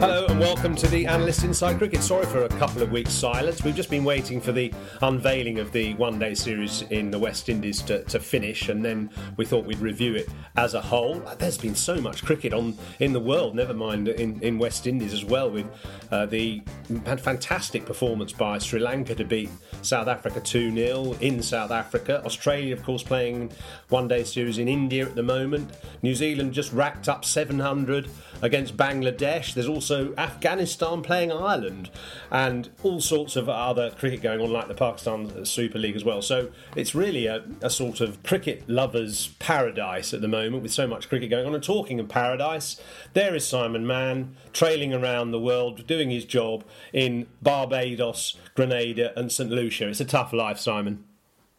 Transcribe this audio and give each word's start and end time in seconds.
Hello 0.00 0.24
and 0.30 0.40
welcome 0.40 0.74
to 0.76 0.88
the 0.88 1.06
Analyst 1.06 1.44
Inside 1.44 1.76
Cricket. 1.76 2.00
Sorry 2.02 2.24
for 2.24 2.44
a 2.44 2.48
couple 2.48 2.80
of 2.80 2.90
weeks' 2.90 3.12
silence. 3.12 3.62
We've 3.62 3.74
just 3.74 3.90
been 3.90 4.02
waiting 4.02 4.40
for 4.40 4.50
the 4.50 4.72
unveiling 5.02 5.58
of 5.58 5.72
the 5.72 5.92
one 5.96 6.18
day 6.18 6.32
series 6.32 6.80
in 6.88 7.10
the 7.10 7.18
West 7.18 7.50
Indies 7.50 7.82
to, 7.82 8.02
to, 8.04 8.18
finish, 8.18 8.70
and 8.70 8.82
then 8.82 9.10
we 9.36 9.44
thought 9.44 9.66
we'd 9.66 9.78
review 9.78 10.14
it 10.14 10.26
as 10.56 10.72
a 10.72 10.80
whole. 10.80 11.20
There's 11.38 11.58
been 11.58 11.74
so 11.74 12.00
much 12.00 12.24
cricket 12.24 12.54
on 12.54 12.78
in 13.00 13.12
the 13.12 13.20
world, 13.20 13.54
never 13.54 13.74
mind 13.74 14.08
in, 14.08 14.40
in 14.40 14.58
West 14.58 14.86
Indies 14.86 15.12
as 15.12 15.26
well, 15.26 15.50
with 15.50 15.66
uh, 16.10 16.24
the 16.24 16.62
fantastic 17.04 17.84
performance 17.84 18.32
by 18.32 18.56
Sri 18.56 18.80
Lanka 18.80 19.14
to 19.16 19.24
beat 19.24 19.50
South 19.82 20.08
Africa 20.08 20.40
2 20.40 20.74
0 20.74 21.12
in 21.20 21.42
South 21.42 21.70
Africa. 21.70 22.24
Australia, 22.24 22.74
of 22.74 22.82
course, 22.82 23.02
playing 23.02 23.52
one 23.90 24.08
day 24.08 24.24
series 24.24 24.56
in 24.56 24.66
India 24.66 25.04
at 25.04 25.14
the 25.14 25.22
moment. 25.22 25.70
New 26.00 26.14
Zealand 26.14 26.54
just 26.54 26.72
racked 26.72 27.06
up 27.06 27.22
700 27.26 28.08
against 28.40 28.78
Bangladesh. 28.78 29.52
There's 29.52 29.68
also 29.68 29.89
Afghanistan 29.90 31.02
playing 31.02 31.32
Ireland, 31.32 31.90
and 32.30 32.68
all 32.82 33.00
sorts 33.00 33.36
of 33.36 33.48
other 33.48 33.90
cricket 33.90 34.22
going 34.22 34.40
on, 34.40 34.52
like 34.52 34.68
the 34.68 34.74
Pakistan 34.74 35.44
Super 35.44 35.78
League 35.78 35.96
as 35.96 36.04
well. 36.04 36.22
So 36.22 36.50
it's 36.76 36.94
really 36.94 37.26
a, 37.26 37.44
a 37.62 37.70
sort 37.70 38.00
of 38.00 38.22
cricket 38.22 38.68
lovers' 38.68 39.28
paradise 39.38 40.14
at 40.14 40.20
the 40.20 40.28
moment, 40.28 40.62
with 40.62 40.72
so 40.72 40.86
much 40.86 41.08
cricket 41.08 41.30
going 41.30 41.46
on. 41.46 41.54
And 41.54 41.62
talking 41.62 42.00
of 42.00 42.08
paradise, 42.08 42.80
there 43.12 43.34
is 43.34 43.46
Simon 43.46 43.86
Mann 43.86 44.36
trailing 44.52 44.94
around 44.94 45.30
the 45.30 45.40
world, 45.40 45.86
doing 45.86 46.10
his 46.10 46.24
job 46.24 46.64
in 46.92 47.26
Barbados, 47.42 48.36
Grenada, 48.54 49.18
and 49.18 49.30
St 49.30 49.50
Lucia. 49.50 49.88
It's 49.88 50.00
a 50.00 50.04
tough 50.04 50.32
life, 50.32 50.58
Simon. 50.58 51.04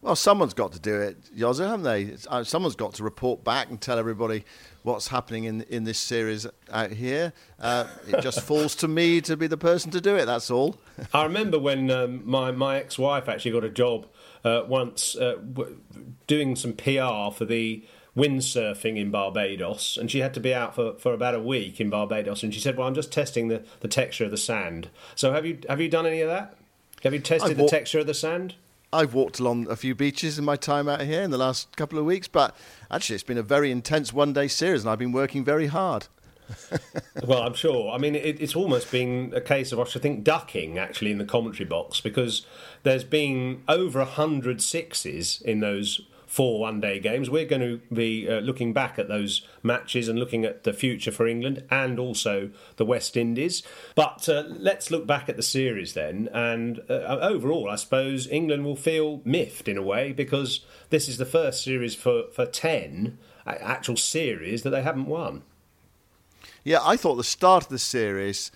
Well, 0.01 0.15
someone's 0.15 0.55
got 0.55 0.71
to 0.71 0.79
do 0.79 0.99
it, 0.99 1.17
Yozzer, 1.37 1.67
haven't 1.67 1.83
they? 1.83 2.15
Uh, 2.27 2.43
someone's 2.43 2.75
got 2.75 2.95
to 2.95 3.03
report 3.03 3.43
back 3.43 3.69
and 3.69 3.79
tell 3.79 3.99
everybody 3.99 4.43
what's 4.81 5.09
happening 5.09 5.43
in 5.43 5.61
in 5.63 5.83
this 5.83 5.99
series 5.99 6.47
out 6.71 6.91
here. 6.91 7.33
Uh, 7.59 7.85
it 8.07 8.21
just 8.21 8.41
falls 8.47 8.73
to 8.77 8.87
me 8.87 9.21
to 9.21 9.37
be 9.37 9.45
the 9.45 9.57
person 9.57 9.91
to 9.91 10.01
do 10.01 10.15
it. 10.15 10.25
That's 10.25 10.49
all. 10.49 10.77
I 11.13 11.23
remember 11.23 11.59
when 11.59 11.91
um, 11.91 12.23
my 12.25 12.51
my 12.51 12.77
ex 12.77 12.97
wife 12.97 13.29
actually 13.29 13.51
got 13.51 13.63
a 13.63 13.69
job 13.69 14.07
uh, 14.43 14.63
once 14.67 15.15
uh, 15.15 15.35
w- 15.35 15.79
doing 16.25 16.55
some 16.55 16.73
PR 16.73 17.31
for 17.31 17.45
the 17.45 17.83
windsurfing 18.17 18.97
in 18.97 19.11
Barbados, 19.11 19.97
and 19.97 20.09
she 20.09 20.19
had 20.19 20.33
to 20.33 20.39
be 20.39 20.53
out 20.53 20.75
for, 20.75 20.95
for 20.95 21.13
about 21.13 21.35
a 21.35 21.39
week 21.39 21.79
in 21.79 21.89
Barbados. 21.89 22.41
And 22.41 22.53
she 22.53 22.59
said, 22.59 22.75
"Well, 22.75 22.87
I'm 22.87 22.95
just 22.95 23.11
testing 23.11 23.49
the, 23.49 23.63
the 23.81 23.87
texture 23.87 24.25
of 24.25 24.31
the 24.31 24.37
sand." 24.37 24.89
So 25.15 25.31
have 25.31 25.45
you 25.45 25.59
have 25.69 25.79
you 25.79 25.89
done 25.89 26.07
any 26.07 26.21
of 26.21 26.29
that? 26.29 26.57
Have 27.03 27.13
you 27.13 27.19
tested 27.19 27.57
the 27.57 27.67
texture 27.67 27.99
of 27.99 28.07
the 28.07 28.13
sand? 28.15 28.55
I've 28.93 29.13
walked 29.13 29.39
along 29.39 29.69
a 29.69 29.75
few 29.77 29.95
beaches 29.95 30.37
in 30.37 30.43
my 30.43 30.57
time 30.57 30.89
out 30.89 31.01
here 31.01 31.21
in 31.21 31.31
the 31.31 31.37
last 31.37 31.75
couple 31.77 31.97
of 31.97 32.03
weeks, 32.03 32.27
but 32.27 32.55
actually, 32.89 33.15
it's 33.15 33.23
been 33.23 33.37
a 33.37 33.43
very 33.43 33.71
intense 33.71 34.11
one 34.11 34.33
day 34.33 34.49
series, 34.49 34.81
and 34.81 34.89
I've 34.89 34.99
been 34.99 35.13
working 35.13 35.45
very 35.45 35.67
hard. 35.67 36.07
well, 37.25 37.43
I'm 37.43 37.53
sure. 37.53 37.91
I 37.91 37.97
mean, 37.97 38.15
it, 38.15 38.41
it's 38.41 38.55
almost 38.55 38.91
been 38.91 39.31
a 39.33 39.39
case 39.39 39.71
of, 39.71 39.79
I 39.79 39.85
should 39.85 40.01
think, 40.01 40.25
ducking 40.25 40.77
actually 40.77 41.11
in 41.11 41.17
the 41.17 41.25
commentary 41.25 41.67
box 41.67 42.01
because 42.01 42.45
there's 42.83 43.05
been 43.05 43.63
over 43.69 44.01
a 44.01 44.05
hundred 44.05 44.61
sixes 44.61 45.41
in 45.41 45.61
those 45.61 46.01
four 46.31 46.61
one 46.61 46.79
day 46.79 46.97
games. 46.97 47.29
We're 47.29 47.45
going 47.45 47.61
to 47.61 47.81
be 47.93 48.29
uh, 48.29 48.39
looking 48.39 48.71
back 48.71 48.97
at 48.97 49.09
those 49.09 49.45
matches 49.63 50.07
and 50.07 50.17
looking 50.17 50.45
at 50.45 50.63
the 50.63 50.71
future 50.71 51.11
for 51.11 51.27
England 51.27 51.65
and 51.69 51.99
also 51.99 52.51
the 52.77 52.85
West 52.85 53.17
Indies. 53.17 53.63
But 53.95 54.29
uh, 54.29 54.45
let's 54.47 54.89
look 54.89 55.05
back 55.05 55.27
at 55.27 55.35
the 55.35 55.43
series 55.43 55.93
then. 55.93 56.29
And 56.33 56.79
uh, 56.89 57.19
overall, 57.21 57.69
I 57.69 57.75
suppose 57.75 58.27
England 58.27 58.63
will 58.63 58.77
feel 58.77 59.21
miffed 59.25 59.67
in 59.67 59.77
a 59.77 59.81
way 59.81 60.13
because 60.13 60.61
this 60.89 61.09
is 61.09 61.17
the 61.17 61.25
first 61.25 61.65
series 61.65 61.95
for, 61.95 62.23
for 62.33 62.45
10 62.45 63.17
actual 63.45 63.97
series 63.97 64.63
that 64.63 64.69
they 64.69 64.83
haven't 64.83 65.07
won. 65.07 65.43
Yeah, 66.63 66.79
I 66.81 66.95
thought 66.95 67.15
the 67.15 67.25
start 67.25 67.63
of 67.63 67.69
the 67.69 67.77
series 67.77 68.51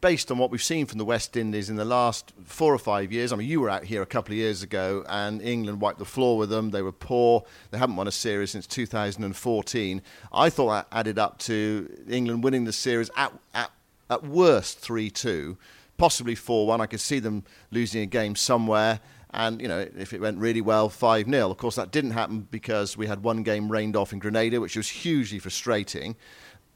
based 0.00 0.30
on 0.30 0.38
what 0.38 0.50
we've 0.50 0.62
seen 0.62 0.86
from 0.86 0.98
the 0.98 1.04
West 1.04 1.36
Indies 1.36 1.68
in 1.68 1.76
the 1.76 1.84
last 1.84 2.32
four 2.44 2.74
or 2.74 2.78
five 2.78 3.12
years. 3.12 3.32
I 3.32 3.36
mean, 3.36 3.48
you 3.48 3.60
were 3.60 3.70
out 3.70 3.84
here 3.84 4.02
a 4.02 4.06
couple 4.06 4.32
of 4.32 4.38
years 4.38 4.62
ago, 4.62 5.04
and 5.08 5.42
England 5.42 5.80
wiped 5.80 5.98
the 5.98 6.04
floor 6.04 6.38
with 6.38 6.48
them. 6.48 6.70
They 6.70 6.82
were 6.82 6.92
poor. 6.92 7.44
They 7.70 7.78
haven't 7.78 7.96
won 7.96 8.08
a 8.08 8.12
series 8.12 8.50
since 8.50 8.66
2014. 8.66 10.02
I 10.32 10.50
thought 10.50 10.70
that 10.70 10.86
added 10.96 11.18
up 11.18 11.38
to 11.40 11.88
England 12.08 12.44
winning 12.44 12.64
the 12.64 12.72
series 12.72 13.10
at 13.16 13.32
at, 13.54 13.70
at 14.08 14.24
worst 14.24 14.78
three 14.78 15.10
two, 15.10 15.58
possibly 15.98 16.34
four 16.34 16.66
one. 16.66 16.80
I 16.80 16.86
could 16.86 17.00
see 17.00 17.18
them 17.18 17.44
losing 17.70 18.02
a 18.02 18.06
game 18.06 18.36
somewhere. 18.36 19.00
And, 19.32 19.60
you 19.60 19.68
know, 19.68 19.86
if 19.96 20.12
it 20.12 20.20
went 20.20 20.38
really 20.38 20.60
well, 20.60 20.88
5 20.88 21.26
0. 21.30 21.50
Of 21.52 21.56
course, 21.56 21.76
that 21.76 21.92
didn't 21.92 22.10
happen 22.10 22.48
because 22.50 22.96
we 22.96 23.06
had 23.06 23.22
one 23.22 23.44
game 23.44 23.70
rained 23.70 23.94
off 23.94 24.12
in 24.12 24.18
Grenada, 24.18 24.60
which 24.60 24.76
was 24.76 24.88
hugely 24.88 25.38
frustrating. 25.38 26.16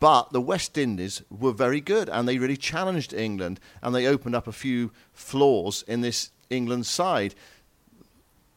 But 0.05 0.33
the 0.35 0.41
West 0.43 0.77
Indies 0.77 1.23
were 1.31 1.53
very 1.53 1.81
good 1.81 2.11
and 2.11 2.29
they 2.29 2.37
really 2.37 2.59
challenged 2.59 3.15
England 3.15 3.59
and 3.81 3.95
they 3.95 4.07
opened 4.07 4.35
up 4.35 4.47
a 4.47 4.53
few 4.53 4.91
flaws 5.15 5.83
in 5.89 6.03
this 6.03 6.31
England 6.51 6.85
side. 6.85 7.35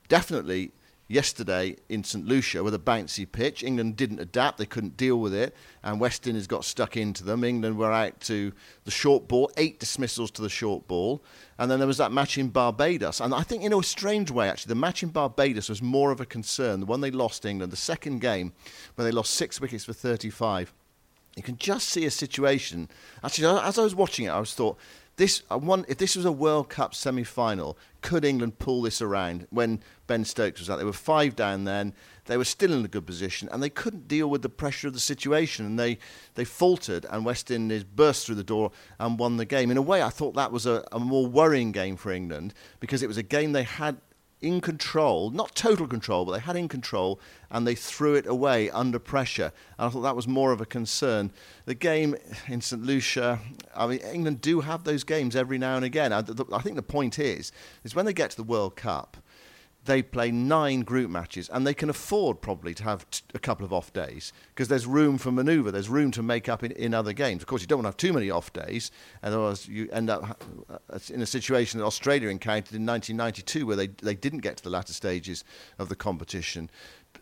Definitely 0.10 0.74
yesterday 1.08 1.78
in 1.88 2.04
St 2.04 2.26
Lucia 2.26 2.66
with 2.66 2.74
a 2.74 2.80
bouncy 2.80 3.26
pitch. 3.32 3.64
England 3.64 3.96
didn't 3.96 4.20
adapt, 4.20 4.58
they 4.58 4.66
couldn't 4.66 4.98
deal 4.98 5.22
with 5.22 5.34
it, 5.34 5.56
and 5.84 6.02
West 6.02 6.28
Indies 6.28 6.48
got 6.48 6.66
stuck 6.66 6.98
into 6.98 7.24
them. 7.24 7.46
England 7.46 7.78
were 7.78 7.94
out 7.94 8.20
to 8.20 8.52
the 8.84 8.92
short 8.92 9.30
ball, 9.30 9.50
eight 9.56 9.80
dismissals 9.80 10.32
to 10.32 10.42
the 10.42 10.50
short 10.50 10.86
ball. 10.90 11.24
And 11.58 11.72
then 11.72 11.80
there 11.80 11.88
was 11.88 12.00
that 12.00 12.12
match 12.12 12.38
in 12.38 12.50
Barbados. 12.50 13.22
And 13.22 13.34
I 13.34 13.44
think, 13.44 13.64
in 13.64 13.72
a 13.72 13.82
strange 13.84 14.32
way, 14.32 14.50
actually, 14.50 14.72
the 14.72 14.82
match 14.82 15.02
in 15.02 15.12
Barbados 15.12 15.70
was 15.70 15.82
more 15.82 16.12
of 16.12 16.20
a 16.20 16.26
concern. 16.26 16.82
The 16.82 16.86
one 16.86 17.00
they 17.00 17.10
lost 17.10 17.46
England, 17.46 17.72
the 17.72 17.78
second 17.78 18.20
game, 18.20 18.52
where 18.96 19.06
they 19.06 19.14
lost 19.14 19.34
six 19.34 19.62
wickets 19.62 19.86
for 19.86 19.94
35 19.94 20.74
you 21.38 21.44
can 21.44 21.58
just 21.58 21.90
see 21.90 22.06
a 22.06 22.12
situation. 22.12 22.90
Actually, 23.24 23.60
as 23.62 23.78
I 23.78 23.84
was 23.84 23.94
watching 23.94 24.26
it, 24.26 24.30
I 24.30 24.40
was 24.40 24.56
thought, 24.56 24.78
this 25.18 25.42
one, 25.50 25.86
if 25.88 25.98
this 25.98 26.16
was 26.16 26.26
a 26.26 26.32
World 26.32 26.70
Cup 26.70 26.94
semi-final, 26.94 27.78
could 28.02 28.24
England 28.24 28.60
pull 28.60 28.84
this 28.84 29.02
around? 29.02 29.48
When 29.50 29.82
Ben 30.06 30.26
Stokes 30.26 30.60
was 30.60 30.70
out, 30.70 30.78
they 30.78 30.84
were 30.84 30.94
five 30.94 31.36
down 31.36 31.64
then. 31.64 31.94
They 32.26 32.38
were 32.38 32.46
still 32.46 32.72
in 32.72 32.86
a 32.86 32.88
good 32.88 33.06
position, 33.08 33.50
and 33.52 33.62
they 33.62 33.70
couldn't 33.70 34.08
deal 34.08 34.30
with 34.30 34.42
the 34.44 34.50
pressure 34.50 34.88
of 34.88 34.94
the 34.94 35.00
situation, 35.00 35.66
and 35.66 35.80
they 35.80 35.98
they 36.36 36.46
faltered. 36.46 37.06
And 37.10 37.26
West 37.26 37.50
Indies 37.50 37.84
burst 37.84 38.26
through 38.26 38.36
the 38.36 38.44
door 38.44 38.72
and 39.00 39.18
won 39.18 39.38
the 39.38 39.46
game. 39.46 39.72
In 39.72 39.78
a 39.78 39.82
way, 39.82 40.04
I 40.04 40.10
thought 40.10 40.36
that 40.36 40.52
was 40.52 40.66
a, 40.66 40.84
a 40.92 41.00
more 41.00 41.26
worrying 41.26 41.72
game 41.72 41.98
for 41.98 42.12
England 42.12 42.54
because 42.80 43.02
it 43.02 43.08
was 43.08 43.18
a 43.18 43.24
game 43.24 43.54
they 43.54 43.64
had 43.64 43.98
in 44.42 44.62
control, 44.62 45.32
not 45.32 45.56
total 45.56 45.88
control, 45.88 46.26
but 46.26 46.34
they 46.34 46.40
had 46.40 46.56
in 46.56 46.68
control, 46.68 47.20
and 47.50 47.66
they 47.66 47.74
threw 47.74 48.14
it 48.16 48.28
away 48.28 48.70
under 48.70 49.00
pressure. 49.00 49.52
And 49.78 49.88
I 49.88 49.90
thought 49.90 50.02
that 50.02 50.16
was 50.16 50.28
more 50.28 50.52
of 50.52 50.62
a 50.62 50.66
concern. 50.66 51.32
The 51.66 51.74
game 51.74 52.16
in 52.48 52.62
St. 52.62 52.84
Lucia, 52.84 53.40
I 53.76 53.88
mean, 53.88 54.00
England 54.00 54.42
do 54.42 54.62
have 54.62 54.84
those 54.84 55.04
games 55.04 55.36
every 55.36 55.58
now 55.58 55.76
and 55.76 55.86
again. 55.86 56.14
I, 56.14 56.20
I 56.54 56.62
think 56.62 56.76
the 56.76 56.84
point 56.84 57.18
is, 57.18 57.52
is 57.84 57.96
when 57.96 58.06
they 58.06 58.14
get 58.14 58.32
to 58.32 58.38
the 58.38 58.44
World 58.44 58.76
Cup, 58.76 59.18
they 59.88 60.04
play 60.04 60.30
nine 60.30 60.82
group 60.82 61.10
matches 61.10 61.50
and 61.50 61.66
they 61.66 61.74
can 61.74 61.90
afford 61.90 62.42
probably 62.42 62.74
to 62.76 62.84
have 62.84 63.10
t- 63.10 63.24
a 63.34 63.40
couple 63.40 63.66
of 63.66 63.74
off 63.74 63.92
days 63.92 64.32
because 64.50 64.68
there's 64.68 64.86
room 64.86 65.18
for 65.18 65.32
manoeuvre, 65.32 65.72
there's 65.72 65.90
room 65.90 66.12
to 66.12 66.22
make 66.22 66.48
up 66.48 66.64
in, 66.64 66.72
in 66.74 66.94
other 66.94 67.14
games. 67.14 67.42
Of 67.42 67.48
course, 67.48 67.62
you 67.62 67.68
don't 67.68 67.80
want 67.80 67.86
to 67.86 67.90
have 67.90 67.98
too 67.98 68.14
many 68.14 68.30
off 68.30 68.54
days, 68.54 68.92
otherwise, 69.24 69.68
you 69.68 69.90
end 69.92 70.10
up 70.10 70.44
uh, 70.70 71.00
in 71.12 71.22
a 71.22 71.26
situation 71.26 71.80
that 71.80 71.86
Australia 71.86 72.30
encountered 72.30 72.76
in 72.76 72.86
1992 72.86 73.66
where 73.66 73.76
they, 73.76 73.88
they 73.88 74.14
didn't 74.14 74.40
get 74.40 74.58
to 74.58 74.64
the 74.64 74.70
latter 74.70 74.94
stages 74.94 75.44
of 75.80 75.90
the 75.90 75.96
competition. 75.96 76.70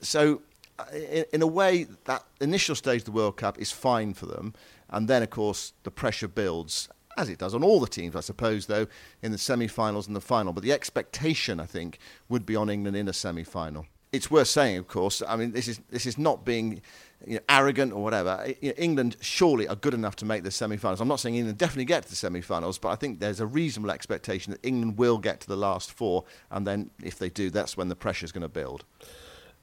So, 0.02 0.42
uh, 0.78 0.86
in, 0.94 1.26
in 1.32 1.42
a 1.42 1.48
way, 1.48 1.88
that 2.04 2.26
initial 2.42 2.76
stage 2.76 3.02
of 3.02 3.06
the 3.06 3.12
World 3.12 3.38
Cup 3.38 3.58
is 3.60 3.72
fine 3.72 4.14
for 4.14 4.26
them. 4.26 4.54
And 4.90 5.08
then, 5.08 5.24
of 5.24 5.30
course, 5.30 5.74
the 5.84 5.92
pressure 5.92 6.28
builds 6.28 6.90
as 7.18 7.30
it 7.30 7.38
does 7.38 7.54
on 7.54 7.64
all 7.64 7.80
the 7.80 7.88
teams, 7.88 8.16
I 8.16 8.22
suppose, 8.22 8.66
though, 8.66 8.88
in 9.22 9.32
the 9.32 9.38
semi 9.38 9.68
finals 9.68 10.08
and 10.08 10.16
the 10.16 10.22
final. 10.22 10.54
But 10.54 10.64
the 10.64 10.72
expectation, 10.72 11.60
I 11.60 11.66
think, 11.66 12.00
would 12.30 12.46
be 12.46 12.56
on 12.56 12.70
England 12.70 12.98
in 12.98 13.08
a 13.08 13.14
semi 13.14 13.44
final. 13.44 13.86
It's 14.12 14.32
worth 14.32 14.48
saying, 14.48 14.78
of 14.78 14.88
course, 14.88 15.22
I 15.28 15.36
mean, 15.36 15.52
this 15.52 15.68
is, 15.68 15.82
this 15.90 16.06
is 16.06 16.18
not 16.18 16.46
being 16.46 16.82
you 17.26 17.36
know, 17.36 17.42
arrogant 17.50 17.92
or 17.92 18.02
whatever. 18.02 18.46
You 18.62 18.70
know, 18.70 18.76
England 18.78 19.18
surely 19.20 19.68
are 19.68 19.76
good 19.76 19.94
enough 19.94 20.16
to 20.18 20.26
make 20.26 20.44
the 20.44 20.52
semi 20.52 20.78
finals. 20.78 21.02
I'm 21.02 21.08
not 21.08 21.20
saying 21.20 21.36
England 21.36 21.58
definitely 21.58 21.86
get 21.86 22.04
to 22.04 22.10
the 22.10 22.16
semi 22.16 22.42
finals, 22.42 22.78
but 22.78 22.90
I 22.90 22.96
think 22.96 23.20
there's 23.20 23.40
a 23.40 23.48
reasonable 23.48 23.92
expectation 23.92 24.52
that 24.52 24.66
England 24.66 24.98
will 24.98 25.18
get 25.18 25.42
to 25.42 25.48
the 25.48 25.58
last 25.58 25.92
four. 25.92 26.24
And 26.52 26.66
then, 26.66 26.92
if 27.04 27.20
they 27.20 27.30
do, 27.30 27.50
that's 27.50 27.76
when 27.76 27.90
the 27.90 27.96
pressure 27.96 28.26
is 28.26 28.32
going 28.32 28.44
to 28.44 28.50
build. 28.50 28.86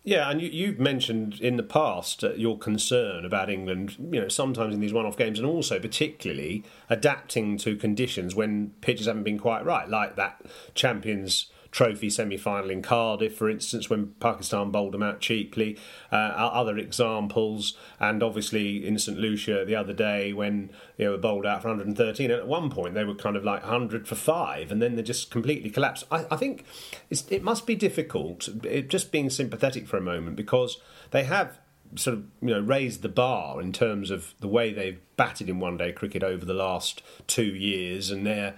Yeah, 0.05 0.31
and 0.31 0.43
you, 0.43 0.67
have 0.67 0.81
mentioned 0.81 1.41
in 1.41 1.57
the 1.57 1.63
past 1.63 2.25
uh, 2.25 2.35
your 2.35 2.59
concern 2.59 3.25
about 3.25 3.49
England, 3.49 3.97
you 4.11 4.21
know, 4.21 4.29
sometimes 4.29 4.75
in 4.75 4.81
these 4.81 4.93
one 4.93 5.07
off 5.07 5.17
games 5.17 5.39
and 5.39 5.47
also 5.47 5.79
particularly 5.79 6.65
adapting 6.91 7.57
to 7.59 7.77
conditions 7.77 8.35
when 8.35 8.73
pitches 8.81 9.07
haven't 9.07 9.23
been 9.23 9.39
quite 9.39 9.65
right, 9.65 9.89
like 9.89 10.17
that 10.17 10.43
Champions 10.75 11.52
Trophy 11.73 12.11
semi 12.11 12.37
final 12.37 12.71
in 12.71 12.83
Cardiff, 12.83 13.35
for 13.35 13.49
instance, 13.49 13.89
when 13.89 14.09
Pakistan 14.21 14.71
bowled 14.71 14.93
them 14.93 15.03
out 15.03 15.21
cheaply. 15.21 15.79
Uh, 16.13 16.17
other 16.17 16.77
examples, 16.77 17.77
and 17.99 18.23
obviously 18.23 18.87
in 18.87 18.99
St 18.99 19.19
Lucia 19.19 19.65
the 19.65 19.75
other 19.75 19.95
day 19.95 20.35
when 20.35 20.71
they 20.99 21.09
were 21.09 21.17
bowled 21.17 21.47
out 21.47 21.63
for 21.63 21.69
113. 21.69 22.31
And 22.31 22.41
at 22.41 22.47
one 22.47 22.69
point 22.69 22.95
they 22.95 23.05
were 23.05 23.15
kind 23.15 23.37
of 23.37 23.45
like 23.45 23.63
100 23.63 24.07
for 24.07 24.15
five, 24.15 24.71
and 24.71 24.83
then 24.83 24.97
they 24.97 25.03
just 25.03 25.31
completely 25.31 25.71
collapsed. 25.71 26.05
I, 26.11 26.27
I 26.31 26.37
think 26.37 26.67
it 27.11 27.43
must 27.43 27.67
be 27.67 27.75
difficult, 27.75 28.49
it, 28.65 28.91
just 28.91 29.11
being 29.11 29.31
sympathetic 29.31 29.87
for 29.87 29.97
a 29.97 30.03
moment, 30.03 30.37
because 30.37 30.77
they 31.11 31.25
have 31.25 31.59
sort 31.97 32.17
of 32.17 32.25
you 32.41 32.49
know 32.49 32.61
raised 32.61 33.03
the 33.03 33.09
bar 33.09 33.61
in 33.61 33.73
terms 33.73 34.11
of 34.11 34.35
the 34.41 34.49
way 34.49 34.73
they've 34.73 35.00
batted 35.17 35.49
in 35.49 35.61
one 35.61 35.77
day 35.77 35.93
cricket 35.93 36.23
over 36.23 36.44
the 36.44 36.55
last 36.55 37.03
two 37.27 37.55
years, 37.55 38.11
and 38.11 38.27
their 38.27 38.55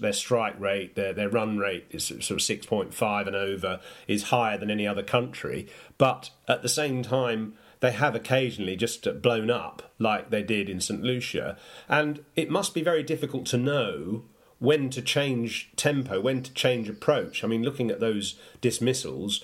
their 0.00 0.12
strike 0.12 0.58
rate, 0.58 0.94
their 0.94 1.12
their 1.12 1.28
run 1.28 1.58
rate 1.58 1.86
is 1.90 2.04
sort 2.04 2.30
of 2.30 2.42
six 2.42 2.66
point 2.66 2.94
five 2.94 3.26
and 3.26 3.36
over 3.36 3.80
is 4.06 4.24
higher 4.24 4.58
than 4.58 4.70
any 4.70 4.86
other 4.86 5.02
country. 5.02 5.68
But 5.98 6.30
at 6.48 6.62
the 6.62 6.68
same 6.68 7.02
time, 7.02 7.54
they 7.80 7.92
have 7.92 8.14
occasionally 8.14 8.76
just 8.76 9.06
blown 9.22 9.50
up 9.50 9.92
like 9.98 10.30
they 10.30 10.42
did 10.42 10.68
in 10.68 10.80
St 10.80 11.02
Lucia, 11.02 11.56
and 11.88 12.24
it 12.36 12.50
must 12.50 12.74
be 12.74 12.82
very 12.82 13.02
difficult 13.02 13.46
to 13.46 13.56
know 13.56 14.24
when 14.58 14.90
to 14.90 15.00
change 15.00 15.70
tempo, 15.76 16.20
when 16.20 16.42
to 16.42 16.52
change 16.52 16.88
approach. 16.88 17.42
I 17.42 17.46
mean, 17.46 17.62
looking 17.62 17.90
at 17.90 18.00
those 18.00 18.38
dismissals, 18.60 19.42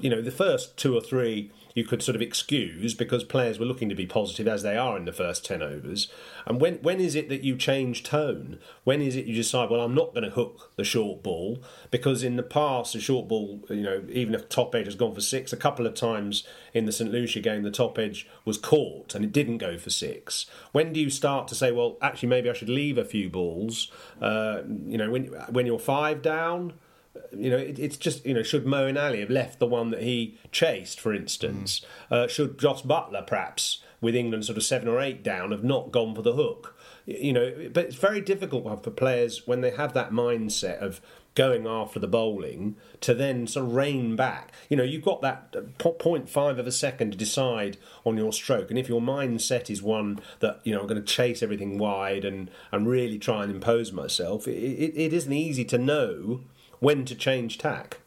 you 0.00 0.10
know, 0.10 0.20
the 0.20 0.30
first 0.30 0.76
two 0.76 0.94
or 0.94 1.00
three 1.00 1.50
you 1.74 1.84
could 1.84 2.02
sort 2.02 2.14
of 2.14 2.22
excuse 2.22 2.94
because 2.94 3.24
players 3.24 3.58
were 3.58 3.66
looking 3.66 3.88
to 3.88 3.96
be 3.96 4.06
positive 4.06 4.46
as 4.46 4.62
they 4.62 4.76
are 4.76 4.96
in 4.96 5.04
the 5.04 5.12
first 5.12 5.44
10 5.44 5.60
overs. 5.60 6.08
And 6.46 6.60
when 6.60 6.74
when 6.76 7.00
is 7.00 7.16
it 7.16 7.28
that 7.28 7.42
you 7.42 7.56
change 7.56 8.04
tone? 8.04 8.60
When 8.84 9.02
is 9.02 9.16
it 9.16 9.26
you 9.26 9.34
decide, 9.34 9.70
well, 9.70 9.80
I'm 9.80 9.94
not 9.94 10.14
going 10.14 10.22
to 10.22 10.30
hook 10.30 10.70
the 10.76 10.84
short 10.84 11.22
ball? 11.24 11.58
Because 11.90 12.22
in 12.22 12.36
the 12.36 12.44
past, 12.44 12.92
the 12.92 13.00
short 13.00 13.26
ball, 13.26 13.60
you 13.68 13.82
know, 13.82 14.04
even 14.08 14.34
if 14.34 14.48
top 14.48 14.74
edge 14.74 14.86
has 14.86 14.94
gone 14.94 15.14
for 15.14 15.20
six, 15.20 15.52
a 15.52 15.56
couple 15.56 15.84
of 15.84 15.94
times 15.94 16.44
in 16.72 16.86
the 16.86 16.92
St. 16.92 17.10
Lucia 17.10 17.40
game, 17.40 17.64
the 17.64 17.70
top 17.72 17.98
edge 17.98 18.28
was 18.44 18.56
caught 18.56 19.14
and 19.16 19.24
it 19.24 19.32
didn't 19.32 19.58
go 19.58 19.76
for 19.76 19.90
six. 19.90 20.46
When 20.70 20.92
do 20.92 21.00
you 21.00 21.10
start 21.10 21.48
to 21.48 21.56
say, 21.56 21.72
well, 21.72 21.96
actually, 22.00 22.28
maybe 22.28 22.48
I 22.48 22.52
should 22.52 22.68
leave 22.68 22.98
a 22.98 23.04
few 23.04 23.28
balls? 23.28 23.90
Uh, 24.20 24.62
you 24.86 24.96
know, 24.96 25.10
when, 25.10 25.24
when 25.50 25.66
you're 25.66 25.80
five 25.80 26.22
down, 26.22 26.74
you 27.32 27.50
know, 27.50 27.56
it, 27.56 27.78
it's 27.78 27.96
just 27.96 28.24
you 28.26 28.34
know, 28.34 28.42
should 28.42 28.64
Moeen 28.64 29.02
Ali 29.02 29.20
have 29.20 29.30
left 29.30 29.58
the 29.58 29.66
one 29.66 29.90
that 29.90 30.02
he 30.02 30.38
chased, 30.52 31.00
for 31.00 31.12
instance? 31.12 31.80
Mm. 32.10 32.16
Uh, 32.16 32.28
should 32.28 32.58
Jos 32.58 32.82
Buttler 32.82 33.26
perhaps, 33.26 33.82
with 34.00 34.14
England 34.14 34.44
sort 34.44 34.58
of 34.58 34.64
seven 34.64 34.88
or 34.88 35.00
eight 35.00 35.22
down, 35.22 35.50
have 35.50 35.64
not 35.64 35.92
gone 35.92 36.14
for 36.14 36.22
the 36.22 36.34
hook? 36.34 36.76
You 37.06 37.32
know, 37.32 37.70
but 37.72 37.84
it's 37.84 37.96
very 37.96 38.20
difficult 38.20 38.82
for 38.82 38.90
players 38.90 39.46
when 39.46 39.60
they 39.60 39.70
have 39.70 39.92
that 39.92 40.10
mindset 40.10 40.78
of 40.78 41.00
going 41.34 41.66
after 41.66 41.98
the 41.98 42.06
bowling 42.06 42.76
to 43.00 43.12
then 43.12 43.46
sort 43.46 43.66
of 43.66 43.74
rein 43.74 44.16
back. 44.16 44.52
You 44.68 44.76
know, 44.76 44.84
you've 44.84 45.04
got 45.04 45.20
that 45.22 45.52
0.5 45.52 46.58
of 46.58 46.66
a 46.66 46.72
second 46.72 47.10
to 47.12 47.18
decide 47.18 47.76
on 48.06 48.16
your 48.16 48.32
stroke, 48.32 48.70
and 48.70 48.78
if 48.78 48.88
your 48.88 49.00
mindset 49.00 49.68
is 49.68 49.82
one 49.82 50.20
that 50.40 50.60
you 50.64 50.74
know 50.74 50.80
I'm 50.80 50.86
going 50.86 51.02
to 51.02 51.06
chase 51.06 51.42
everything 51.42 51.78
wide 51.78 52.24
and 52.24 52.50
and 52.72 52.88
really 52.88 53.18
try 53.18 53.42
and 53.42 53.52
impose 53.52 53.92
myself, 53.92 54.48
it, 54.48 54.56
it, 54.56 54.96
it 54.96 55.12
isn't 55.12 55.32
easy 55.32 55.64
to 55.66 55.78
know 55.78 56.40
when 56.80 57.04
to 57.06 57.14
change 57.14 57.58
tack. 57.58 57.98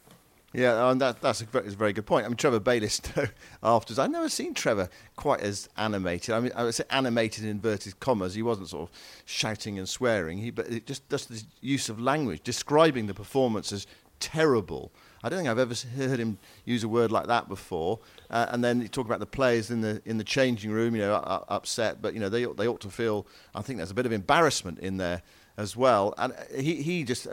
Yeah, 0.53 0.89
and 0.89 1.01
that, 1.01 1.21
that's, 1.21 1.41
a, 1.41 1.45
that's 1.51 1.73
a 1.73 1.77
very 1.77 1.93
good 1.93 2.05
point. 2.05 2.25
I 2.25 2.29
mean, 2.29 2.37
Trevor 2.37 2.59
Bayliss, 2.59 3.01
afterwards, 3.63 3.99
I've 3.99 4.09
never 4.09 4.29
seen 4.29 4.53
Trevor 4.53 4.89
quite 5.15 5.41
as 5.41 5.67
animated. 5.77 6.33
I 6.33 6.39
mean, 6.39 6.51
I 6.55 6.63
would 6.63 6.73
say 6.73 6.85
animated 6.89 7.43
in 7.43 7.51
inverted 7.51 7.99
commas. 7.99 8.33
He 8.33 8.41
wasn't 8.41 8.69
sort 8.69 8.89
of 8.89 8.95
shouting 9.25 9.77
and 9.77 9.87
swearing. 9.87 10.37
He, 10.37 10.49
but 10.49 10.85
just 10.85 11.07
just 11.09 11.29
the 11.29 11.43
use 11.61 11.89
of 11.89 11.99
language, 11.99 12.41
describing 12.43 13.07
the 13.07 13.13
performance 13.13 13.71
as 13.73 13.85
terrible. 14.19 14.91
I 15.23 15.29
don't 15.29 15.37
think 15.37 15.49
I've 15.49 15.59
ever 15.59 15.75
heard 15.95 16.19
him 16.19 16.37
use 16.63 16.83
a 16.83 16.87
word 16.87 17.11
like 17.11 17.27
that 17.27 17.49
before. 17.49 17.99
Uh, 18.29 18.47
and 18.49 18.63
then 18.63 18.81
you 18.81 18.87
talk 18.87 19.05
about 19.05 19.19
the 19.19 19.25
players 19.25 19.69
in 19.69 19.81
the 19.81 20.01
in 20.05 20.17
the 20.17 20.23
changing 20.23 20.71
room, 20.71 20.95
you 20.95 21.01
know, 21.01 21.15
upset. 21.49 22.01
But 22.01 22.13
you 22.13 22.19
know, 22.19 22.29
they 22.29 22.45
they 22.45 22.67
ought 22.67 22.81
to 22.81 22.89
feel. 22.89 23.27
I 23.53 23.61
think 23.61 23.77
there's 23.77 23.91
a 23.91 23.95
bit 23.95 24.05
of 24.05 24.11
embarrassment 24.11 24.79
in 24.79 24.97
there 24.97 25.23
as 25.57 25.75
well. 25.75 26.13
And 26.17 26.33
he 26.55 26.81
he 26.81 27.03
just 27.03 27.27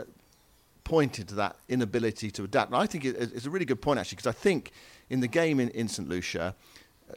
pointed 0.85 1.27
to 1.27 1.35
that 1.35 1.57
inability 1.67 2.31
to 2.31 2.45
adapt. 2.45 2.71
And 2.71 2.81
I 2.81 2.85
think 2.85 3.03
it's 3.03 3.45
a 3.45 3.49
really 3.49 3.65
good 3.65 3.81
point, 3.81 3.99
actually, 3.99 4.15
because 4.15 4.27
I 4.27 4.31
think 4.31 4.71
in 5.09 5.19
the 5.19 5.27
game 5.27 5.59
in, 5.59 5.67
in 5.69 5.89
St. 5.89 6.07
Lucia, 6.07 6.55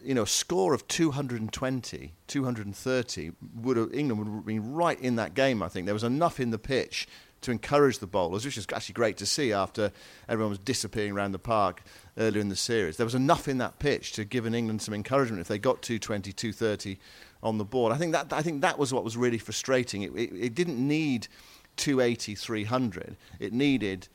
you 0.02 0.14
know, 0.14 0.22
a 0.22 0.26
score 0.26 0.74
of 0.74 0.86
220, 0.88 2.14
230, 2.26 3.32
would 3.54 3.76
have, 3.76 3.94
England 3.94 4.18
would 4.18 4.34
have 4.34 4.46
been 4.46 4.74
right 4.74 5.00
in 5.00 5.16
that 5.16 5.34
game, 5.34 5.62
I 5.62 5.68
think. 5.68 5.86
There 5.86 5.94
was 5.94 6.04
enough 6.04 6.40
in 6.40 6.50
the 6.50 6.58
pitch 6.58 7.06
to 7.40 7.52
encourage 7.52 7.98
the 7.98 8.06
bowlers, 8.06 8.44
which 8.44 8.58
is 8.58 8.66
actually 8.74 8.94
great 8.94 9.16
to 9.18 9.26
see 9.26 9.52
after 9.52 9.92
everyone 10.28 10.50
was 10.50 10.58
disappearing 10.58 11.12
around 11.12 11.32
the 11.32 11.38
park 11.38 11.82
earlier 12.16 12.40
in 12.40 12.48
the 12.48 12.56
series. 12.56 12.96
There 12.96 13.06
was 13.06 13.14
enough 13.14 13.48
in 13.48 13.58
that 13.58 13.78
pitch 13.78 14.12
to 14.12 14.24
give 14.24 14.46
England 14.46 14.82
some 14.82 14.92
encouragement 14.92 15.40
if 15.40 15.48
they 15.48 15.58
got 15.58 15.80
220, 15.82 16.32
230 16.32 16.98
on 17.42 17.58
the 17.58 17.64
board. 17.64 17.92
I 17.92 17.96
think 17.96 18.12
that, 18.12 18.32
I 18.32 18.42
think 18.42 18.62
that 18.62 18.78
was 18.78 18.92
what 18.92 19.04
was 19.04 19.16
really 19.16 19.38
frustrating. 19.38 20.02
It, 20.02 20.12
it, 20.16 20.32
it 20.32 20.54
didn't 20.54 20.78
need 20.78 21.28
280, 21.78 22.34
300. 22.34 23.16
It 23.40 23.52
needed 23.52 24.08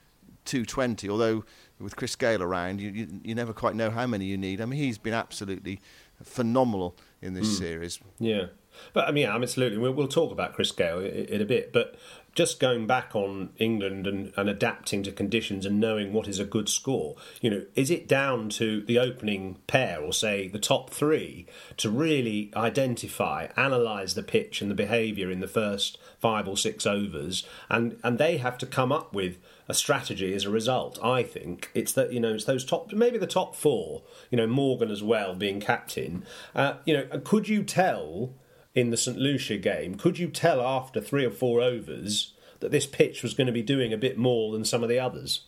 220, 0.46 1.10
although 1.10 1.44
with 1.80 1.96
Chris 1.96 2.16
Gayle 2.16 2.44
around, 2.44 2.80
you, 2.80 2.92
you, 2.92 3.08
you, 3.24 3.36
never 3.36 3.54
quite 3.54 3.76
know 3.76 3.90
how 3.90 4.06
many 4.06 4.26
you 4.26 4.38
need. 4.38 4.62
I 4.62 4.66
mean, 4.66 4.80
he's 4.80 4.98
been 4.98 5.14
absolutely 5.14 5.82
phenomenal 6.24 6.96
in 7.22 7.34
this 7.34 7.56
mm. 7.56 7.58
series. 7.58 8.00
Yeah. 8.20 8.46
But 8.94 9.08
I 9.08 9.12
mean, 9.12 9.24
yeah, 9.24 9.36
absolutely. 9.36 9.78
We'll, 9.78 9.94
we'll 9.94 10.08
talk 10.08 10.32
about 10.32 10.54
Chris 10.54 10.72
Gayle 10.72 11.00
in, 11.00 11.26
in 11.26 11.42
a 11.42 11.46
bit. 11.46 11.74
But 11.74 11.96
just 12.36 12.60
going 12.60 12.88
back 12.88 13.16
on 13.16 13.50
England 13.58 14.08
and, 14.08 14.34
and 14.36 14.50
adapting 14.50 15.04
to 15.04 15.12
conditions 15.12 15.66
and 15.66 15.80
knowing 15.80 16.14
what 16.14 16.28
is 16.28 16.40
a 16.40 16.46
good 16.46 16.68
score, 16.68 17.16
you 17.42 17.50
know, 17.50 17.64
is 17.76 17.92
it 17.92 18.08
down 18.08 18.50
to 18.50 18.82
the 18.82 18.98
opening 18.98 19.58
pair 19.68 20.02
or 20.02 20.12
say 20.12 20.48
the 20.48 20.60
top 20.60 20.90
three 20.90 21.46
to 21.78 21.90
really 21.90 22.52
identify, 22.56 23.48
analyse 23.56 24.14
the 24.14 24.24
pitch 24.24 24.62
and 24.62 24.72
the 24.72 24.76
behaviour 24.76 25.30
in 25.30 25.42
the 25.42 25.48
first 25.48 26.00
five 26.20 26.48
or 26.48 26.58
six 26.58 26.88
overs, 26.88 27.46
and 27.70 28.00
and 28.04 28.18
they 28.18 28.38
have 28.38 28.58
to 28.58 28.66
come 28.66 28.92
up 28.92 29.14
with 29.14 29.38
a 29.68 29.74
strategy 29.74 30.34
as 30.34 30.46
a 30.46 30.50
result. 30.50 30.98
I 31.04 31.22
think 31.24 31.70
it's 31.74 31.92
that 31.94 32.14
you 32.14 32.20
know 32.20 32.34
it's 32.34 32.46
those 32.46 32.66
top 32.66 32.92
maybe 32.94 33.18
the 33.18 33.28
top 33.28 33.56
four, 33.56 34.02
you 34.32 34.38
know 34.38 34.48
Morgan 34.48 34.90
as 34.90 35.04
well 35.04 35.36
being 35.36 35.60
captain. 35.60 36.26
Uh, 36.56 36.76
you 36.86 36.94
know, 36.94 37.06
could 37.24 37.48
you 37.48 37.64
tell? 37.64 38.34
In 38.76 38.90
the 38.90 38.98
St 38.98 39.18
Lucia 39.18 39.58
game, 39.58 39.96
could 39.96 40.18
you 40.18 40.28
tell 40.28 40.62
after 40.62 41.00
three 41.00 41.26
or 41.26 41.32
four 41.32 41.62
overs 41.62 42.34
that 42.60 42.72
this 42.72 42.88
pitch 42.88 43.22
was 43.24 43.34
going 43.34 43.48
to 43.48 43.54
be 43.54 43.62
doing 43.62 43.94
a 43.94 43.98
bit 43.98 44.18
more 44.18 44.52
than 44.52 44.66
some 44.66 44.84
of 44.84 44.90
the 44.90 45.00
others? 45.00 45.42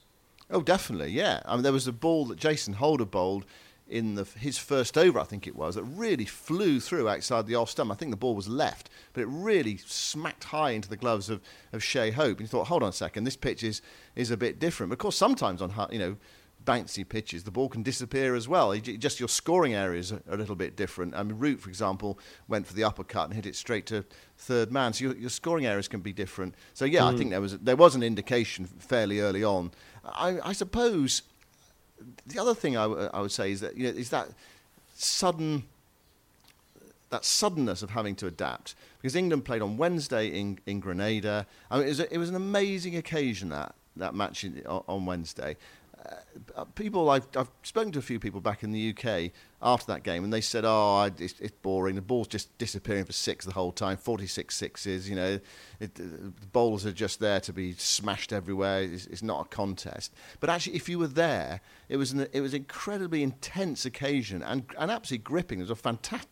Oh, 0.49 0.61
definitely, 0.61 1.11
yeah. 1.11 1.41
I 1.45 1.55
mean, 1.55 1.63
there 1.63 1.73
was 1.73 1.87
a 1.87 1.93
ball 1.93 2.25
that 2.25 2.37
Jason 2.37 2.73
Holder 2.73 3.05
bowled 3.05 3.45
in 3.87 4.15
the, 4.15 4.23
his 4.23 4.57
first 4.57 4.97
over, 4.97 5.19
I 5.19 5.23
think 5.23 5.47
it 5.47 5.55
was, 5.55 5.75
that 5.75 5.83
really 5.83 6.25
flew 6.25 6.79
through 6.79 7.07
outside 7.07 7.45
the 7.45 7.55
off 7.55 7.69
stump. 7.69 7.91
I 7.91 7.95
think 7.95 8.11
the 8.11 8.17
ball 8.17 8.35
was 8.35 8.47
left, 8.47 8.89
but 9.13 9.21
it 9.21 9.27
really 9.27 9.77
smacked 9.77 10.45
high 10.45 10.71
into 10.71 10.89
the 10.89 10.97
gloves 10.97 11.29
of, 11.29 11.41
of 11.71 11.83
Shai 11.83 12.11
Hope. 12.11 12.37
And 12.37 12.41
you 12.41 12.47
thought, 12.47 12.67
hold 12.67 12.83
on 12.83 12.89
a 12.89 12.93
second, 12.93 13.23
this 13.23 13.35
pitch 13.35 13.63
is, 13.63 13.81
is 14.15 14.31
a 14.31 14.37
bit 14.37 14.59
different. 14.59 14.89
But 14.89 14.95
of 14.95 14.99
course, 14.99 15.17
sometimes 15.17 15.61
on 15.61 15.73
you 15.91 15.99
know 15.99 16.17
bouncy 16.65 17.07
pitches, 17.07 17.43
the 17.43 17.51
ball 17.51 17.69
can 17.69 17.83
disappear 17.83 18.35
as 18.35 18.47
well. 18.47 18.75
Just 18.75 19.19
your 19.19 19.29
scoring 19.29 19.73
areas 19.73 20.11
are 20.11 20.21
a 20.29 20.37
little 20.37 20.55
bit 20.55 20.75
different. 20.75 21.15
I 21.15 21.23
mean, 21.23 21.37
Root, 21.37 21.61
for 21.61 21.69
example, 21.69 22.19
went 22.47 22.67
for 22.67 22.73
the 22.73 22.83
uppercut 22.83 23.25
and 23.25 23.33
hit 23.33 23.45
it 23.45 23.55
straight 23.55 23.85
to 23.87 24.03
third 24.37 24.71
man. 24.71 24.93
So 24.93 25.05
your, 25.05 25.15
your 25.15 25.29
scoring 25.29 25.65
areas 25.65 25.87
can 25.87 26.01
be 26.01 26.13
different. 26.13 26.55
So 26.73 26.85
yeah, 26.85 27.01
mm. 27.01 27.13
I 27.13 27.17
think 27.17 27.29
there 27.29 27.41
was 27.41 27.57
there 27.59 27.75
was 27.75 27.95
an 27.95 28.03
indication 28.03 28.65
fairly 28.65 29.19
early 29.19 29.43
on. 29.43 29.71
I, 30.03 30.39
I 30.43 30.53
suppose 30.53 31.21
the 32.25 32.39
other 32.39 32.53
thing 32.53 32.75
I, 32.77 32.83
w- 32.83 33.09
I 33.13 33.21
would 33.21 33.31
say 33.31 33.51
is 33.51 33.61
that 33.61 33.77
you 33.77 33.83
know, 33.83 33.97
is 33.97 34.09
that 34.09 34.29
sudden 34.95 35.63
that 37.09 37.23
suddenness 37.23 37.81
of 37.81 37.91
having 37.91 38.15
to 38.15 38.27
adapt 38.27 38.75
because 38.97 39.15
England 39.15 39.45
played 39.45 39.61
on 39.61 39.77
Wednesday 39.77 40.27
in, 40.27 40.59
in 40.65 40.79
Grenada. 40.79 41.45
I 41.69 41.77
mean, 41.77 41.85
it 41.85 41.89
was, 41.89 41.99
a, 41.99 42.13
it 42.13 42.17
was 42.17 42.29
an 42.29 42.35
amazing 42.35 42.95
occasion 42.95 43.49
that 43.49 43.75
that 43.97 44.13
match 44.13 44.43
in, 44.43 44.61
on 44.65 45.05
Wednesday, 45.05 45.55
Uh, 46.55 46.65
people 46.65 47.09
I've, 47.09 47.27
I've 47.35 47.49
spoken 47.63 47.91
to 47.93 47.99
a 47.99 48.01
few 48.01 48.19
people 48.19 48.41
back 48.41 48.63
in 48.63 48.71
the 48.71 48.89
UK 48.89 49.31
after 49.61 49.93
that 49.93 50.03
game, 50.03 50.23
and 50.23 50.33
they 50.33 50.41
said, 50.41 50.63
"Oh, 50.65 51.09
it's, 51.17 51.39
it's 51.39 51.51
boring. 51.61 51.95
The 51.95 52.01
ball's 52.01 52.27
just 52.27 52.55
disappearing 52.57 53.05
for 53.05 53.13
six 53.13 53.45
the 53.45 53.53
whole 53.53 53.71
time. 53.71 53.97
Forty-six 53.97 54.55
sixes. 54.55 55.09
You 55.09 55.15
know, 55.15 55.39
it, 55.79 55.95
the 55.95 56.33
bowlers 56.51 56.85
are 56.85 56.91
just 56.91 57.19
there 57.19 57.39
to 57.41 57.53
be 57.53 57.73
smashed 57.73 58.33
everywhere. 58.33 58.83
It's, 58.83 59.05
it's, 59.07 59.23
not 59.23 59.45
a 59.45 59.49
contest." 59.49 60.13
But 60.39 60.49
actually, 60.49 60.75
if 60.75 60.89
you 60.89 60.99
were 60.99 61.07
there, 61.07 61.61
it 61.89 61.97
was 61.97 62.11
an, 62.11 62.27
it 62.33 62.41
was 62.41 62.53
an 62.53 62.61
incredibly 62.61 63.23
intense 63.23 63.85
occasion 63.85 64.43
and 64.43 64.65
and 64.77 64.91
absolutely 64.91 65.23
gripping. 65.23 65.59
There 65.59 65.63
was 65.63 65.71
a 65.71 65.75
fantastic 65.75 66.29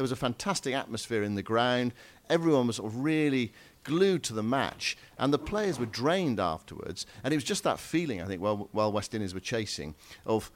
there 0.00 0.04
was 0.04 0.12
a 0.12 0.16
fantastic 0.16 0.74
atmosphere 0.74 1.22
in 1.22 1.34
the 1.34 1.42
ground. 1.42 1.92
Everyone 2.30 2.66
was 2.66 2.76
sort 2.76 2.90
of 2.90 3.00
really 3.00 3.52
glued 3.84 4.22
to 4.24 4.34
the 4.34 4.42
match, 4.42 4.96
and 5.18 5.32
the 5.32 5.38
players 5.38 5.78
were 5.78 5.86
drained 5.86 6.40
afterwards. 6.40 7.06
And 7.24 7.32
it 7.32 7.36
was 7.36 7.44
just 7.44 7.64
that 7.64 7.78
feeling, 7.78 8.20
I 8.20 8.26
think, 8.26 8.42
while, 8.42 8.68
while 8.72 8.92
West 8.92 9.14
Indies 9.14 9.34
were 9.34 9.40
chasing, 9.40 9.94
of 10.26 10.50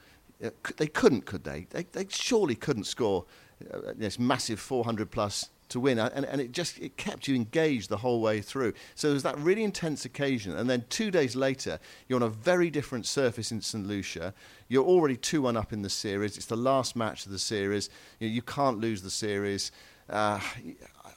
uh, 0.45 0.51
they 0.77 0.87
couldn't, 0.87 1.27
could 1.27 1.45
they? 1.45 1.67
They, 1.71 1.85
they 1.93 2.07
surely 2.09 2.55
couldn't 2.55 2.85
score 2.85 3.25
uh, 3.73 3.93
this 3.97 4.19
massive 4.19 4.59
400 4.59 5.11
plus 5.11 5.51
to 5.71 5.81
win, 5.81 5.99
and, 5.99 6.25
and 6.25 6.41
it 6.41 6.53
just 6.53 6.79
it 6.79 6.97
kept 6.97 7.27
you 7.27 7.35
engaged 7.35 7.89
the 7.89 7.97
whole 7.97 8.21
way 8.21 8.41
through. 8.41 8.75
So 8.95 9.09
there 9.09 9.15
was 9.15 9.23
that 9.23 9.39
really 9.39 9.65
intense 9.65 10.05
occasion, 10.05 10.57
and 10.57 10.69
then 10.69 10.85
two 10.89 11.11
days 11.11 11.35
later, 11.35 11.79
you're 12.09 12.17
on 12.17 12.23
a 12.23 12.29
very 12.29 12.71
different 12.71 13.07
surface 13.07 13.51
in 13.51 13.61
St 13.61 13.87
Lucia. 13.87 14.35
You're 14.69 14.85
already 14.85 15.17
two 15.17 15.43
one 15.43 15.57
up 15.57 15.73
in 15.73 15.83
the 15.83 15.91
series. 15.91 16.37
It's 16.37 16.47
the 16.47 16.57
last 16.57 16.97
match 16.97 17.27
of 17.27 17.33
the 17.33 17.39
series. 17.39 17.89
You, 18.21 18.29
know, 18.29 18.35
you 18.35 18.43
can't 18.43 18.79
lose 18.79 19.03
the 19.03 19.11
series. 19.11 19.73
Uh, 20.09 20.41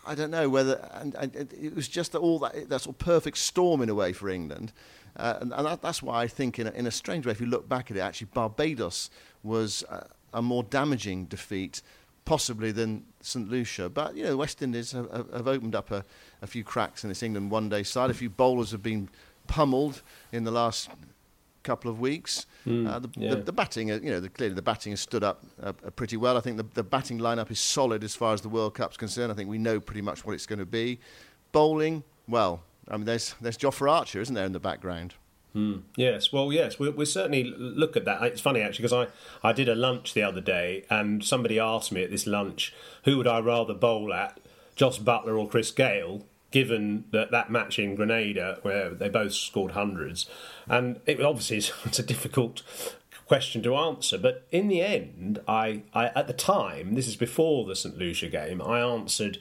I 0.07 0.15
don't 0.15 0.31
know 0.31 0.49
whether, 0.49 0.89
and, 0.93 1.13
and, 1.15 1.35
it 1.35 1.75
was 1.75 1.87
just 1.87 2.15
all 2.15 2.39
that 2.39 2.69
that 2.69 2.81
sort 2.81 2.95
of 2.95 2.99
perfect 2.99 3.37
storm 3.37 3.81
in 3.81 3.89
a 3.89 3.95
way 3.95 4.13
for 4.13 4.29
England, 4.29 4.71
uh, 5.17 5.37
and, 5.41 5.53
and 5.53 5.65
that, 5.65 5.81
that's 5.81 6.01
why 6.01 6.21
I 6.21 6.27
think, 6.27 6.59
in 6.59 6.67
a, 6.67 6.71
in 6.71 6.87
a, 6.87 6.91
strange 6.91 7.25
way, 7.25 7.31
if 7.31 7.41
you 7.41 7.47
look 7.47 7.67
back 7.67 7.91
at 7.91 7.97
it, 7.97 7.99
actually 7.99 8.29
Barbados 8.33 9.09
was 9.43 9.83
a, 9.89 10.07
a 10.33 10.41
more 10.41 10.63
damaging 10.63 11.25
defeat, 11.25 11.81
possibly 12.25 12.71
than 12.71 13.03
St 13.21 13.49
Lucia. 13.49 13.89
But 13.89 14.15
you 14.15 14.23
know, 14.23 14.37
West 14.37 14.61
Indies 14.61 14.91
have, 14.93 15.11
have 15.11 15.47
opened 15.47 15.75
up 15.75 15.91
a, 15.91 16.05
a 16.41 16.47
few 16.47 16.63
cracks 16.63 17.03
in 17.03 17.09
this 17.09 17.23
England 17.23 17.51
one-day 17.51 17.83
side. 17.83 18.09
A 18.09 18.13
few 18.13 18.29
bowlers 18.29 18.71
have 18.71 18.83
been 18.83 19.09
pummeled 19.47 20.01
in 20.31 20.43
the 20.43 20.51
last 20.51 20.89
couple 21.67 21.91
of 21.91 21.99
weeks. 21.99 22.45
Mm, 22.65 22.87
uh, 22.87 22.99
the, 22.99 23.09
yeah. 23.15 23.29
the, 23.31 23.41
the, 23.43 23.51
batting, 23.51 23.91
uh, 23.91 23.99
you 24.01 24.09
know, 24.09 24.19
the, 24.19 24.29
clearly 24.29 24.55
the 24.55 24.61
batting 24.61 24.91
has 24.93 25.01
stood 25.01 25.23
up 25.23 25.43
uh, 25.61 25.73
uh, 25.85 25.89
pretty 25.91 26.17
well. 26.17 26.37
I 26.37 26.41
think 26.41 26.57
the, 26.57 26.65
the 26.73 26.83
batting 26.83 27.19
lineup 27.19 27.51
is 27.51 27.59
solid 27.59 28.03
as 28.03 28.15
far 28.15 28.33
as 28.33 28.41
the 28.41 28.49
World 28.49 28.73
Cup's 28.73 28.97
concerned. 28.97 29.31
I 29.31 29.35
think 29.35 29.49
we 29.49 29.57
know 29.57 29.79
pretty 29.79 30.01
much 30.01 30.25
what 30.25 30.33
it's 30.33 30.45
going 30.45 30.59
to 30.59 30.65
be. 30.65 30.99
Bowling, 31.51 32.03
well, 32.27 32.63
I 32.89 32.97
mean, 32.97 33.05
there's 33.05 33.35
there's 33.41 33.57
Jofra 33.57 33.91
Archer, 33.91 34.21
isn't 34.21 34.33
there, 34.33 34.45
in 34.45 34.53
the 34.53 34.59
background? 34.59 35.15
Mm. 35.55 35.83
Yes, 35.95 36.31
well, 36.31 36.53
yes, 36.53 36.77
we, 36.77 36.89
we 36.89 37.05
certainly 37.05 37.43
look 37.57 37.97
at 37.97 38.05
that. 38.05 38.21
It's 38.23 38.41
funny 38.41 38.61
actually 38.61 38.83
because 38.83 39.09
I, 39.43 39.47
I 39.47 39.53
did 39.53 39.67
a 39.67 39.75
lunch 39.75 40.13
the 40.13 40.21
other 40.21 40.41
day 40.41 40.85
and 40.89 41.23
somebody 41.23 41.57
asked 41.57 41.91
me 41.91 42.03
at 42.03 42.11
this 42.11 42.27
lunch 42.27 42.73
who 43.05 43.17
would 43.17 43.27
I 43.27 43.39
rather 43.39 43.73
bowl 43.73 44.13
at, 44.13 44.39
Jos 44.75 44.99
Buttler 44.99 45.39
or 45.39 45.49
Chris 45.49 45.71
Gayle, 45.71 46.25
given 46.51 47.05
that 47.11 47.31
that 47.31 47.51
match 47.51 47.79
in 47.79 47.95
Grenada 47.95 48.59
where 48.61 48.89
they 48.91 49.09
both 49.09 49.33
scored 49.33 49.71
hundreds, 49.71 50.29
and 50.67 50.99
it 51.05 51.21
obviously 51.21 51.57
is, 51.57 51.71
it's 51.85 51.99
a 51.99 52.03
difficult 52.03 52.63
question 53.25 53.61
to 53.63 53.75
answer. 53.75 54.17
But 54.17 54.47
in 54.51 54.67
the 54.67 54.81
end, 54.81 55.39
I, 55.47 55.83
I 55.93 56.07
at 56.07 56.27
the 56.27 56.33
time, 56.33 56.95
this 56.95 57.07
is 57.07 57.15
before 57.15 57.65
the 57.65 57.75
St 57.75 57.97
Lucia 57.97 58.29
game, 58.29 58.61
I 58.61 58.79
answered 58.79 59.39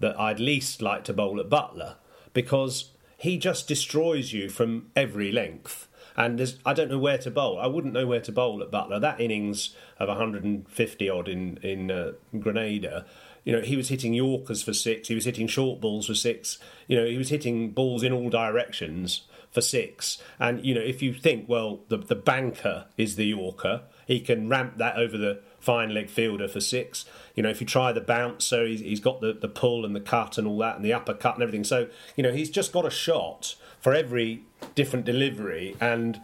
that 0.00 0.18
I'd 0.18 0.40
least 0.40 0.82
like 0.82 1.04
to 1.04 1.12
bowl 1.12 1.40
at 1.40 1.48
Buttler 1.48 1.94
because 2.34 2.90
he 3.16 3.38
just 3.38 3.68
destroys 3.68 4.32
you 4.32 4.48
from 4.48 4.90
every 4.96 5.30
length. 5.30 5.88
And 6.14 6.54
I 6.66 6.74
don't 6.74 6.90
know 6.90 6.98
where 6.98 7.18
to 7.18 7.30
bowl. 7.30 7.58
I 7.58 7.66
wouldn't 7.66 7.94
know 7.94 8.06
where 8.06 8.20
to 8.20 8.32
bowl 8.32 8.62
at 8.62 8.70
Buttler. 8.70 9.00
That 9.00 9.20
innings 9.20 9.74
of 9.98 10.08
150 10.08 11.08
odd 11.08 11.28
in 11.28 11.56
in 11.58 11.90
uh, 11.90 12.12
Grenada 12.38 13.06
you 13.44 13.52
know, 13.52 13.60
he 13.60 13.76
was 13.76 13.88
hitting 13.88 14.14
Yorkers 14.14 14.62
for 14.62 14.72
six. 14.72 15.08
He 15.08 15.14
was 15.14 15.24
hitting 15.24 15.48
short 15.48 15.80
balls 15.80 16.06
for 16.06 16.14
six. 16.14 16.58
You 16.86 16.96
know, 16.96 17.06
he 17.06 17.18
was 17.18 17.30
hitting 17.30 17.70
balls 17.70 18.02
in 18.02 18.12
all 18.12 18.30
directions 18.30 19.22
for 19.50 19.60
six. 19.60 20.20
And 20.38 20.64
you 20.64 20.74
know, 20.74 20.80
if 20.80 21.02
you 21.02 21.12
think, 21.12 21.48
well, 21.48 21.80
the 21.88 21.98
the 21.98 22.14
banker 22.14 22.86
is 22.96 23.16
the 23.16 23.26
Yorker, 23.26 23.82
he 24.06 24.20
can 24.20 24.48
ramp 24.48 24.78
that 24.78 24.96
over 24.96 25.16
the 25.18 25.40
fine 25.58 25.94
leg 25.94 26.08
fielder 26.08 26.48
for 26.48 26.60
six. 26.60 27.04
You 27.34 27.42
know, 27.42 27.50
if 27.50 27.60
you 27.60 27.66
try 27.66 27.92
the 27.92 28.00
bouncer, 28.00 28.66
he's, 28.66 28.80
he's 28.80 29.00
got 29.00 29.20
the 29.20 29.32
the 29.32 29.48
pull 29.48 29.84
and 29.84 29.94
the 29.94 30.00
cut 30.00 30.38
and 30.38 30.46
all 30.46 30.58
that, 30.58 30.76
and 30.76 30.84
the 30.84 30.92
uppercut 30.92 31.34
and 31.34 31.42
everything. 31.42 31.64
So 31.64 31.88
you 32.16 32.22
know, 32.22 32.32
he's 32.32 32.50
just 32.50 32.72
got 32.72 32.86
a 32.86 32.90
shot 32.90 33.56
for 33.80 33.94
every 33.94 34.44
different 34.74 35.04
delivery 35.04 35.76
and 35.80 36.20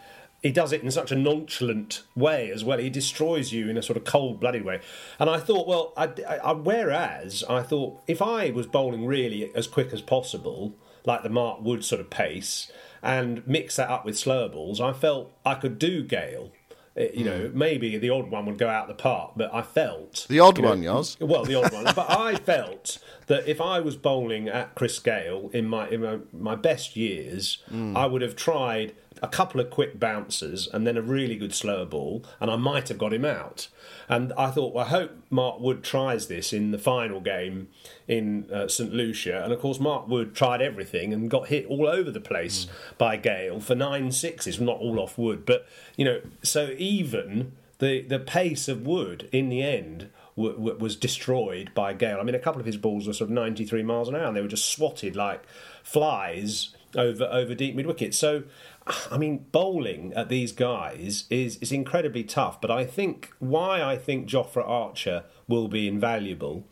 he 0.48 0.52
does 0.52 0.72
it 0.72 0.82
in 0.82 0.90
such 0.90 1.12
a 1.12 1.14
nonchalant 1.14 2.04
way 2.16 2.50
as 2.50 2.64
well. 2.64 2.78
He 2.78 2.88
destroys 2.88 3.52
you 3.52 3.68
in 3.68 3.76
a 3.76 3.82
sort 3.82 3.98
of 3.98 4.04
cold 4.04 4.40
blooded 4.40 4.64
way. 4.64 4.80
And 5.18 5.28
I 5.28 5.36
thought, 5.36 5.68
well, 5.68 5.92
I, 5.94 6.08
I, 6.42 6.52
whereas 6.52 7.44
I 7.50 7.60
thought 7.62 8.00
if 8.06 8.22
I 8.22 8.48
was 8.48 8.66
bowling 8.66 9.04
really 9.04 9.54
as 9.54 9.66
quick 9.66 9.92
as 9.92 10.00
possible, 10.00 10.74
like 11.04 11.22
the 11.22 11.28
Mark 11.28 11.60
Wood 11.60 11.84
sort 11.84 12.00
of 12.00 12.08
pace, 12.08 12.72
and 13.02 13.46
mix 13.46 13.76
that 13.76 13.90
up 13.90 14.06
with 14.06 14.18
slower 14.18 14.48
balls, 14.48 14.80
I 14.80 14.94
felt 14.94 15.36
I 15.44 15.54
could 15.54 15.78
do 15.78 16.02
Gayle. 16.02 16.50
Eh, 16.96 17.10
you 17.12 17.26
know, 17.26 17.40
mm. 17.40 17.52
maybe 17.52 17.98
the 17.98 18.08
odd 18.08 18.30
one 18.30 18.46
would 18.46 18.56
go 18.56 18.70
out 18.70 18.88
the 18.88 18.94
park, 18.94 19.32
but 19.36 19.52
I 19.52 19.60
felt 19.60 20.24
the 20.30 20.40
odd 20.40 20.56
you 20.56 20.64
one, 20.64 20.82
yours. 20.82 21.18
Well, 21.20 21.44
the 21.44 21.56
odd 21.56 21.74
one, 21.74 21.84
but 21.94 22.10
I 22.10 22.36
felt 22.36 22.98
that 23.26 23.46
if 23.46 23.60
I 23.60 23.80
was 23.80 23.96
bowling 23.96 24.48
at 24.48 24.74
Chris 24.74 24.98
Gayle 24.98 25.50
in 25.52 25.66
my 25.66 25.90
in 25.90 26.00
my, 26.00 26.18
my 26.32 26.54
best 26.54 26.96
years, 26.96 27.58
mm. 27.70 27.94
I 27.94 28.06
would 28.06 28.22
have 28.22 28.34
tried 28.34 28.94
a 29.22 29.28
couple 29.28 29.60
of 29.60 29.70
quick 29.70 29.98
bounces 29.98 30.68
and 30.72 30.86
then 30.86 30.96
a 30.96 31.02
really 31.02 31.36
good 31.36 31.54
slower 31.54 31.84
ball, 31.84 32.24
and 32.40 32.50
I 32.50 32.56
might 32.56 32.88
have 32.88 32.98
got 32.98 33.12
him 33.12 33.24
out. 33.24 33.68
And 34.08 34.32
I 34.34 34.50
thought, 34.50 34.74
well, 34.74 34.84
I 34.84 34.88
hope 34.88 35.12
Mark 35.30 35.60
Wood 35.60 35.82
tries 35.82 36.28
this 36.28 36.52
in 36.52 36.70
the 36.70 36.78
final 36.78 37.20
game 37.20 37.68
in 38.06 38.50
uh, 38.52 38.68
St 38.68 38.92
Lucia. 38.92 39.42
And 39.42 39.52
of 39.52 39.60
course, 39.60 39.78
Mark 39.80 40.08
Wood 40.08 40.34
tried 40.34 40.62
everything 40.62 41.12
and 41.12 41.30
got 41.30 41.48
hit 41.48 41.66
all 41.66 41.86
over 41.86 42.10
the 42.10 42.20
place 42.20 42.64
mm. 42.64 42.98
by 42.98 43.16
Gayle 43.16 43.60
for 43.60 43.74
nine 43.74 44.12
sixes, 44.12 44.60
not 44.60 44.78
all 44.78 44.98
off 44.98 45.18
Wood, 45.18 45.44
but 45.44 45.66
you 45.96 46.04
know, 46.04 46.20
so 46.42 46.74
even 46.78 47.52
the 47.78 48.02
the 48.02 48.18
pace 48.18 48.68
of 48.68 48.86
Wood 48.86 49.28
in 49.32 49.48
the 49.48 49.62
end 49.62 50.10
was 50.38 50.94
destroyed 50.94 51.72
by 51.74 51.92
Gayle. 51.92 52.18
I 52.20 52.22
mean, 52.22 52.36
a 52.36 52.38
couple 52.38 52.60
of 52.60 52.66
his 52.66 52.76
balls 52.76 53.08
were 53.08 53.12
sort 53.12 53.28
of 53.28 53.34
93 53.34 53.82
miles 53.82 54.08
an 54.08 54.14
hour, 54.14 54.26
and 54.26 54.36
they 54.36 54.40
were 54.40 54.46
just 54.46 54.70
swatted 54.70 55.16
like 55.16 55.42
flies 55.82 56.76
over 56.94 57.24
over 57.24 57.54
deep 57.54 57.74
mid 57.74 57.86
wicket. 57.86 58.14
So 58.14 58.44
I 59.10 59.18
mean, 59.18 59.46
bowling 59.52 60.12
at 60.14 60.28
these 60.28 60.52
guys 60.52 61.24
is 61.30 61.56
is 61.58 61.72
incredibly 61.72 62.24
tough. 62.24 62.60
But 62.60 62.70
I 62.70 62.84
think 62.84 63.32
why 63.38 63.82
I 63.82 63.96
think 63.96 64.28
Jofra 64.28 64.66
Archer 64.66 65.24
will 65.46 65.68
be 65.68 65.88
invaluable 65.88 66.64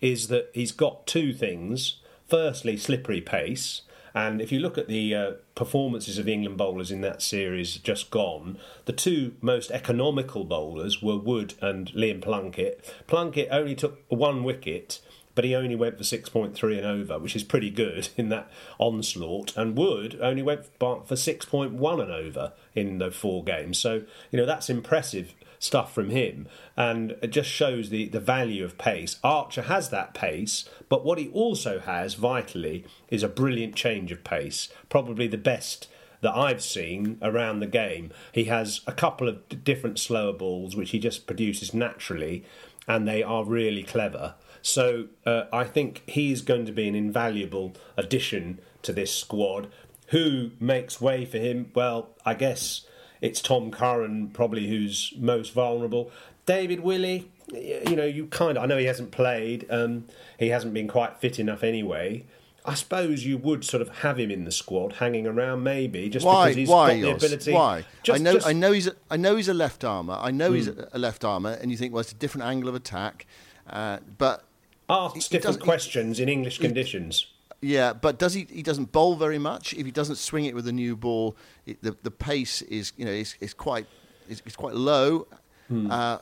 is 0.00 0.28
that 0.28 0.50
he's 0.52 0.72
got 0.72 1.06
two 1.06 1.32
things. 1.32 2.00
Firstly, 2.28 2.76
slippery 2.76 3.20
pace. 3.20 3.82
And 4.16 4.40
if 4.40 4.52
you 4.52 4.60
look 4.60 4.78
at 4.78 4.86
the 4.86 5.14
uh, 5.14 5.32
performances 5.56 6.18
of 6.18 6.28
England 6.28 6.56
bowlers 6.56 6.92
in 6.92 7.00
that 7.00 7.20
series 7.20 7.78
just 7.78 8.10
gone, 8.10 8.58
the 8.84 8.92
two 8.92 9.34
most 9.40 9.72
economical 9.72 10.44
bowlers 10.44 11.02
were 11.02 11.16
Wood 11.16 11.54
and 11.60 11.90
Liam 11.92 12.22
Plunkett. 12.22 12.94
Plunkett 13.08 13.48
only 13.50 13.74
took 13.74 14.04
one 14.08 14.44
wicket 14.44 15.00
but 15.34 15.44
he 15.44 15.54
only 15.54 15.74
went 15.74 15.98
for 15.98 16.04
6.3 16.04 16.78
and 16.78 16.86
over, 16.86 17.18
which 17.18 17.36
is 17.36 17.44
pretty 17.44 17.70
good 17.70 18.08
in 18.16 18.28
that 18.28 18.50
onslaught. 18.78 19.56
And 19.56 19.76
Wood 19.76 20.18
only 20.20 20.42
went 20.42 20.66
for 20.78 21.02
6.1 21.02 22.02
and 22.02 22.12
over 22.12 22.52
in 22.74 22.98
the 22.98 23.10
four 23.10 23.42
games. 23.44 23.78
So, 23.78 24.02
you 24.30 24.38
know, 24.38 24.46
that's 24.46 24.70
impressive 24.70 25.34
stuff 25.58 25.92
from 25.94 26.10
him. 26.10 26.46
And 26.76 27.12
it 27.22 27.28
just 27.28 27.48
shows 27.48 27.90
the, 27.90 28.08
the 28.08 28.20
value 28.20 28.64
of 28.64 28.78
pace. 28.78 29.18
Archer 29.24 29.62
has 29.62 29.90
that 29.90 30.14
pace, 30.14 30.68
but 30.88 31.04
what 31.04 31.18
he 31.18 31.28
also 31.30 31.80
has 31.80 32.14
vitally 32.14 32.84
is 33.10 33.22
a 33.22 33.28
brilliant 33.28 33.74
change 33.74 34.12
of 34.12 34.24
pace, 34.24 34.68
probably 34.88 35.26
the 35.26 35.38
best 35.38 35.88
that 36.20 36.36
I've 36.36 36.62
seen 36.62 37.18
around 37.20 37.60
the 37.60 37.66
game. 37.66 38.10
He 38.32 38.44
has 38.44 38.80
a 38.86 38.92
couple 38.92 39.28
of 39.28 39.64
different 39.64 39.98
slower 39.98 40.32
balls 40.32 40.74
which 40.74 40.90
he 40.90 40.98
just 40.98 41.26
produces 41.26 41.74
naturally, 41.74 42.44
and 42.86 43.06
they 43.06 43.22
are 43.22 43.44
really 43.44 43.82
clever. 43.82 44.34
So 44.66 45.08
uh, 45.26 45.44
I 45.52 45.64
think 45.64 46.02
he's 46.06 46.40
going 46.40 46.64
to 46.64 46.72
be 46.72 46.88
an 46.88 46.94
invaluable 46.94 47.74
addition 47.98 48.60
to 48.80 48.94
this 48.94 49.14
squad. 49.14 49.68
Who 50.08 50.52
makes 50.58 51.02
way 51.02 51.26
for 51.26 51.36
him? 51.36 51.70
Well, 51.74 52.08
I 52.24 52.32
guess 52.32 52.86
it's 53.20 53.42
Tom 53.42 53.70
Curran 53.70 54.28
probably 54.30 54.66
who's 54.68 55.12
most 55.18 55.52
vulnerable. 55.52 56.10
David 56.46 56.80
Willey, 56.80 57.30
you 57.52 57.94
know, 57.94 58.06
you 58.06 58.26
kind 58.28 58.56
of, 58.56 58.64
I 58.64 58.66
know 58.66 58.78
he 58.78 58.86
hasn't 58.86 59.10
played, 59.10 59.66
um, 59.68 60.06
he 60.38 60.48
hasn't 60.48 60.72
been 60.72 60.88
quite 60.88 61.18
fit 61.18 61.38
enough 61.38 61.62
anyway. 61.62 62.24
I 62.64 62.72
suppose 62.72 63.26
you 63.26 63.36
would 63.36 63.66
sort 63.66 63.82
of 63.82 63.90
have 63.98 64.18
him 64.18 64.30
in 64.30 64.44
the 64.44 64.50
squad, 64.52 64.94
hanging 64.94 65.26
around, 65.26 65.62
maybe 65.62 66.08
just 66.08 66.24
why? 66.24 66.44
because 66.46 66.56
he's 66.56 66.68
why? 66.70 66.98
got 67.00 67.20
the 67.20 67.26
ability. 67.26 67.52
Why? 67.52 67.84
Just, 68.02 68.18
I 68.18 68.22
know. 68.22 68.32
just- 68.32 68.46
I 68.46 68.52
know 68.54 68.72
he's. 68.72 68.86
A, 68.86 68.96
I 69.10 69.18
know 69.18 69.36
he's 69.36 69.48
a 69.48 69.54
left 69.54 69.84
armer. 69.84 70.16
I 70.18 70.30
know 70.30 70.52
he's 70.52 70.68
Hmm. 70.68 70.80
a, 70.92 70.98
left 70.98 71.22
armer, 71.26 71.50
and 71.60 71.70
you 71.70 71.76
think, 71.76 71.92
well, 71.92 72.00
it's 72.00 72.12
a 72.12 72.14
different 72.14 72.46
angle 72.46 72.70
of 72.70 72.74
attack. 72.74 73.26
Uh, 73.68 73.98
but 74.16 74.44
asks 74.88 75.28
he 75.28 75.36
different 75.36 75.58
he- 75.58 75.64
questions 75.64 76.20
in 76.20 76.28
English 76.28 76.58
conditions. 76.58 77.26
yeah, 77.60 77.92
but 77.92 78.18
does 78.18 78.34
he? 78.34 78.46
He 78.50 78.62
doesn't 78.62 78.92
bowl 78.92 79.16
very 79.16 79.38
much. 79.38 79.72
If 79.74 79.84
he 79.86 79.92
doesn't 79.92 80.16
swing 80.16 80.44
it 80.44 80.54
with 80.54 80.66
a 80.68 80.72
new 80.72 80.96
ball, 80.96 81.36
it, 81.66 81.82
the 81.82 81.96
the 82.02 82.10
pace 82.10 82.62
is 82.62 82.92
you 82.96 83.04
know 83.04 83.10
is, 83.12 83.36
is 83.40 83.54
quite 83.54 83.86
is, 84.28 84.42
is 84.46 84.56
quite 84.56 84.74
low. 84.74 85.26
Uh, 85.70 85.72
I, 85.72 85.72
Hmm. 85.74 85.90
I- 85.90 86.20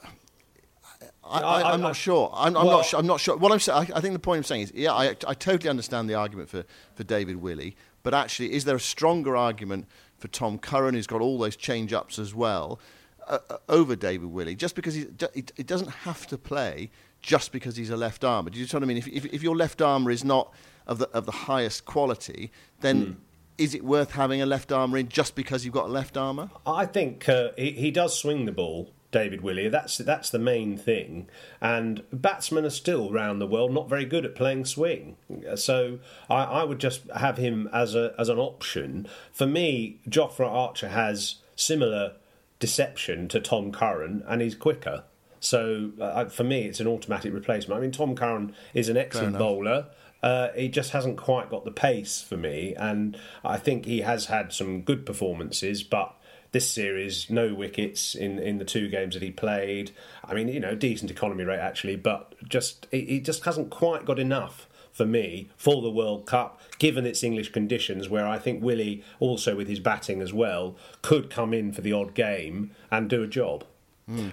I, 1.25 1.73
I'm 1.73 1.81
I- 1.81 1.89
not 1.89 1.97
sure. 1.97 2.31
I'm, 2.35 2.57
I'm 2.57 2.67
well- 2.67 2.79
not. 2.79 2.87
Sure, 2.87 2.99
I'm 3.01 3.07
not 3.07 3.21
sure. 3.21 3.37
What 3.37 3.53
I'm 3.53 3.59
saying, 3.61 3.91
I, 3.93 3.99
I 3.99 4.01
think 4.01 4.13
the 4.15 4.19
point 4.21 4.39
I'm 4.39 4.45
saying 4.45 4.63
is, 4.63 4.73
yeah, 4.75 4.93
I, 4.93 5.17
I 5.27 5.35
totally 5.35 5.69
understand 5.71 6.09
the 6.09 6.15
argument 6.15 6.49
for, 6.49 6.65
for 6.95 7.05
David 7.05 7.37
Willey, 7.37 7.77
but 8.03 8.15
actually, 8.15 8.53
is 8.53 8.65
there 8.65 8.77
a 8.77 8.81
stronger 8.81 9.37
argument 9.37 9.87
for 10.19 10.29
Tom 10.29 10.59
Curran, 10.59 10.95
who's 10.95 11.07
got 11.09 11.21
all 11.21 11.39
those 11.39 11.57
change 11.57 11.93
ups 11.93 12.19
as 12.19 12.35
well, 12.35 12.79
uh, 13.27 13.39
uh, 13.51 13.57
over 13.69 13.97
David 13.97 14.31
Willey, 14.31 14.55
just 14.55 14.75
because 14.77 14.95
he, 14.95 15.07
he, 15.35 15.45
he 15.57 15.63
doesn't 15.65 15.91
have 15.91 16.27
to 16.29 16.39
play 16.39 16.91
just 17.23 17.53
because 17.53 17.77
he's 17.77 17.91
a 17.91 17.97
left 17.97 18.25
armer. 18.25 18.51
Do 18.51 18.59
you 18.59 18.67
know 18.67 18.71
what 18.73 18.83
I 18.83 18.87
mean? 18.87 18.97
If, 18.99 19.09
if, 19.09 19.25
if 19.27 19.43
your 19.43 19.57
left 19.57 19.81
armer 19.81 20.11
is 20.11 20.25
not 20.25 20.53
of 20.87 20.99
the 20.99 21.09
of 21.11 21.27
the 21.27 21.33
highest 21.33 21.85
quality, 21.85 22.51
then 22.81 23.17
is 23.59 23.75
it 23.75 23.85
worth 23.85 24.13
having 24.13 24.43
a 24.43 24.47
left 24.47 24.73
armer 24.73 24.99
in 24.99 25.09
just 25.09 25.35
because 25.35 25.65
you've 25.65 25.75
got 25.75 25.87
a 25.87 25.93
left 25.93 26.17
armer? 26.17 26.51
I 26.67 26.87
think 26.87 27.29
uh, 27.29 27.51
he, 27.57 27.71
he 27.73 27.91
does 27.91 28.19
swing 28.19 28.45
the 28.45 28.53
ball, 28.53 28.91
David 29.13 29.43
Willey. 29.43 29.69
That's 29.69 29.99
that's 29.99 30.31
the 30.31 30.39
main 30.39 30.77
thing. 30.77 31.29
And 31.61 32.03
batsmen 32.13 32.65
are 32.65 32.71
still 32.71 33.13
around 33.13 33.39
the 33.39 33.47
world 33.47 33.73
not 33.73 33.89
very 33.89 34.05
good 34.05 34.25
at 34.25 34.35
playing 34.35 34.65
swing. 34.65 35.17
So 35.55 36.01
I, 36.29 36.43
I 36.45 36.65
would 36.65 36.81
just 36.81 37.09
have 37.11 37.37
him 37.37 37.69
as 37.73 37.95
a 37.95 38.15
as 38.19 38.29
an 38.29 38.39
option. 38.39 39.07
For 39.33 39.47
me, 39.47 40.01
Jofra 40.09 40.49
Archer 40.49 40.89
has 40.89 41.37
similar 41.55 42.15
deception 42.59 43.29
to 43.29 43.41
Tom 43.41 43.71
Curran, 43.71 44.25
and 44.27 44.43
he's 44.43 44.55
quicker. 44.55 45.05
So 45.43 45.91
uh, 46.01 46.27
for 46.27 46.45
me, 46.45 46.63
it's 46.67 46.79
an 46.79 46.87
automatic 46.87 47.35
replacement. 47.35 47.77
I 47.77 47.83
mean, 47.83 47.91
Tom 47.91 48.15
Curran 48.15 48.55
is 48.75 48.89
an 48.89 48.97
excellent 48.97 49.37
bowler. 49.39 49.87
Uh, 50.23 50.49
he 50.55 50.69
just 50.69 50.93
hasn't 50.93 51.17
quite 51.17 51.51
got 51.51 51.65
the 51.65 51.73
pace 51.73 52.23
for 52.23 52.37
me, 52.37 52.77
and 52.77 53.19
I 53.45 53.57
think 53.57 53.85
he 53.85 54.03
has 54.03 54.27
had 54.27 54.53
some 54.53 54.83
good 54.83 55.05
performances, 55.05 55.83
but 55.83 56.15
this 56.53 56.71
series, 56.71 57.29
no 57.29 57.55
wickets 57.55 58.15
in, 58.15 58.39
in 58.39 58.59
the 58.59 58.65
two 58.65 58.89
games 58.89 59.15
that 59.15 59.23
he 59.23 59.33
played. 59.33 59.91
I 60.25 60.35
mean, 60.35 60.47
you 60.47 60.61
know, 60.61 60.77
decent 60.77 61.11
economy 61.11 61.43
rate 61.43 61.59
actually, 61.59 61.97
but 61.97 62.35
just 62.49 62.87
he, 62.93 63.01
he 63.07 63.21
just 63.21 63.45
hasn't 63.45 63.71
quite 63.71 64.05
got 64.05 64.21
enough 64.21 64.69
for 64.93 65.07
me 65.07 65.51
for 65.57 65.83
the 65.83 65.91
World 65.91 66.25
Cup, 66.25 66.61
given 66.79 67.05
its 67.05 67.25
English 67.25 67.51
conditions, 67.51 68.09
where 68.09 68.29
I 68.29 68.39
think 68.39 68.63
Willey, 68.63 69.03
also 69.19 69.57
with 69.57 69.67
his 69.67 69.81
batting 69.81 70.23
as 70.23 70.33
well, 70.33 70.77
could 71.01 71.31
come 71.31 71.53
in 71.53 71.73
for 71.73 71.81
the 71.81 71.93
odd 71.93 72.15
game 72.15 72.71
and 72.93 73.11
do 73.11 73.25
a 73.25 73.27
job. 73.27 73.65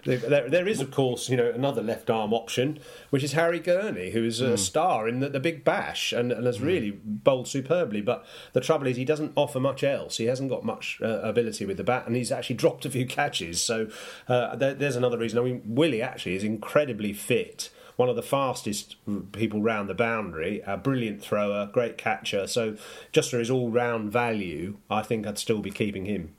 There, 0.04 0.18
there- 0.18 0.50
there 0.50 0.68
is, 0.68 0.82
of 0.82 0.92
course, 0.92 1.30
you 1.30 1.38
know, 1.38 1.50
another 1.50 1.82
left 1.82 2.10
arm 2.10 2.34
option, 2.34 2.80
which 3.10 3.24
is 3.24 3.34
Harry 3.34 3.60
Gurney, 3.60 4.12
who 4.12 4.24
is 4.24 4.42
a 4.42 4.58
star 4.58 5.08
in 5.08 5.20
the, 5.20 5.30
the 5.30 5.40
Big 5.40 5.64
Bash 5.64 6.12
and, 6.14 6.32
and 6.32 6.46
has 6.46 6.62
really 6.62 6.92
bowled 7.04 7.48
superbly. 7.48 8.02
But 8.02 8.26
the 8.54 8.62
trouble 8.62 8.88
is, 8.88 8.98
he 8.98 9.06
doesn't 9.06 9.34
offer 9.36 9.60
much 9.60 9.84
else. 9.84 10.18
He 10.18 10.26
hasn't 10.26 10.50
got 10.50 10.64
much 10.66 11.00
uh, 11.04 11.08
ability 11.22 11.66
with 11.66 11.78
the 11.78 11.84
bat, 11.84 12.08
and 12.08 12.16
he's 12.16 12.32
actually 12.32 12.56
dropped 12.58 12.86
a 12.86 12.90
few 12.90 13.06
catches. 13.06 13.62
So 13.62 13.88
uh, 14.28 14.56
there, 14.56 14.74
there's 14.74 14.96
another 14.96 15.18
reason. 15.18 15.40
I 15.40 15.44
mean, 15.44 15.62
Willey 15.66 16.02
actually 16.02 16.36
is 16.36 16.44
incredibly 16.44 17.14
fit. 17.14 17.70
One 17.96 18.08
of 18.08 18.16
the 18.16 18.22
fastest 18.24 18.96
people 19.34 19.62
round 19.62 19.90
the 19.90 19.94
boundary, 19.94 20.62
a 20.66 20.78
brilliant 20.78 21.22
thrower, 21.22 21.70
great 21.74 21.98
catcher. 21.98 22.48
So, 22.48 22.78
just 23.12 23.30
for 23.30 23.40
his 23.40 23.50
all 23.52 23.70
round 23.72 24.10
value, 24.10 24.78
I 24.90 25.02
think 25.02 25.28
I'd 25.28 25.38
still 25.38 25.60
be 25.60 25.70
keeping 25.70 26.06
him. 26.06 26.34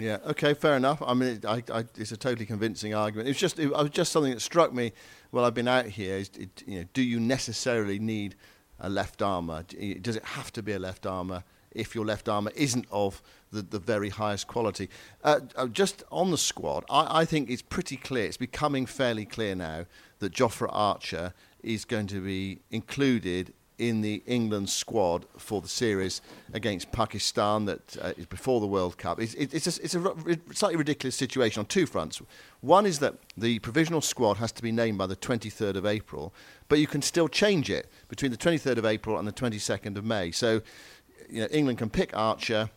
Yeah. 0.00 0.18
Okay. 0.26 0.54
Fair 0.54 0.76
enough. 0.76 1.02
I 1.04 1.14
mean, 1.14 1.36
it, 1.36 1.44
I, 1.44 1.62
I, 1.72 1.84
it's 1.96 2.12
a 2.12 2.16
totally 2.16 2.46
convincing 2.46 2.94
argument. 2.94 3.28
It's 3.28 3.38
just, 3.38 3.58
it, 3.58 3.70
was 3.70 3.90
just 3.90 4.12
something 4.12 4.32
that 4.32 4.40
struck 4.40 4.72
me 4.72 4.92
while 5.30 5.44
I've 5.44 5.54
been 5.54 5.68
out 5.68 5.86
here. 5.86 6.16
Is, 6.16 6.30
it, 6.38 6.62
you 6.66 6.80
know, 6.80 6.84
do 6.92 7.02
you 7.02 7.20
necessarily 7.20 7.98
need 7.98 8.36
a 8.78 8.88
left 8.88 9.22
armer? 9.22 9.64
Does 10.00 10.16
it 10.16 10.24
have 10.24 10.52
to 10.52 10.62
be 10.62 10.72
a 10.72 10.78
left 10.78 11.06
armer 11.06 11.44
if 11.70 11.94
your 11.94 12.04
left 12.04 12.28
armer 12.28 12.50
isn't 12.56 12.86
of 12.90 13.22
the, 13.52 13.62
the 13.62 13.78
very 13.78 14.08
highest 14.08 14.46
quality? 14.46 14.88
Uh, 15.22 15.40
uh, 15.56 15.66
just 15.66 16.02
on 16.10 16.30
the 16.30 16.38
squad, 16.38 16.84
I, 16.88 17.20
I 17.20 17.24
think 17.24 17.50
it's 17.50 17.62
pretty 17.62 17.96
clear. 17.96 18.26
It's 18.26 18.36
becoming 18.36 18.86
fairly 18.86 19.26
clear 19.26 19.54
now 19.54 19.86
that 20.20 20.32
Jofra 20.32 20.68
Archer 20.72 21.34
is 21.62 21.84
going 21.84 22.06
to 22.08 22.20
be 22.20 22.60
included 22.70 23.52
in 23.80 24.02
the 24.02 24.22
England 24.26 24.68
squad 24.68 25.24
for 25.38 25.62
the 25.62 25.68
series 25.68 26.20
against 26.52 26.92
Pakistan 26.92 27.64
that 27.64 27.96
uh, 28.00 28.12
is 28.18 28.26
before 28.26 28.60
the 28.60 28.66
World 28.66 28.98
Cup. 28.98 29.18
It's, 29.18 29.32
it- 29.34 29.54
it's, 29.54 29.66
a, 29.66 29.82
it's 29.82 29.94
a 29.94 30.38
slightly 30.52 30.76
ridiculous 30.76 31.16
situation 31.16 31.60
on 31.60 31.66
two 31.66 31.86
fronts. 31.86 32.20
One 32.60 32.84
is 32.84 32.98
that 32.98 33.14
the 33.38 33.58
provisional 33.60 34.02
squad 34.02 34.36
has 34.36 34.52
to 34.52 34.62
be 34.62 34.70
named 34.70 34.98
by 34.98 35.06
the 35.06 35.16
23rd 35.16 35.76
of 35.76 35.86
April, 35.86 36.34
but 36.68 36.78
you 36.78 36.86
can 36.86 37.00
still 37.00 37.26
change 37.26 37.70
it 37.70 37.90
between 38.08 38.30
the 38.30 38.36
23rd 38.36 38.76
of 38.76 38.84
April 38.84 39.18
and 39.18 39.26
the 39.26 39.32
22nd 39.32 39.96
of 39.96 40.04
May. 40.04 40.30
So, 40.30 40.60
you 41.30 41.40
know, 41.40 41.48
England 41.50 41.78
can 41.78 41.88
pick 41.90 42.14
Archer 42.14 42.68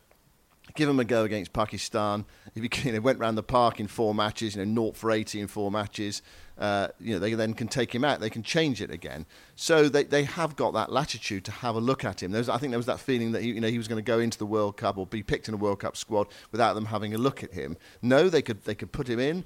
give 0.75 0.89
him 0.89 0.99
a 0.99 1.03
go 1.03 1.23
against 1.23 1.53
Pakistan. 1.53 2.25
He 2.55 2.61
you 2.83 2.91
know, 2.93 3.01
went 3.01 3.19
round 3.19 3.37
the 3.37 3.43
park 3.43 3.79
in 3.79 3.87
four 3.87 4.15
matches, 4.15 4.55
you 4.55 4.65
know, 4.65 4.73
0 4.73 4.93
for 4.93 5.11
80 5.11 5.41
in 5.41 5.47
four 5.47 5.69
matches, 5.69 6.21
uh, 6.57 6.89
you 6.99 7.13
know, 7.13 7.19
they 7.19 7.33
then 7.33 7.53
can 7.53 7.67
take 7.67 7.93
him 7.93 8.03
out. 8.03 8.19
They 8.19 8.29
can 8.29 8.43
change 8.43 8.81
it 8.81 8.91
again. 8.91 9.25
So 9.55 9.89
they, 9.89 10.03
they 10.03 10.23
have 10.23 10.55
got 10.55 10.73
that 10.73 10.91
latitude 10.91 11.45
to 11.45 11.51
have 11.51 11.75
a 11.75 11.79
look 11.79 12.05
at 12.05 12.21
him. 12.21 12.31
Was, 12.31 12.49
I 12.49 12.57
think 12.57 12.71
there 12.71 12.79
was 12.79 12.85
that 12.85 12.99
feeling 12.99 13.31
that 13.31 13.41
he, 13.41 13.49
you 13.49 13.61
know, 13.61 13.69
he 13.69 13.77
was 13.77 13.87
going 13.87 14.03
to 14.03 14.07
go 14.07 14.19
into 14.19 14.37
the 14.37 14.45
World 14.45 14.77
Cup 14.77 14.97
or 14.97 15.07
be 15.07 15.23
picked 15.23 15.47
in 15.47 15.53
a 15.53 15.57
World 15.57 15.79
Cup 15.79 15.97
squad 15.97 16.27
without 16.51 16.73
them 16.73 16.85
having 16.85 17.13
a 17.13 17.17
look 17.17 17.43
at 17.43 17.53
him. 17.53 17.77
No, 18.01 18.29
they 18.29 18.41
could, 18.41 18.63
they 18.65 18.75
could 18.75 18.91
put 18.91 19.07
him 19.07 19.19
in 19.19 19.43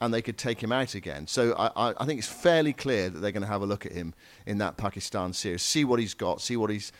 and 0.00 0.14
they 0.14 0.22
could 0.22 0.38
take 0.38 0.62
him 0.62 0.72
out 0.72 0.94
again. 0.94 1.26
So 1.26 1.52
I, 1.54 1.90
I, 1.90 1.94
I 1.98 2.06
think 2.06 2.18
it's 2.18 2.28
fairly 2.28 2.72
clear 2.72 3.10
that 3.10 3.20
they're 3.20 3.32
going 3.32 3.42
to 3.42 3.48
have 3.48 3.62
a 3.62 3.66
look 3.66 3.84
at 3.84 3.92
him 3.92 4.14
in 4.46 4.58
that 4.58 4.76
Pakistan 4.76 5.32
series, 5.32 5.62
see 5.62 5.84
what 5.84 6.00
he's 6.00 6.14
got, 6.14 6.40
see 6.40 6.56
what 6.56 6.70
he's 6.70 6.92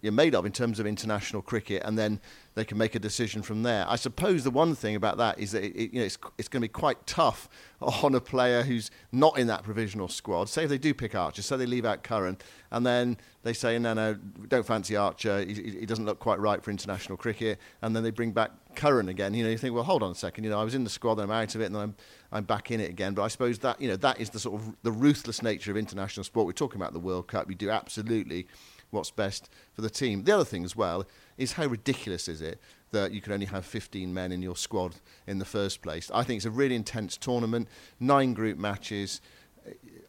you're 0.00 0.12
made 0.12 0.34
of 0.34 0.46
in 0.46 0.52
terms 0.52 0.78
of 0.80 0.86
international 0.86 1.42
cricket, 1.42 1.82
and 1.84 1.98
then 1.98 2.20
they 2.54 2.64
can 2.64 2.76
make 2.76 2.94
a 2.94 2.98
decision 2.98 3.42
from 3.42 3.62
there. 3.62 3.86
I 3.88 3.96
suppose 3.96 4.44
the 4.44 4.50
one 4.50 4.74
thing 4.74 4.94
about 4.94 5.16
that 5.18 5.38
is 5.38 5.52
that 5.52 5.64
it, 5.64 5.92
you 5.92 6.00
know, 6.00 6.04
it's, 6.04 6.18
it's 6.36 6.48
going 6.48 6.60
to 6.60 6.68
be 6.68 6.72
quite 6.72 7.06
tough 7.06 7.48
on 7.80 8.14
a 8.14 8.20
player 8.20 8.62
who's 8.62 8.90
not 9.10 9.38
in 9.38 9.46
that 9.46 9.62
provisional 9.62 10.08
squad. 10.08 10.48
Say 10.48 10.64
if 10.64 10.68
they 10.68 10.78
do 10.78 10.92
pick 10.92 11.14
Archer, 11.14 11.42
so 11.42 11.56
they 11.56 11.66
leave 11.66 11.84
out 11.84 12.02
Curran, 12.02 12.36
and 12.70 12.84
then 12.84 13.16
they 13.42 13.52
say, 13.52 13.78
no, 13.78 13.94
no, 13.94 14.14
don't 14.48 14.66
fancy 14.66 14.96
Archer, 14.96 15.44
he, 15.44 15.54
he 15.54 15.70
he 15.80 15.86
doesn't 15.86 16.04
look 16.04 16.18
quite 16.18 16.38
right 16.38 16.62
for 16.62 16.70
international 16.70 17.16
cricket, 17.16 17.58
and 17.80 17.96
then 17.96 18.02
they 18.02 18.10
bring 18.10 18.32
back 18.32 18.50
Curran 18.74 19.08
again. 19.08 19.34
You 19.34 19.44
know, 19.44 19.50
you 19.50 19.58
think, 19.58 19.74
well, 19.74 19.84
hold 19.84 20.02
on 20.02 20.10
a 20.10 20.14
second, 20.14 20.44
you 20.44 20.50
know, 20.50 20.60
I 20.60 20.64
was 20.64 20.74
in 20.74 20.84
the 20.84 20.90
squad, 20.90 21.14
then 21.16 21.24
I'm 21.24 21.30
out 21.30 21.54
of 21.54 21.60
it, 21.60 21.66
and 21.66 21.74
then 21.74 21.82
I'm, 21.82 21.94
I'm 22.30 22.44
back 22.44 22.70
in 22.70 22.80
it 22.80 22.90
again. 22.90 23.14
But 23.14 23.22
I 23.22 23.28
suppose 23.28 23.58
that, 23.60 23.80
you 23.80 23.88
know, 23.88 23.96
that 23.96 24.20
is 24.20 24.30
the 24.30 24.38
sort 24.38 24.60
of 24.60 24.76
the 24.82 24.92
ruthless 24.92 25.42
nature 25.42 25.70
of 25.70 25.76
international 25.76 26.24
sport. 26.24 26.46
We're 26.46 26.52
talking 26.52 26.80
about 26.80 26.92
the 26.92 27.00
World 27.00 27.28
Cup. 27.28 27.48
You 27.48 27.54
do 27.54 27.70
absolutely 27.70 28.46
what's 28.92 29.10
best 29.10 29.48
for 29.72 29.82
the 29.82 29.90
team. 29.90 30.24
The 30.24 30.32
other 30.32 30.44
thing 30.44 30.64
as 30.64 30.76
well 30.76 31.04
is 31.36 31.52
how 31.52 31.66
ridiculous 31.66 32.28
is 32.28 32.40
it 32.40 32.60
that 32.92 33.12
you 33.12 33.20
can 33.20 33.32
only 33.32 33.46
have 33.46 33.64
15 33.64 34.12
men 34.12 34.32
in 34.32 34.42
your 34.42 34.56
squad 34.56 34.96
in 35.26 35.38
the 35.38 35.44
first 35.44 35.82
place. 35.82 36.10
I 36.14 36.22
think 36.22 36.38
it's 36.38 36.46
a 36.46 36.50
really 36.50 36.76
intense 36.76 37.16
tournament, 37.16 37.68
nine 37.98 38.34
group 38.34 38.58
matches. 38.58 39.20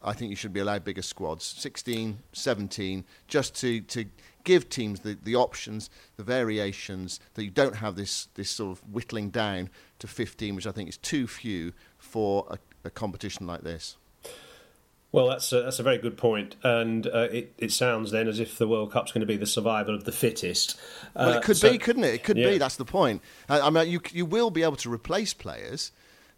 I 0.02 0.12
think 0.12 0.30
you 0.30 0.36
should 0.36 0.52
be 0.52 0.60
allowed 0.60 0.84
bigger 0.84 1.02
squads, 1.02 1.44
16, 1.44 2.18
17, 2.32 3.04
just 3.26 3.54
to, 3.56 3.80
to 3.80 4.04
give 4.44 4.68
teams 4.68 5.00
the, 5.00 5.16
the 5.22 5.34
options, 5.34 5.88
the 6.16 6.22
variations, 6.22 7.20
that 7.34 7.44
you 7.44 7.50
don't 7.50 7.76
have 7.76 7.96
this, 7.96 8.28
this 8.34 8.50
sort 8.50 8.76
of 8.76 8.92
whittling 8.92 9.30
down 9.30 9.70
to 10.00 10.06
15, 10.06 10.54
which 10.56 10.66
I 10.66 10.72
think 10.72 10.90
is 10.90 10.98
too 10.98 11.26
few 11.26 11.72
for 11.96 12.46
a, 12.50 12.58
a 12.84 12.90
competition 12.90 13.46
like 13.46 13.62
this. 13.62 13.96
Well, 15.14 15.28
that's 15.28 15.52
a, 15.52 15.62
that's 15.62 15.78
a 15.78 15.82
very 15.84 15.98
good 15.98 16.16
point, 16.16 16.56
and 16.64 17.06
uh, 17.06 17.28
it, 17.30 17.54
it 17.58 17.70
sounds 17.72 18.10
then 18.10 18.26
as 18.26 18.40
if 18.40 18.58
the 18.58 18.66
World 18.66 18.90
Cup's 18.92 19.12
going 19.12 19.20
to 19.20 19.26
be 19.26 19.36
the 19.36 19.46
survival 19.46 19.94
of 19.94 20.04
the 20.04 20.12
fittest. 20.12 20.76
Well, 21.14 21.34
Uh, 21.34 21.36
it 21.38 21.44
could 21.44 21.56
so- 21.56 21.70
be, 21.70 21.78
couldn't 21.78 22.02
it? 22.04 22.14
It 22.14 22.24
could 22.24 22.36
Yeah. 22.36 22.50
be. 22.50 22.58
That's 22.58 22.76
the 22.76 22.84
point. 22.84 23.22
I, 23.48 23.60
I 23.60 23.70
mean, 23.70 23.88
you 23.88 24.00
you 24.12 24.26
will 24.26 24.50
be 24.50 24.62
able 24.64 24.76
to 24.76 24.90
replace 24.92 25.32
players 25.32 25.92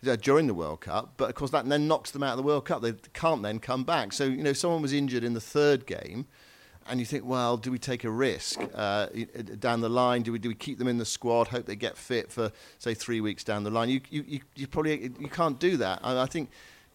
uh, 0.07 0.17
during 0.17 0.47
the 0.47 0.55
World 0.55 0.81
Cup, 0.83 1.15
but 1.17 1.29
of 1.31 1.35
course 1.35 1.51
that 1.53 1.67
then 1.69 1.89
knocks 1.89 2.11
them 2.11 2.23
out 2.23 2.33
of 2.33 2.37
the 2.37 2.43
World 2.43 2.67
Cup. 2.67 2.83
They 2.83 2.93
can't 3.15 3.43
then 3.43 3.61
come 3.61 3.85
back. 3.85 4.13
So 4.13 4.25
you 4.25 4.43
know, 4.43 4.53
someone 4.53 4.83
was 4.83 4.93
injured 4.93 5.25
in 5.25 5.33
the 5.35 5.41
third 5.41 5.87
game. 5.87 6.27
and 6.89 7.01
you 7.01 7.07
think, 7.07 7.25
well, 7.25 7.57
do 7.57 7.73
we 7.73 7.79
take 7.79 8.05
a 8.05 8.11
risk 8.11 8.61
uh, 8.75 9.07
down 9.59 9.81
the 9.81 9.89
line? 9.89 10.23
Do 10.23 10.33
we 10.33 10.39
do 10.39 10.49
we 10.51 10.55
keep 10.55 10.79
them 10.79 10.87
in 10.87 10.99
the 10.99 11.05
squad? 11.07 11.49
Hope 11.49 11.65
they 11.67 11.77
get 11.77 11.97
fit 11.97 12.31
for 12.31 12.53
say 12.79 12.93
three 12.95 13.21
weeks 13.23 13.43
down 13.43 13.65
the 13.65 13.71
line? 13.71 13.89
You 13.89 14.01
you, 14.11 14.25
you, 14.29 14.41
you 14.55 14.67
probably 14.69 15.03
you 15.19 15.29
can't 15.29 15.59
do 15.59 15.79
that. 15.79 16.01
I, 16.03 16.21
I 16.21 16.27
think. 16.27 16.51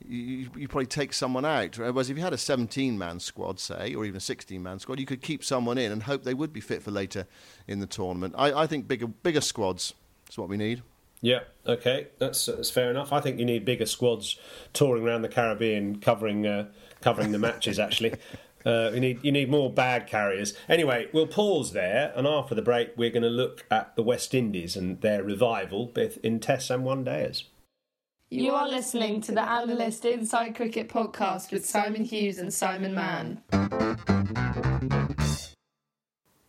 You, 0.08 0.50
you, 0.56 0.68
probably 0.68 0.88
take 0.88 1.14
someone 1.14 1.46
out. 1.46 1.78
Whereas 1.78 2.10
if 2.10 2.18
you 2.18 2.24
had 2.24 2.34
a 2.34 2.38
17 2.38 2.98
man 2.98 3.20
squad, 3.20 3.60
say, 3.60 3.94
or 3.94 4.06
even 4.06 4.18
a 4.18 4.22
16 4.22 4.62
man 4.62 4.80
squad, 4.80 5.00
you 5.00 5.06
could 5.06 5.22
keep 5.22 5.44
someone 5.44 5.78
in 5.78 5.92
and 5.92 6.04
hope 6.04 6.24
they 6.24 6.34
would 6.34 6.52
be 6.52 6.62
fit 6.62 6.82
for 6.82 6.92
later 6.92 7.28
in 7.68 7.80
the 7.80 7.88
tournament. 7.88 8.34
I, 8.38 8.64
I 8.64 8.68
think 8.68 8.88
bigger, 8.88 9.08
bigger 9.08 9.42
squads 9.42 9.94
is 10.30 10.38
what 10.38 10.50
we 10.50 10.58
need. 10.58 10.82
Yeah, 11.22 11.42
okay, 11.68 12.08
that's, 12.18 12.48
that's 12.48 12.72
fair 12.72 12.90
enough. 12.90 13.14
I 13.14 13.22
think 13.22 13.38
you 13.38 13.46
need 13.46 13.64
bigger 13.64 13.86
squads 13.86 14.38
touring 14.74 15.04
around 15.04 15.22
the 15.22 15.30
Caribbean, 15.30 16.00
covering 16.00 16.48
uh, 16.48 16.70
covering 17.00 17.32
the 17.32 17.38
matches. 17.38 17.78
Actually, 17.78 18.16
uh, 18.66 18.90
you 18.92 19.00
need 19.00 19.20
you 19.22 19.32
need 19.32 19.50
more 19.50 19.72
bag 19.72 20.08
carriers. 20.08 20.56
Anyway, 20.68 21.10
we'll 21.14 21.28
pause 21.28 21.74
there, 21.74 22.12
and 22.16 22.26
after 22.26 22.56
the 22.56 22.64
break, 22.64 22.94
we're 22.98 23.12
going 23.12 23.22
to 23.22 23.30
look 23.30 23.66
at 23.70 23.96
the 23.96 24.02
West 24.02 24.34
Indies 24.34 24.76
and 24.76 25.00
their 25.02 25.22
revival, 25.22 25.86
both 25.86 26.18
in 26.24 26.40
Tests 26.40 26.72
and 26.72 26.84
One 26.84 27.06
Dayers. 27.06 27.44
You 28.34 28.54
are 28.54 28.66
listening 28.66 29.20
to 29.24 29.34
the 29.34 29.42
Analyst 29.42 30.06
Inside 30.06 30.56
Cricket 30.56 30.88
podcast 30.88 31.52
with 31.52 31.66
Simon 31.66 32.06
Hughes 32.06 32.38
and 32.38 32.54
Simon 32.54 32.96
Mann. 32.96 33.42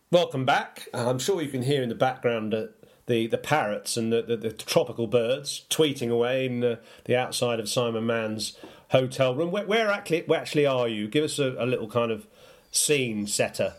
Welcome 0.09 0.45
back. 0.45 0.87
I'm 0.93 1.19
sure 1.19 1.41
you 1.41 1.49
can 1.49 1.63
hear 1.63 1.83
in 1.83 1.89
the 1.89 1.95
background 1.95 2.53
uh, 2.53 2.67
the, 3.07 3.27
the 3.27 3.37
parrots 3.37 3.97
and 3.97 4.13
the, 4.13 4.21
the, 4.21 4.37
the 4.37 4.51
tropical 4.53 5.07
birds 5.07 5.65
tweeting 5.69 6.09
away 6.09 6.45
in 6.45 6.61
the, 6.61 6.79
the 7.03 7.17
outside 7.17 7.59
of 7.59 7.67
Simon 7.67 8.05
Mann's 8.05 8.57
hotel 8.91 9.35
room. 9.35 9.51
Where, 9.51 9.65
where, 9.65 9.91
actually, 9.91 10.21
where 10.21 10.39
actually 10.39 10.65
are 10.65 10.87
you? 10.87 11.09
Give 11.09 11.25
us 11.25 11.37
a, 11.37 11.53
a 11.59 11.65
little 11.65 11.89
kind 11.89 12.13
of 12.13 12.27
scene 12.71 13.27
setter. 13.27 13.73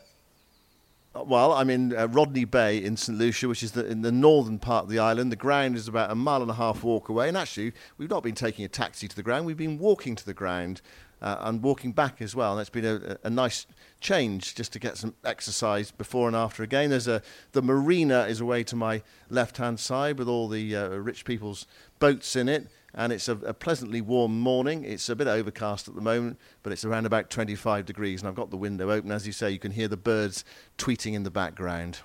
Well, 1.14 1.53
I'm 1.53 1.70
in 1.70 1.96
uh, 1.96 2.09
Rodney 2.09 2.44
Bay 2.44 2.83
in 2.83 2.96
St 2.96 3.16
Lucia, 3.16 3.46
which 3.46 3.62
is 3.62 3.72
the, 3.72 3.87
in 3.87 4.03
the 4.03 4.11
northern 4.11 4.59
part 4.59 4.85
of 4.85 4.90
the 4.90 4.98
island. 4.98 5.31
The 5.31 5.37
ground 5.37 5.77
is 5.77 5.87
about 5.87 6.11
a 6.11 6.16
mile 6.16 6.42
and 6.42 6.50
a 6.50 6.55
half 6.55 6.83
walk 6.83 7.09
away, 7.09 7.29
and 7.29 7.37
actually, 7.37 7.72
we've 7.96 8.11
not 8.11 8.24
been 8.24 8.35
taking 8.35 8.64
a 8.64 8.68
taxi 8.68 9.07
to 9.07 9.14
the 9.14 9.22
ground. 9.22 9.46
We've 9.46 9.57
been 9.57 9.79
walking 9.79 10.16
to 10.16 10.27
the 10.27 10.35
ground 10.35 10.81
uh, 11.22 11.37
and 11.40 11.62
walking 11.62 11.92
back 11.92 12.20
as 12.20 12.35
well. 12.35 12.53
And 12.53 12.61
it's 12.61 12.68
been 12.68 12.85
a, 12.85 13.16
a, 13.22 13.31
nice 13.31 13.66
change 14.00 14.57
just 14.57 14.72
to 14.72 14.79
get 14.81 14.98
some 14.98 15.14
exercise 15.24 15.90
before 15.90 16.27
and 16.27 16.37
after 16.37 16.62
Again. 16.62 16.90
There's 16.90 17.09
a 17.09 17.22
the 17.53 17.62
marina 17.62 18.27
is 18.27 18.40
away 18.40 18.64
to 18.64 18.77
my 18.77 19.03
left 19.31 19.57
hand 19.59 19.79
side 19.81 20.18
with 20.18 20.29
all 20.29 20.48
the 20.48 20.74
uh, 20.74 20.88
rich 20.88 21.24
people's 21.24 21.66
boats 21.98 22.37
in 22.37 22.48
it. 22.48 22.66
And 22.94 23.12
it's 23.12 23.28
a, 23.28 23.37
a, 23.38 23.52
pleasantly 23.52 24.00
warm 24.00 24.38
morning. 24.38 24.85
It's 24.85 25.09
a 25.09 25.16
bit 25.16 25.26
overcast 25.26 25.88
at 25.88 25.94
the 25.94 26.00
moment, 26.00 26.38
but 26.62 26.72
it's 26.72 26.85
around 26.85 27.07
about 27.07 27.28
25 27.28 27.85
degrees, 27.85 28.20
and 28.20 28.28
I've 28.28 28.37
got 28.37 28.50
the 28.50 28.57
window 28.57 28.90
open. 28.90 29.11
As 29.11 29.26
you 29.26 29.33
say, 29.33 29.50
you 29.50 29.59
can 29.59 29.72
hear 29.72 29.88
the 29.88 29.96
birds 29.96 30.44
tweeting 30.78 31.14
in 31.14 31.24
the 31.24 31.30
background. 31.30 32.00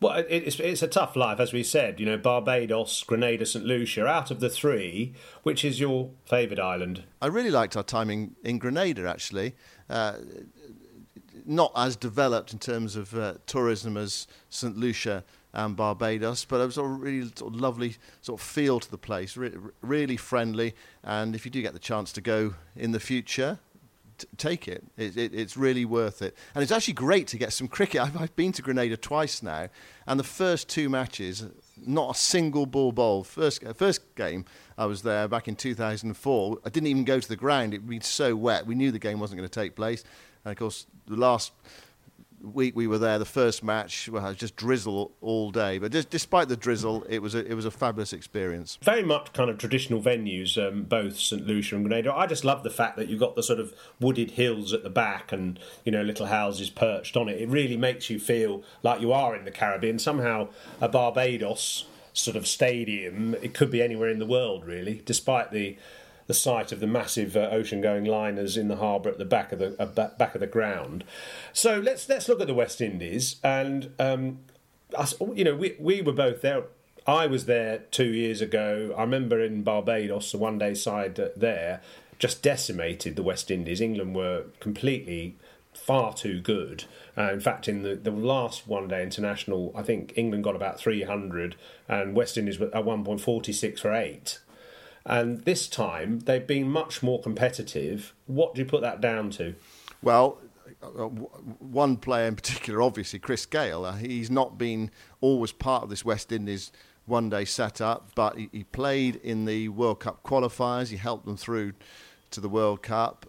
Well, 0.00 0.24
it's 0.30 0.58
it's 0.58 0.82
a 0.82 0.88
tough 0.88 1.14
life, 1.14 1.40
as 1.40 1.52
we 1.52 1.62
said. 1.62 2.00
You 2.00 2.06
know, 2.06 2.16
Barbados, 2.16 3.02
Grenada, 3.04 3.44
St 3.44 3.66
Lucia. 3.66 4.06
Out 4.06 4.30
of 4.30 4.40
the 4.40 4.48
three, 4.48 5.12
which 5.42 5.62
is 5.62 5.78
your 5.78 6.10
favourite 6.24 6.60
island? 6.60 7.02
I 7.20 7.26
really 7.26 7.50
liked 7.50 7.76
our 7.76 7.82
time 7.82 8.08
in, 8.08 8.34
in 8.42 8.58
Grenada. 8.58 9.06
Actually, 9.06 9.56
uh, 9.90 10.14
not 11.44 11.72
as 11.76 11.96
developed 11.96 12.54
in 12.54 12.58
terms 12.58 12.96
of 12.96 13.14
uh, 13.14 13.34
tourism 13.46 13.98
as 13.98 14.26
St 14.48 14.76
Lucia 14.76 15.22
and 15.52 15.76
Barbados, 15.76 16.44
but 16.44 16.60
it 16.60 16.66
was 16.66 16.76
a 16.76 16.84
really 16.84 17.30
sort 17.34 17.54
of 17.54 17.60
lovely 17.60 17.96
sort 18.20 18.40
of 18.40 18.46
feel 18.46 18.80
to 18.80 18.90
the 18.90 18.98
place. 18.98 19.36
Re- 19.36 19.52
really 19.82 20.16
friendly, 20.16 20.74
and 21.02 21.34
if 21.34 21.44
you 21.44 21.50
do 21.50 21.60
get 21.62 21.72
the 21.72 21.78
chance 21.78 22.12
to 22.12 22.20
go 22.20 22.54
in 22.76 22.92
the 22.92 23.00
future, 23.00 23.58
take 24.36 24.68
it. 24.68 24.84
It, 24.96 25.16
it. 25.16 25.34
It's 25.34 25.56
really 25.56 25.84
worth 25.84 26.22
it. 26.22 26.36
And 26.54 26.62
it's 26.62 26.72
actually 26.72 26.94
great 26.94 27.26
to 27.28 27.38
get 27.38 27.52
some 27.52 27.68
cricket. 27.68 28.00
I've, 28.00 28.20
I've, 28.20 28.36
been 28.36 28.52
to 28.52 28.62
Grenada 28.62 28.96
twice 28.96 29.42
now, 29.42 29.68
and 30.06 30.18
the 30.18 30.24
first 30.24 30.68
two 30.68 30.88
matches, 30.88 31.46
not 31.84 32.16
a 32.16 32.18
single 32.18 32.66
ball 32.66 32.92
bowled. 32.92 33.26
First, 33.26 33.64
uh, 33.64 33.72
first 33.72 34.14
game, 34.14 34.44
I 34.78 34.86
was 34.86 35.02
there 35.02 35.28
back 35.28 35.48
in 35.48 35.56
2004. 35.56 36.58
I 36.64 36.68
didn't 36.68 36.86
even 36.86 37.04
go 37.04 37.20
to 37.20 37.28
the 37.28 37.36
ground. 37.36 37.74
It 37.74 37.86
was 37.86 38.06
so 38.06 38.36
wet. 38.36 38.66
We 38.66 38.74
knew 38.74 38.90
the 38.90 38.98
game 38.98 39.20
wasn't 39.20 39.38
going 39.38 39.48
to 39.48 39.60
take 39.60 39.74
place. 39.74 40.04
And 40.44 40.52
of 40.52 40.58
course, 40.58 40.86
the 41.06 41.16
last 41.16 41.52
week 42.42 42.74
we 42.76 42.86
were 42.86 42.98
there, 42.98 43.18
the 43.18 43.24
first 43.24 43.62
match, 43.62 44.08
well, 44.08 44.24
it 44.24 44.28
was 44.28 44.36
just 44.36 44.56
drizzle 44.56 45.12
all 45.20 45.50
day. 45.50 45.78
But 45.78 45.92
just, 45.92 46.10
despite 46.10 46.48
the 46.48 46.56
drizzle, 46.56 47.04
it 47.08 47.20
was 47.20 47.34
a, 47.34 47.44
it 47.46 47.54
was 47.54 47.64
a 47.64 47.70
fabulous 47.70 48.12
experience. 48.12 48.78
Very 48.82 49.02
much 49.02 49.32
kind 49.32 49.50
of 49.50 49.58
traditional 49.58 50.02
venues, 50.02 50.56
um, 50.56 50.84
both 50.84 51.18
St 51.18 51.46
Lucia 51.46 51.76
and 51.76 51.84
Grenada. 51.84 52.14
I 52.14 52.26
just 52.26 52.44
love 52.44 52.62
the 52.62 52.70
fact 52.70 52.96
that 52.96 53.08
you've 53.08 53.20
got 53.20 53.36
the 53.36 53.42
sort 53.42 53.60
of 53.60 53.74
wooded 54.00 54.32
hills 54.32 54.72
at 54.72 54.82
the 54.82 54.90
back 54.90 55.32
and 55.32 55.58
you 55.84 55.92
know 55.92 56.02
little 56.02 56.26
houses 56.26 56.70
perched 56.70 57.16
on 57.16 57.28
it. 57.28 57.40
It 57.40 57.48
really 57.48 57.76
makes 57.76 58.10
you 58.10 58.18
feel 58.18 58.62
like 58.82 59.00
you 59.00 59.12
are 59.12 59.36
in 59.36 59.44
the 59.44 59.50
Caribbean. 59.50 59.98
Somehow, 59.98 60.48
a 60.80 60.88
Barbados 60.88 61.86
sort 62.12 62.36
of 62.36 62.46
stadium, 62.46 63.34
it 63.36 63.54
could 63.54 63.70
be 63.70 63.82
anywhere 63.82 64.08
in 64.08 64.18
the 64.18 64.26
world 64.26 64.64
really, 64.64 65.02
despite 65.04 65.52
the 65.52 65.76
the 66.30 66.34
sight 66.34 66.70
of 66.70 66.78
the 66.78 66.86
massive 66.86 67.36
uh, 67.36 67.48
ocean-going 67.50 68.04
liners 68.04 68.56
in 68.56 68.68
the 68.68 68.76
harbour 68.76 69.08
at 69.08 69.18
the 69.18 69.24
back 69.24 69.50
of 69.50 69.58
the 69.58 69.74
uh, 69.82 70.10
back 70.16 70.32
of 70.36 70.40
the 70.40 70.46
ground. 70.46 71.02
So 71.52 71.80
let's 71.80 72.08
let's 72.08 72.28
look 72.28 72.40
at 72.40 72.46
the 72.46 72.54
West 72.54 72.80
Indies, 72.80 73.34
and 73.42 73.92
um, 73.98 74.38
us, 74.94 75.12
you 75.34 75.42
know 75.42 75.56
we 75.56 75.74
we 75.80 76.00
were 76.00 76.12
both 76.12 76.40
there. 76.40 76.62
I 77.04 77.26
was 77.26 77.46
there 77.46 77.78
two 77.90 78.12
years 78.12 78.40
ago. 78.40 78.94
I 78.96 79.00
remember 79.00 79.42
in 79.42 79.64
Barbados, 79.64 80.30
the 80.30 80.38
one-day 80.38 80.74
side 80.74 81.18
uh, 81.18 81.30
there 81.34 81.80
just 82.20 82.44
decimated 82.44 83.16
the 83.16 83.24
West 83.24 83.50
Indies. 83.50 83.80
England 83.80 84.14
were 84.14 84.44
completely 84.60 85.34
far 85.74 86.14
too 86.14 86.40
good. 86.40 86.84
Uh, 87.18 87.32
in 87.32 87.40
fact, 87.40 87.66
in 87.66 87.82
the, 87.82 87.96
the 87.96 88.12
last 88.12 88.68
one 88.68 88.86
day 88.86 89.02
international, 89.02 89.72
I 89.74 89.82
think 89.82 90.12
England 90.14 90.44
got 90.44 90.54
about 90.54 90.78
300 90.78 91.56
and 91.88 92.14
West 92.14 92.38
Indies 92.38 92.60
were 92.60 92.72
at 92.72 92.84
one 92.84 93.02
point 93.02 93.20
46 93.20 93.80
for 93.80 93.92
8. 93.92 94.38
And 95.06 95.40
this 95.42 95.68
time 95.68 96.20
they've 96.20 96.46
been 96.46 96.68
much 96.68 97.02
more 97.02 97.20
competitive. 97.20 98.14
What 98.26 98.54
do 98.54 98.60
you 98.60 98.66
put 98.66 98.82
that 98.82 99.00
down 99.00 99.30
to? 99.30 99.54
Well, 100.02 100.38
uh, 100.82 101.06
one 101.08 101.96
player 101.96 102.26
in 102.26 102.36
particular, 102.36 102.82
obviously 102.82 103.18
Chris 103.18 103.46
Gayle. 103.46 103.84
Uh, 103.84 103.94
he's 103.94 104.30
not 104.30 104.58
been 104.58 104.90
always 105.20 105.52
part 105.52 105.82
of 105.82 105.90
this 105.90 106.04
West 106.04 106.32
Indies 106.32 106.72
one 107.06 107.28
day 107.28 107.44
setup, 107.44 108.14
but 108.14 108.36
he, 108.36 108.48
he, 108.52 108.64
played 108.64 109.16
in 109.16 109.44
the 109.44 109.68
World 109.68 110.00
Cup 110.00 110.22
qualifiers. 110.22 110.88
He 110.88 110.96
helped 110.96 111.26
them 111.26 111.36
through 111.36 111.72
to 112.30 112.40
the 112.40 112.48
World 112.48 112.82
Cup. 112.82 113.26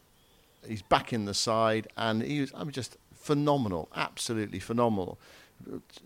He's 0.67 0.83
back 0.83 1.11
in 1.11 1.25
the 1.25 1.33
side, 1.33 1.87
and 1.97 2.21
he 2.21 2.41
was 2.41 2.53
I 2.55 2.63
mean, 2.63 2.71
just 2.71 2.97
phenomenal, 3.13 3.89
absolutely 3.95 4.59
phenomenal 4.59 5.19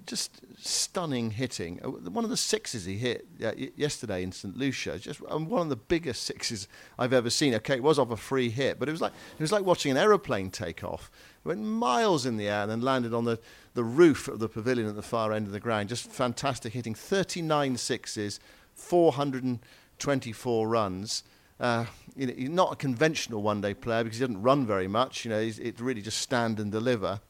just 0.05 0.41
stunning 0.59 1.31
hitting. 1.31 1.79
Uh, 1.83 1.89
one 1.89 2.23
of 2.23 2.29
the 2.29 2.37
sixes 2.37 2.85
he 2.85 2.97
hit 2.97 3.27
uh, 3.43 3.51
yesterday 3.75 4.23
in 4.23 4.31
St 4.31 4.55
Lucia, 4.57 4.99
just 4.99 5.21
um, 5.29 5.49
one 5.49 5.61
of 5.61 5.69
the 5.69 5.75
biggest 5.75 6.23
sixes 6.23 6.67
I've 6.97 7.13
ever 7.13 7.29
seen. 7.29 7.53
Okay, 7.55 7.75
it 7.75 7.83
was 7.83 7.99
off 7.99 8.11
a 8.11 8.17
free 8.17 8.49
hit, 8.49 8.79
but 8.79 8.87
it 8.87 8.91
was 8.91 9.01
like 9.01 9.13
it 9.37 9.41
was 9.41 9.51
like 9.51 9.65
watching 9.65 9.91
an 9.91 9.97
aeroplane 9.97 10.49
take 10.49 10.83
off. 10.83 11.11
It 11.43 11.47
went 11.47 11.61
miles 11.61 12.25
in 12.25 12.37
the 12.37 12.47
air 12.47 12.63
and 12.63 12.71
then 12.71 12.81
landed 12.81 13.13
on 13.13 13.25
the, 13.25 13.39
the 13.73 13.83
roof 13.83 14.27
of 14.27 14.39
the 14.39 14.49
pavilion 14.49 14.87
at 14.87 14.95
the 14.95 15.01
far 15.01 15.31
end 15.33 15.47
of 15.47 15.53
the 15.53 15.59
ground. 15.59 15.89
Just 15.89 16.11
fantastic 16.11 16.73
hitting. 16.73 16.95
39 16.95 17.77
sixes, 17.77 18.39
424 18.73 20.67
runs. 20.67 21.23
Uh, 21.59 21.85
you 22.17 22.27
know, 22.27 22.33
he's 22.35 22.49
not 22.49 22.73
a 22.73 22.75
conventional 22.75 23.41
one-day 23.41 23.73
player 23.73 24.03
because 24.03 24.19
he 24.19 24.25
doesn't 24.25 24.41
run 24.41 24.65
very 24.65 24.87
much. 24.87 25.23
You 25.23 25.31
know, 25.31 25.39
it's 25.39 25.79
really 25.79 26.01
just 26.01 26.19
stand 26.19 26.59
and 26.59 26.71
deliver. 26.71 27.21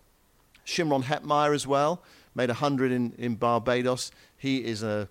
Shimron 0.65 1.04
Hetmyer 1.04 1.54
as 1.54 1.67
well, 1.67 2.01
made 2.34 2.49
100 2.49 2.91
in, 2.91 3.13
in 3.17 3.36
Barbados. 3.36 4.12
He 4.38 4.63
is 4.65 4.84
a, 4.84 5.08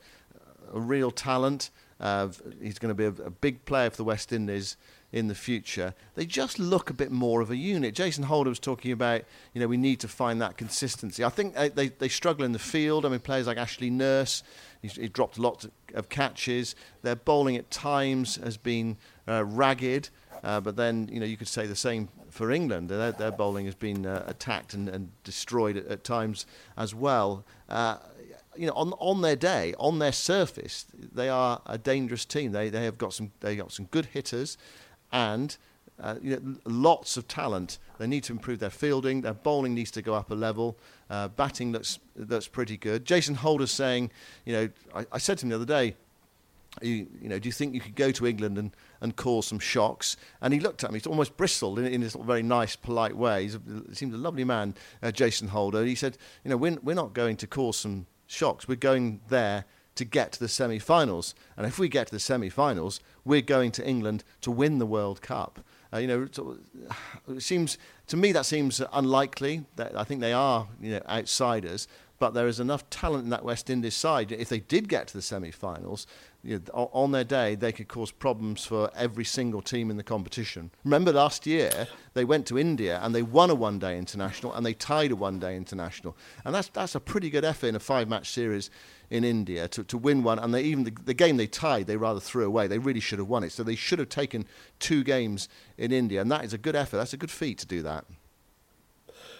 a 0.72 0.80
real 0.80 1.10
talent. 1.10 1.70
Uh, 2.00 2.28
he's 2.60 2.78
going 2.78 2.94
to 2.94 2.94
be 2.94 3.04
a, 3.04 3.26
a, 3.26 3.30
big 3.30 3.64
player 3.64 3.88
for 3.88 3.96
the 3.96 4.04
West 4.04 4.32
Indies 4.32 4.76
in 5.12 5.28
the 5.28 5.34
future. 5.34 5.94
They 6.16 6.26
just 6.26 6.58
look 6.58 6.90
a 6.90 6.92
bit 6.92 7.12
more 7.12 7.40
of 7.40 7.50
a 7.50 7.56
unit. 7.56 7.94
Jason 7.94 8.24
Holder 8.24 8.50
was 8.50 8.58
talking 8.58 8.90
about, 8.90 9.22
you 9.52 9.60
know, 9.60 9.68
we 9.68 9.76
need 9.76 10.00
to 10.00 10.08
find 10.08 10.42
that 10.42 10.56
consistency. 10.56 11.22
I 11.24 11.28
think 11.28 11.54
they, 11.54 11.68
they, 11.68 11.88
they 11.88 12.08
struggle 12.08 12.44
in 12.44 12.50
the 12.50 12.58
field. 12.58 13.06
I 13.06 13.10
mean, 13.10 13.20
players 13.20 13.46
like 13.46 13.58
Ashley 13.58 13.90
Nurse, 13.90 14.42
he's, 14.82 14.96
he 14.96 15.08
dropped 15.08 15.38
a 15.38 15.40
lot 15.40 15.64
of 15.94 16.08
catches. 16.08 16.74
Their 17.02 17.14
bowling 17.14 17.56
at 17.56 17.70
times 17.70 18.36
has 18.36 18.56
been 18.56 18.96
uh, 19.28 19.44
ragged. 19.44 20.08
Uh, 20.42 20.60
but 20.60 20.74
then, 20.74 21.08
you 21.10 21.20
know, 21.20 21.26
you 21.26 21.36
could 21.36 21.48
say 21.48 21.66
the 21.66 21.76
same 21.76 22.08
for 22.34 22.50
England. 22.50 22.88
Their, 22.88 23.12
their 23.12 23.30
bowling 23.30 23.66
has 23.66 23.76
been 23.76 24.04
uh, 24.04 24.24
attacked 24.26 24.74
and, 24.74 24.88
and 24.88 25.10
destroyed 25.22 25.76
at, 25.76 25.86
at, 25.86 26.04
times 26.04 26.46
as 26.76 26.92
well. 26.92 27.44
Uh, 27.68 27.98
you 28.56 28.66
know, 28.66 28.72
on 28.74 28.92
on 28.94 29.22
their 29.22 29.36
day, 29.36 29.74
on 29.78 30.00
their 30.00 30.12
surface, 30.12 30.86
they 30.92 31.28
are 31.28 31.62
a 31.66 31.78
dangerous 31.78 32.24
team. 32.24 32.50
They 32.50 32.70
they 32.70 32.84
have 32.84 32.98
got 32.98 33.12
some 33.12 33.30
they 33.40 33.54
got 33.54 33.72
some 33.72 33.86
good 33.86 34.06
hitters, 34.06 34.58
and 35.12 35.56
uh, 36.00 36.16
you 36.20 36.30
know, 36.30 36.56
lots 36.64 37.16
of 37.16 37.28
talent. 37.28 37.78
They 37.98 38.08
need 38.08 38.24
to 38.24 38.32
improve 38.32 38.58
their 38.58 38.70
fielding. 38.70 39.22
Their 39.22 39.34
bowling 39.34 39.74
needs 39.74 39.92
to 39.92 40.02
go 40.02 40.14
up 40.14 40.30
a 40.30 40.34
level. 40.34 40.76
Uh, 41.08 41.28
batting 41.28 41.70
looks 41.70 42.00
that's 42.16 42.48
pretty 42.48 42.76
good. 42.76 43.04
Jason 43.04 43.36
Holder's 43.36 43.70
saying, 43.70 44.10
you 44.44 44.52
know, 44.52 44.68
I, 44.94 45.06
I 45.12 45.18
said 45.18 45.38
to 45.38 45.46
him 45.46 45.50
the 45.50 45.56
other 45.56 45.64
day, 45.64 45.94
you, 46.82 47.06
you, 47.20 47.28
know, 47.28 47.38
do 47.38 47.48
you 47.48 47.52
think 47.52 47.74
you 47.74 47.80
could 47.80 47.94
go 47.94 48.10
to 48.10 48.26
England 48.26 48.58
and, 48.58 48.70
and 49.00 49.14
cause 49.16 49.46
some 49.46 49.58
shocks? 49.58 50.16
And 50.40 50.52
he 50.52 50.60
looked 50.60 50.84
at 50.84 50.92
me, 50.92 51.00
almost 51.06 51.36
bristled 51.36 51.78
in, 51.78 51.86
in 51.86 52.00
this 52.00 52.14
very 52.14 52.42
nice, 52.42 52.76
polite 52.76 53.16
way. 53.16 53.48
He 53.48 53.94
seemed 53.94 54.14
a 54.14 54.18
lovely 54.18 54.44
man, 54.44 54.74
uh, 55.02 55.10
Jason 55.10 55.48
Holder. 55.48 55.84
He 55.84 55.94
said, 55.94 56.18
you 56.44 56.50
know, 56.50 56.56
we're, 56.56 56.78
we're 56.82 56.94
not 56.94 57.14
going 57.14 57.36
to 57.38 57.46
cause 57.46 57.76
some 57.76 58.06
shocks. 58.26 58.66
We're 58.66 58.76
going 58.76 59.20
there 59.28 59.64
to 59.94 60.04
get 60.04 60.32
to 60.32 60.40
the 60.40 60.48
semi-finals. 60.48 61.34
And 61.56 61.66
if 61.66 61.78
we 61.78 61.88
get 61.88 62.08
to 62.08 62.12
the 62.12 62.20
semi-finals, 62.20 63.00
we're 63.24 63.42
going 63.42 63.70
to 63.72 63.86
England 63.86 64.24
to 64.40 64.50
win 64.50 64.78
the 64.78 64.86
World 64.86 65.22
Cup. 65.22 65.60
Uh, 65.92 65.98
you 65.98 66.08
know, 66.08 66.28
it 67.28 67.42
seems 67.42 67.78
to 68.08 68.16
me 68.16 68.32
that 68.32 68.46
seems 68.46 68.82
unlikely. 68.92 69.64
That 69.76 69.96
I 69.96 70.02
think 70.02 70.20
they 70.20 70.32
are, 70.32 70.66
you 70.80 70.90
know, 70.90 71.00
outsiders 71.08 71.86
but 72.18 72.34
there 72.34 72.46
is 72.46 72.60
enough 72.60 72.88
talent 72.90 73.24
in 73.24 73.30
that 73.30 73.44
West 73.44 73.68
Indies 73.68 73.94
side. 73.94 74.32
If 74.32 74.48
they 74.48 74.60
did 74.60 74.88
get 74.88 75.08
to 75.08 75.14
the 75.14 75.22
semi-finals, 75.22 76.06
you 76.44 76.60
know, 76.74 76.90
on 76.92 77.12
their 77.12 77.24
day, 77.24 77.54
they 77.54 77.72
could 77.72 77.88
cause 77.88 78.10
problems 78.10 78.64
for 78.64 78.90
every 78.94 79.24
single 79.24 79.62
team 79.62 79.90
in 79.90 79.96
the 79.96 80.02
competition. 80.02 80.70
Remember 80.84 81.12
last 81.12 81.46
year, 81.46 81.88
they 82.12 82.24
went 82.24 82.46
to 82.46 82.58
India 82.58 83.00
and 83.02 83.14
they 83.14 83.22
won 83.22 83.50
a 83.50 83.54
one-day 83.54 83.96
international 83.96 84.52
and 84.52 84.64
they 84.64 84.74
tied 84.74 85.10
a 85.10 85.16
one-day 85.16 85.56
international, 85.56 86.16
and 86.44 86.54
that's 86.54 86.68
that's 86.68 86.94
a 86.94 87.00
pretty 87.00 87.30
good 87.30 87.44
effort 87.44 87.68
in 87.68 87.74
a 87.74 87.80
five-match 87.80 88.30
series 88.30 88.70
in 89.10 89.24
India 89.24 89.68
to, 89.68 89.84
to 89.84 89.96
win 89.98 90.22
one. 90.22 90.38
And 90.38 90.52
they 90.52 90.62
even 90.62 90.84
the, 90.84 90.92
the 91.04 91.14
game 91.14 91.36
they 91.36 91.46
tied, 91.46 91.86
they 91.86 91.96
rather 91.96 92.20
threw 92.20 92.44
away. 92.44 92.66
They 92.66 92.78
really 92.78 93.00
should 93.00 93.18
have 93.18 93.28
won 93.28 93.44
it. 93.44 93.52
So 93.52 93.62
they 93.62 93.76
should 93.76 93.98
have 93.98 94.08
taken 94.08 94.46
two 94.78 95.02
games 95.04 95.48
in 95.78 95.92
India, 95.92 96.20
and 96.20 96.30
that 96.30 96.44
is 96.44 96.52
a 96.52 96.58
good 96.58 96.76
effort. 96.76 96.98
That's 96.98 97.12
a 97.12 97.18
good 97.18 97.30
feat 97.30 97.58
to 97.58 97.66
do 97.66 97.82
that. 97.82 98.04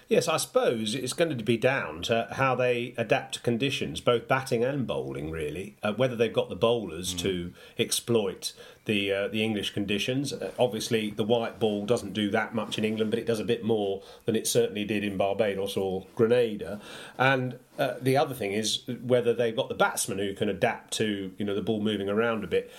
Yes, 0.09 0.29
I 0.29 0.37
suppose 0.37 0.95
it's 0.95 1.15
going 1.15 1.37
to 1.37 1.45
be 1.45 1.57
down 1.57 2.03
to 2.03 2.29
how 2.33 2.55
they 2.55 2.95
adapt 2.97 3.35
to 3.35 3.41
conditions, 3.41 4.01
both 4.01 4.29
batting 4.29 4.63
and 4.63 4.87
bowling, 4.87 5.31
really. 5.31 5.77
Uh, 5.83 5.95
whether 5.95 6.15
they've 6.15 6.33
got 6.33 6.51
the 6.51 6.57
bowlers 6.57 7.15
mm. 7.15 7.19
to 7.21 7.53
exploit 7.79 8.53
the 8.85 9.13
uh, 9.13 9.29
the 9.29 9.43
English 9.43 9.71
conditions. 9.71 10.33
Uh, 10.33 10.53
obviously, 10.59 11.11
the 11.11 11.25
white 11.25 11.59
ball 11.59 11.87
doesn't 11.87 12.13
do 12.13 12.31
that 12.31 12.55
much 12.55 12.77
in 12.77 12.85
England, 12.85 13.11
but 13.11 13.19
it 13.19 13.27
does 13.27 13.41
a 13.41 13.45
bit 13.45 13.65
more 13.65 14.03
than 14.27 14.37
it 14.37 14.47
certainly 14.47 14.85
did 14.85 15.05
in 15.05 15.17
Barbados 15.17 15.77
or 15.77 16.07
Grenada. 16.15 16.81
And 17.19 17.59
uh, 17.79 17.95
the 18.01 18.17
other 18.17 18.35
thing 18.35 18.53
is 18.53 18.83
whether 19.03 19.33
they've 19.33 19.57
got 19.57 19.69
the 19.69 19.75
batsmen 19.75 20.19
who 20.19 20.35
can 20.35 20.49
adapt 20.49 20.93
to 20.95 21.33
you 21.39 21.45
know 21.45 21.55
the 21.55 21.63
ball 21.63 21.81
moving 21.81 22.09
around 22.09 22.45
a 22.45 22.49
bit. 22.49 22.71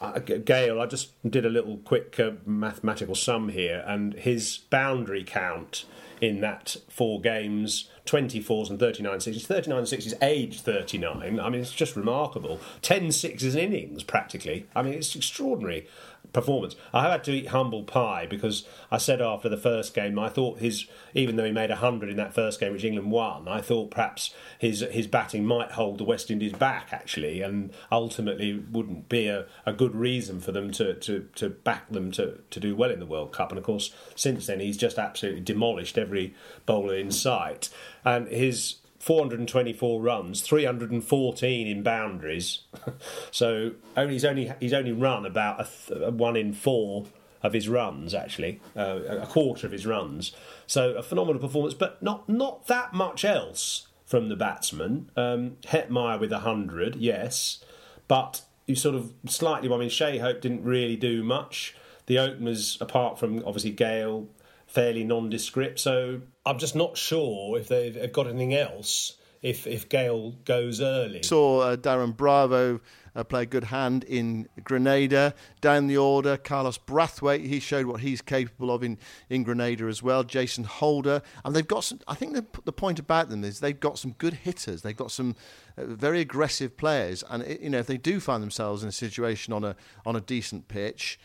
Uh, 0.00 0.18
Gayle, 0.18 0.80
I 0.80 0.86
just 0.86 1.12
did 1.28 1.46
a 1.46 1.48
little 1.48 1.76
quick 1.76 2.18
uh, 2.18 2.32
mathematical 2.44 3.14
sum 3.14 3.50
here, 3.50 3.84
and 3.86 4.14
his 4.14 4.58
boundary 4.68 5.22
count 5.22 5.84
in 6.22 6.40
that 6.40 6.76
four 6.88 7.20
games 7.20 7.90
24s 8.06 8.70
and 8.70 8.78
39 8.78 9.20
sixes. 9.20 9.46
39 9.46 9.86
sixes, 9.86 10.14
age 10.22 10.60
39. 10.60 11.40
I 11.40 11.48
mean, 11.50 11.60
it's 11.60 11.72
just 11.72 11.96
remarkable. 11.96 12.60
10 12.80 13.10
sixes 13.12 13.56
innings, 13.56 14.04
practically. 14.04 14.66
I 14.74 14.82
mean, 14.82 14.94
it's 14.94 15.14
extraordinary 15.16 15.86
performance. 16.32 16.76
I 16.92 17.10
had 17.10 17.24
to 17.24 17.32
eat 17.32 17.48
humble 17.48 17.82
pie 17.82 18.26
because 18.26 18.66
I 18.90 18.98
said 18.98 19.20
after 19.20 19.48
the 19.48 19.56
first 19.56 19.94
game, 19.94 20.18
I 20.18 20.28
thought 20.28 20.58
his, 20.58 20.86
even 21.14 21.36
though 21.36 21.44
he 21.44 21.52
made 21.52 21.70
100 21.70 22.10
in 22.10 22.16
that 22.16 22.34
first 22.34 22.60
game, 22.60 22.72
which 22.72 22.84
England 22.84 23.10
won, 23.10 23.48
I 23.48 23.60
thought 23.60 23.90
perhaps 23.90 24.34
his 24.58 24.80
his 24.90 25.06
batting 25.06 25.44
might 25.44 25.72
hold 25.72 25.98
the 25.98 26.04
West 26.04 26.30
Indies 26.30 26.52
back, 26.52 26.88
actually, 26.92 27.42
and 27.42 27.72
ultimately 27.90 28.54
wouldn't 28.54 29.08
be 29.08 29.26
a, 29.28 29.46
a 29.66 29.72
good 29.72 29.94
reason 29.94 30.40
for 30.40 30.52
them 30.52 30.70
to, 30.72 30.94
to, 30.94 31.28
to 31.34 31.50
back 31.50 31.90
them 31.90 32.10
to, 32.12 32.38
to 32.50 32.60
do 32.60 32.74
well 32.74 32.90
in 32.90 33.00
the 33.00 33.06
World 33.06 33.32
Cup. 33.32 33.50
And 33.50 33.58
of 33.58 33.64
course, 33.64 33.94
since 34.14 34.46
then, 34.46 34.60
he's 34.60 34.76
just 34.76 34.98
absolutely 34.98 35.42
demolished 35.42 35.98
every 35.98 36.34
bowler 36.66 36.94
in 36.94 37.10
sight. 37.10 37.68
And 38.04 38.28
his 38.28 38.76
424 39.02 40.00
runs, 40.00 40.42
314 40.42 41.66
in 41.66 41.82
boundaries. 41.82 42.60
so 43.32 43.72
only, 43.96 44.12
he's 44.12 44.24
only 44.24 44.52
he's 44.60 44.72
only 44.72 44.92
run 44.92 45.26
about 45.26 45.60
a 45.60 45.64
th- 45.64 46.12
one 46.12 46.36
in 46.36 46.52
four 46.52 47.06
of 47.42 47.52
his 47.52 47.68
runs 47.68 48.14
actually, 48.14 48.60
uh, 48.76 49.00
a 49.08 49.26
quarter 49.26 49.66
of 49.66 49.72
his 49.72 49.84
runs. 49.84 50.30
So 50.68 50.94
a 50.94 51.02
phenomenal 51.02 51.40
performance, 51.40 51.74
but 51.74 52.00
not 52.00 52.28
not 52.28 52.68
that 52.68 52.92
much 52.92 53.24
else 53.24 53.88
from 54.06 54.28
the 54.28 54.36
batsman. 54.36 55.10
Um, 55.16 55.56
Hetmyer 55.62 56.20
with 56.20 56.30
hundred, 56.30 56.94
yes, 56.94 57.58
but 58.06 58.42
you 58.66 58.76
sort 58.76 58.94
of 58.94 59.12
slightly. 59.26 59.68
I 59.68 59.78
mean, 59.78 59.88
Shai 59.88 60.18
Hope 60.18 60.40
didn't 60.40 60.62
really 60.62 60.94
do 60.94 61.24
much. 61.24 61.74
The 62.06 62.20
openers, 62.20 62.78
apart 62.80 63.18
from 63.18 63.42
obviously 63.44 63.72
Gayle, 63.72 64.28
fairly 64.72 65.04
nondescript. 65.04 65.78
So 65.78 66.22
I'm 66.46 66.58
just 66.58 66.74
not 66.74 66.96
sure 66.96 67.58
if 67.58 67.68
they've 67.68 68.12
got 68.12 68.26
anything 68.26 68.54
else 68.54 69.18
if 69.42 69.66
if 69.66 69.88
Gayle 69.88 70.32
goes 70.44 70.80
early. 70.80 71.22
Saw 71.22 71.60
uh, 71.60 71.76
Darren 71.76 72.16
Bravo 72.16 72.80
uh, 73.14 73.24
play 73.24 73.42
a 73.42 73.46
good 73.46 73.64
hand 73.64 74.04
in 74.04 74.48
Grenada. 74.64 75.34
Down 75.60 75.86
the 75.86 75.96
order, 75.96 76.36
Carlos 76.36 76.78
Brathwaite, 76.78 77.46
he 77.46 77.60
showed 77.60 77.86
what 77.86 78.00
he's 78.00 78.22
capable 78.22 78.70
of 78.70 78.82
in, 78.82 78.98
in 79.28 79.42
Grenada 79.42 79.86
as 79.86 80.02
well. 80.02 80.24
Jason 80.24 80.64
Holder. 80.64 81.22
And 81.44 81.54
they've 81.54 81.66
got 81.66 81.84
some, 81.84 82.00
I 82.08 82.14
think 82.14 82.34
the, 82.34 82.46
the 82.64 82.72
point 82.72 82.98
about 82.98 83.28
them 83.28 83.44
is 83.44 83.60
they've 83.60 83.78
got 83.78 83.98
some 83.98 84.12
good 84.12 84.34
hitters. 84.34 84.82
They've 84.82 84.96
got 84.96 85.10
some 85.10 85.36
uh, 85.76 85.84
very 85.86 86.20
aggressive 86.20 86.76
players. 86.76 87.22
And, 87.28 87.42
it, 87.42 87.60
you 87.60 87.70
know, 87.70 87.78
if 87.78 87.86
they 87.86 87.98
do 87.98 88.20
find 88.20 88.42
themselves 88.42 88.82
in 88.82 88.88
a 88.88 88.92
situation 88.92 89.52
on 89.52 89.64
a, 89.64 89.76
on 90.06 90.16
a 90.16 90.20
decent 90.20 90.68
pitch, 90.68 91.18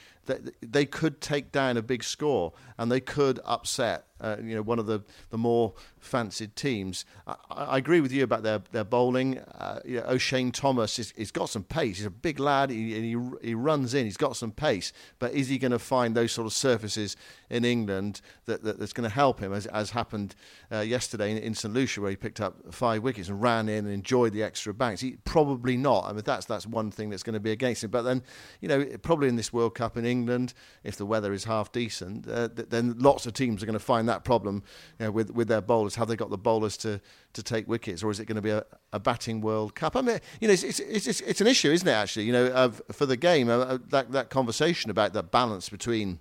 they 0.62 0.86
could 0.86 1.22
take 1.22 1.52
down 1.52 1.78
a 1.78 1.82
big 1.82 2.04
score 2.04 2.54
and 2.78 2.92
they 2.92 3.00
could 3.00 3.40
upset 3.46 4.06
uh, 4.22 4.38
you 4.42 4.56
know 4.56 4.62
one 4.62 4.80
of 4.80 4.86
the, 4.86 5.04
the 5.30 5.38
more 5.38 5.74
fancied 6.08 6.56
teams. 6.56 7.06
I, 7.28 7.36
I 7.50 7.78
agree 7.78 8.02
with 8.02 8.12
you 8.12 8.24
about 8.24 8.44
their 8.44 8.62
their 8.72 8.84
bowling. 8.84 9.40
Uh, 9.40 9.80
you 9.86 9.98
know, 9.98 10.08
Oshane 10.08 10.52
Thomas 10.52 10.98
is, 10.98 11.14
he's 11.16 11.32
got 11.32 11.50
some 11.50 11.64
pace. 11.64 11.98
He's 11.98 12.06
a 12.06 12.10
big 12.10 12.40
lad. 12.40 12.70
He, 12.70 12.94
he 12.94 13.18
he 13.42 13.54
runs 13.54 13.94
in. 13.94 14.06
He's 14.06 14.18
got 14.18 14.36
some 14.36 14.52
pace. 14.52 14.94
But 15.20 15.34
is 15.34 15.50
he 15.50 15.58
going 15.58 15.72
to 15.72 15.80
find 15.80 16.16
those 16.16 16.32
sort 16.32 16.48
of 16.48 16.54
surfaces 16.54 17.16
in 17.50 17.64
England 17.66 18.22
that, 18.46 18.64
that 18.64 18.80
that's 18.80 18.94
going 18.94 19.08
to 19.08 19.14
help 19.14 19.40
him, 19.40 19.54
as 19.54 19.68
as 19.68 19.92
happened 19.92 20.36
uh, 20.72 20.80
yesterday 20.80 21.32
in, 21.32 21.38
in 21.38 21.54
St 21.54 21.74
Lucia, 21.74 22.02
where 22.02 22.10
he 22.10 22.16
picked 22.16 22.42
up 22.42 22.74
five 22.74 23.04
wickets 23.04 23.30
and 23.30 23.42
ran 23.42 23.70
in 23.70 23.86
and 23.86 23.94
enjoyed 23.94 24.34
the 24.34 24.44
extra 24.44 24.74
banks? 24.74 25.02
He 25.02 25.18
probably 25.26 25.78
not. 25.78 26.06
I 26.06 26.14
mean 26.14 26.24
that's 26.26 26.46
that's 26.46 26.66
one 26.66 26.92
thing 26.92 27.10
that's 27.10 27.24
going 27.24 27.34
to 27.34 27.40
be 27.40 27.52
against 27.52 27.84
him. 27.84 27.92
But 27.92 28.04
then 28.04 28.24
you 28.62 28.68
know 28.68 28.86
probably 29.02 29.28
in 29.28 29.36
this 29.36 29.52
World 29.54 29.76
Cup 29.76 29.98
in 29.98 30.06
England, 30.06 30.54
if 30.84 30.96
the 30.96 31.06
weather 31.06 31.34
is 31.34 31.44
half 31.44 31.72
decent, 31.72 32.28
uh, 32.28 32.50
then 32.54 32.98
lots 32.98 33.26
of 33.26 33.34
teams 33.34 33.62
are 33.62 33.66
going 33.66 33.74
to 33.74 33.80
find 33.80 34.08
that 34.10 34.24
problem 34.24 34.64
you 35.00 35.06
know, 35.06 35.12
with 35.12 35.32
with 35.32 35.48
their 35.48 35.62
bowlers. 35.62 35.96
Have 35.98 36.08
they 36.08 36.16
got 36.16 36.30
the 36.30 36.38
bowlers 36.38 36.78
to, 36.78 37.02
to 37.34 37.44
take 37.44 37.68
wickets, 37.68 38.04
or 38.04 38.12
is 38.12 38.20
it 38.20 38.26
going 38.26 38.38
to 38.38 38.42
be 38.42 38.52
a, 38.52 38.64
a 38.94 39.00
batting 39.00 39.42
World 39.42 39.76
Cup? 39.76 39.96
I 39.96 40.02
mean, 40.02 40.20
you 40.40 40.48
know, 40.48 40.54
it's 40.54 40.64
it's, 40.64 40.80
it's, 40.80 41.22
it's 41.22 41.42
an 41.42 41.48
issue, 41.48 41.72
isn't 41.72 41.88
it? 41.88 41.92
Actually, 41.92 42.26
you 42.26 42.32
know, 42.32 42.72
for 42.92 43.06
the 43.06 43.18
game, 43.18 43.50
uh, 43.50 43.78
that 43.90 44.12
that 44.12 44.30
conversation 44.30 44.90
about 44.90 45.14
the 45.14 45.24
balance 45.24 45.70
between 45.70 46.20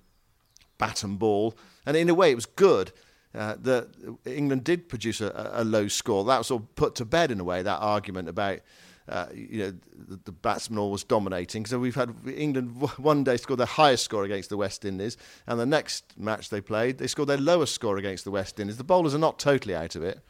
bat 0.78 1.02
and 1.02 1.18
ball, 1.18 1.56
and 1.84 1.96
in 1.96 2.08
a 2.08 2.14
way, 2.14 2.30
it 2.30 2.36
was 2.36 2.46
good. 2.46 2.92
Uh, 3.34 3.54
that 3.60 3.88
England 4.24 4.64
did 4.64 4.88
produce 4.88 5.20
a, 5.20 5.50
a, 5.52 5.62
low 5.62 5.88
score. 5.88 6.24
That 6.24 6.38
was 6.38 6.50
all 6.50 6.60
put 6.74 6.94
to 6.94 7.04
bed 7.04 7.30
in 7.30 7.38
a 7.38 7.44
way. 7.44 7.62
That 7.62 7.80
argument 7.80 8.30
about 8.30 8.60
uh, 9.08 9.26
you 9.34 9.58
know, 9.58 9.72
the, 10.08 10.20
the 10.24 10.32
batsman 10.32 10.78
always 10.78 11.04
dominating. 11.04 11.66
So 11.66 11.78
we've 11.78 11.94
had 11.94 12.14
England 12.26 12.80
one 12.98 13.24
day 13.24 13.36
score 13.36 13.56
their 13.56 13.66
highest 13.66 14.04
score 14.04 14.24
against 14.24 14.50
the 14.50 14.56
West 14.56 14.84
Indies, 14.84 15.16
and 15.46 15.58
the 15.58 15.66
next 15.66 16.18
match 16.18 16.50
they 16.50 16.60
played, 16.60 16.98
they 16.98 17.06
scored 17.06 17.28
their 17.28 17.38
lowest 17.38 17.74
score 17.74 17.98
against 17.98 18.24
the 18.24 18.30
West 18.30 18.58
Indies. 18.60 18.76
The 18.76 18.84
bowlers 18.84 19.14
are 19.14 19.18
not 19.18 19.38
totally 19.38 19.74
out 19.74 19.96
of 19.96 20.02
it. 20.02 20.20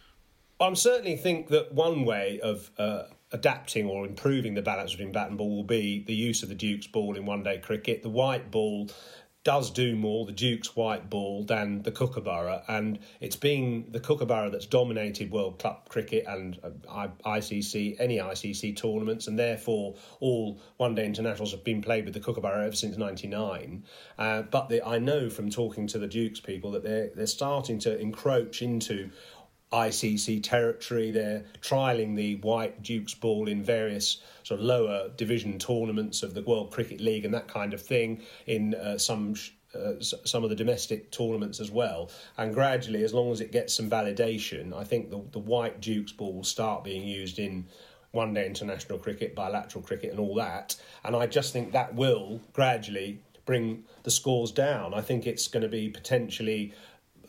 I 0.59 0.73
certainly 0.75 1.17
think 1.17 1.49
that 1.49 1.73
one 1.73 2.05
way 2.05 2.41
of 2.41 2.71
uh, 2.79 3.05
adapting 3.33 3.87
or 3.87 4.07
improving 4.07 4.55
the 4.55 4.63
balance 4.63 4.93
between 4.93 5.13
bat 5.13 5.29
and 5.29 5.37
ball 5.37 5.57
will 5.57 5.65
be 5.65 6.03
the 6.07 6.15
use 6.15 6.43
of 6.43 6.49
the 6.49 6.55
Duke's 6.55 6.87
ball 6.87 7.17
in 7.17 7.27
one 7.27 7.43
day 7.43 7.59
cricket. 7.59 8.03
The 8.03 8.09
white 8.09 8.51
ball 8.51 8.89
does 9.47 9.71
do 9.71 9.95
more, 9.95 10.27
the 10.27 10.33
Duke's 10.33 10.75
white 10.75 11.09
ball, 11.09 11.45
than 11.45 11.81
the 11.83 11.93
Kookaburra. 11.93 12.65
And 12.67 12.99
it's 13.21 13.37
been 13.37 13.85
the 13.91 14.01
Kookaburra 14.01 14.51
that's 14.51 14.67
dominated 14.67 15.31
World 15.31 15.61
Cup 15.61 15.89
cricket 15.89 16.25
and 16.27 16.59
uh, 16.89 17.07
ICC, 17.25 17.95
any 18.01 18.19
ICC 18.19 18.77
tournaments, 18.77 19.29
and 19.29 19.39
therefore 19.39 19.95
all 20.19 20.61
one 20.79 20.97
day 20.97 21.07
internationals 21.07 21.53
have 21.53 21.63
been 21.63 21.81
played 21.81 22.07
with 22.07 22.15
the 22.15 22.19
Kookaburra 22.19 22.67
ever 22.67 22.75
since 22.75 22.97
99. 22.97 23.85
Uh, 24.19 24.43
but 24.43 24.69
the, 24.69 24.85
I 24.85 24.99
know 24.99 25.31
from 25.31 25.49
talking 25.49 25.87
to 25.87 25.99
the 26.01 26.09
Duke's 26.09 26.41
people 26.41 26.73
that 26.73 26.83
they're, 26.83 27.11
they're 27.15 27.29
starting 27.29 27.79
to 27.81 27.97
encroach 28.01 28.63
into 28.63 29.11
ICC 29.73 30.43
territory. 30.43 31.11
They're 31.11 31.45
trialling 31.61 32.17
the 32.17 32.37
white 32.37 32.83
Duke's 32.83 33.15
ball 33.15 33.49
in 33.49 33.63
various 33.63 34.23
sort 34.43 34.61
of 34.61 34.67
lower 34.67 35.11
division 35.17 35.59
tournaments 35.59 36.23
of 36.23 36.35
the 36.35 36.43
World 36.43 36.71
Cricket 36.71 37.01
League 37.01 37.25
and 37.25 37.35
that 37.35 37.49
kind 37.49 37.75
of 37.75 37.83
thing 37.83 38.23
in 38.47 38.75
uh, 38.75 38.99
some. 38.99 39.35
Uh, 39.75 40.01
some 40.01 40.43
of 40.43 40.49
the 40.49 40.57
domestic 40.57 41.11
tournaments 41.11 41.61
as 41.61 41.71
well, 41.71 42.09
and 42.39 42.55
gradually, 42.55 43.05
as 43.05 43.13
long 43.13 43.31
as 43.31 43.43
it 43.43 43.53
gets 43.53 43.75
some 43.75 43.91
validation, 43.91 44.73
I 44.73 44.85
think 44.85 45.11
the, 45.11 45.21
the 45.33 45.39
white 45.39 45.83
Duke's 45.83 46.13
ball 46.13 46.33
will 46.33 46.45
start 46.45 46.83
being 46.83 47.07
used 47.07 47.39
in 47.39 47.67
one 48.13 48.33
day 48.33 48.47
international 48.47 48.99
cricket, 48.99 49.35
bilateral 49.35 49.85
cricket, 49.85 50.13
and 50.13 50.19
all 50.19 50.35
that. 50.37 50.77
And 51.05 51.15
I 51.15 51.27
just 51.27 51.53
think 51.53 51.73
that 51.73 51.95
will 51.95 52.41
gradually 52.55 53.21
bring 53.45 53.85
the 54.03 54.11
scores 54.11 54.51
down. 54.51 54.93
I 54.95 55.01
think 55.01 55.27
it's 55.27 55.47
going 55.47 55.63
to 55.63 55.69
be 55.69 55.89
potentially 55.89 56.73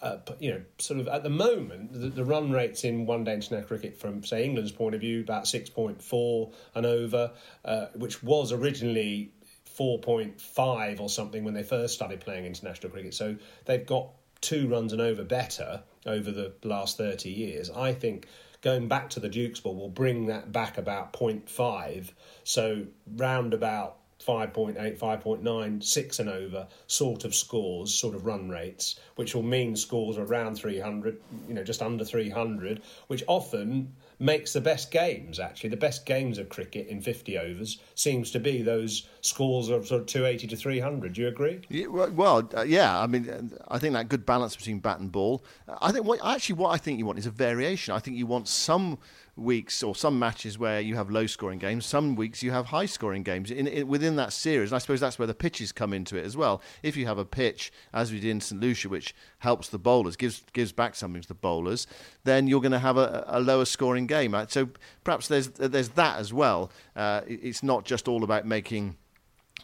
uh, 0.07 0.19
you 0.39 0.51
know, 0.51 0.61
sort 0.77 0.99
of 0.99 1.07
at 1.07 1.23
the 1.23 1.29
moment, 1.29 1.91
the, 1.91 2.09
the, 2.09 2.23
run 2.23 2.51
rates 2.51 2.83
in 2.83 3.05
one 3.05 3.23
day 3.23 3.33
international 3.33 3.67
cricket, 3.67 3.99
from 3.99 4.23
say 4.23 4.43
England's 4.45 4.71
point 4.71 4.95
of 4.95 5.01
view, 5.01 5.21
about 5.21 5.43
6.4 5.43 6.53
and 6.75 6.85
over, 6.85 7.31
uh, 7.65 7.87
which 7.95 8.23
was 8.23 8.51
originally 8.51 9.31
4.5 9.77 10.99
or 10.99 11.09
something 11.09 11.43
when 11.43 11.53
they 11.53 11.63
first 11.63 11.93
started 11.93 12.21
playing 12.21 12.45
international 12.45 12.91
cricket. 12.91 13.13
So 13.13 13.35
they've 13.65 13.85
got 13.85 14.09
two 14.39 14.67
runs 14.67 14.93
and 14.93 15.01
over 15.01 15.23
better 15.23 15.83
over 16.05 16.31
the 16.31 16.53
last 16.63 16.97
30 16.97 17.29
years. 17.29 17.69
I 17.69 17.93
think 17.93 18.27
going 18.61 18.87
back 18.87 19.09
to 19.11 19.19
the 19.19 19.29
Dukes 19.29 19.59
ball 19.59 19.75
will 19.75 19.89
bring 19.89 20.27
that 20.27 20.51
back 20.51 20.77
about 20.77 21.13
0.5. 21.13 22.11
So 22.43 22.85
round 23.15 23.53
about 23.53 23.96
5.8, 24.25 24.97
5.9, 24.97 25.83
6 25.83 26.19
and 26.19 26.29
over 26.29 26.67
sort 26.87 27.23
of 27.23 27.35
scores, 27.35 27.93
sort 27.93 28.15
of 28.15 28.25
run 28.25 28.49
rates, 28.49 28.99
which 29.15 29.35
will 29.35 29.43
mean 29.43 29.75
scores 29.75 30.17
around 30.17 30.55
300, 30.55 31.19
you 31.47 31.53
know, 31.53 31.63
just 31.63 31.81
under 31.81 32.03
300, 32.03 32.81
which 33.07 33.23
often 33.27 33.93
makes 34.19 34.53
the 34.53 34.61
best 34.61 34.91
games, 34.91 35.39
actually. 35.39 35.69
The 35.69 35.77
best 35.77 36.05
games 36.05 36.37
of 36.39 36.49
cricket 36.49 36.87
in 36.87 37.01
50 37.01 37.37
overs 37.37 37.79
seems 37.95 38.31
to 38.31 38.39
be 38.39 38.61
those 38.61 39.07
scores 39.21 39.69
of 39.69 39.87
sort 39.87 40.01
of 40.01 40.07
280 40.07 40.47
to 40.47 40.55
300. 40.55 41.13
Do 41.13 41.21
you 41.21 41.27
agree? 41.27 41.61
Yeah, 41.69 41.87
well, 41.87 42.49
uh, 42.55 42.63
yeah. 42.63 42.99
I 42.99 43.07
mean, 43.07 43.29
uh, 43.29 43.41
I 43.67 43.77
think 43.77 43.93
that 43.93 44.09
good 44.09 44.25
balance 44.25 44.55
between 44.55 44.79
bat 44.79 44.99
and 44.99 45.11
ball. 45.11 45.43
I 45.81 45.91
think 45.91 46.05
what 46.05 46.19
actually 46.25 46.55
what 46.55 46.71
I 46.71 46.77
think 46.77 46.97
you 46.97 47.05
want 47.05 47.19
is 47.19 47.27
a 47.27 47.31
variation. 47.31 47.93
I 47.93 47.99
think 47.99 48.17
you 48.17 48.25
want 48.25 48.47
some 48.47 48.97
weeks 49.37 49.83
or 49.83 49.95
some 49.95 50.17
matches 50.17 50.57
where 50.57 50.81
you 50.81 50.95
have 50.95 51.09
low 51.09 51.27
scoring 51.27 51.59
games, 51.59 51.85
some 51.85 52.15
weeks 52.15 52.41
you 52.41 52.51
have 52.51 52.65
high 52.65 52.85
scoring 52.85 53.23
games 53.23 53.51
in, 53.51 53.67
in, 53.67 53.87
within 53.87 54.15
that 54.15 54.33
series. 54.33 54.71
And 54.71 54.75
I 54.75 54.79
suppose 54.79 54.99
that's 54.99 55.19
where 55.19 55.27
the 55.27 55.33
pitches 55.33 55.71
come 55.71 55.93
into 55.93 56.17
it 56.17 56.25
as 56.25 56.35
well. 56.35 56.61
If 56.83 56.97
you 56.97 57.05
have 57.05 57.17
a 57.17 57.25
pitch, 57.25 57.71
as 57.93 58.11
we 58.11 58.19
did 58.19 58.31
in 58.31 58.41
St 58.41 58.59
Lucia, 58.59 58.89
which 58.89 59.15
helps 59.39 59.69
the 59.69 59.79
bowlers, 59.79 60.15
gives 60.15 60.43
gives 60.53 60.71
back 60.71 60.95
something 60.95 61.21
to 61.21 61.27
the 61.27 61.33
bowlers, 61.33 61.87
then 62.23 62.47
you're 62.47 62.61
going 62.61 62.71
to 62.71 62.79
have 62.79 62.97
a, 62.97 63.23
a 63.27 63.39
lower 63.39 63.65
scoring 63.65 64.07
game. 64.07 64.35
So 64.49 64.69
perhaps 65.03 65.27
there's 65.27 65.49
there's 65.49 65.89
that 65.89 66.19
as 66.19 66.33
well. 66.33 66.71
Uh, 66.95 67.21
it's 67.27 67.63
not 67.63 67.85
just 67.85 68.07
all 68.07 68.23
about 68.23 68.45
making 68.45 68.97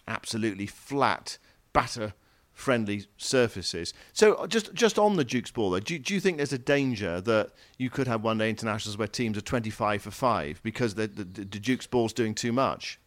absolutely 0.07 0.67
flat 0.67 1.38
batter 1.73 2.13
friendly 2.53 3.05
surfaces. 3.17 3.93
So 4.13 4.35
uh, 4.35 4.47
just 4.47 4.73
just 4.73 4.99
on 4.99 5.15
the 5.15 5.23
Duke's 5.23 5.51
ball, 5.51 5.71
though, 5.71 5.79
do, 5.79 5.97
do 5.97 6.13
you 6.13 6.19
think 6.19 6.37
there's 6.37 6.53
a 6.53 6.57
danger 6.57 7.19
that 7.21 7.51
you 7.77 7.89
could 7.89 8.07
have 8.07 8.23
one 8.23 8.37
day 8.37 8.49
internationals 8.49 8.97
where 8.97 9.07
teams 9.07 9.37
are 9.37 9.41
25 9.41 10.01
for 10.03 10.11
five 10.11 10.61
because 10.63 10.95
the, 10.95 11.07
the, 11.07 11.23
the 11.23 11.45
Duke's 11.45 11.87
ball's 11.87 12.13
doing 12.13 12.35
too 12.35 12.53
much? 12.53 12.99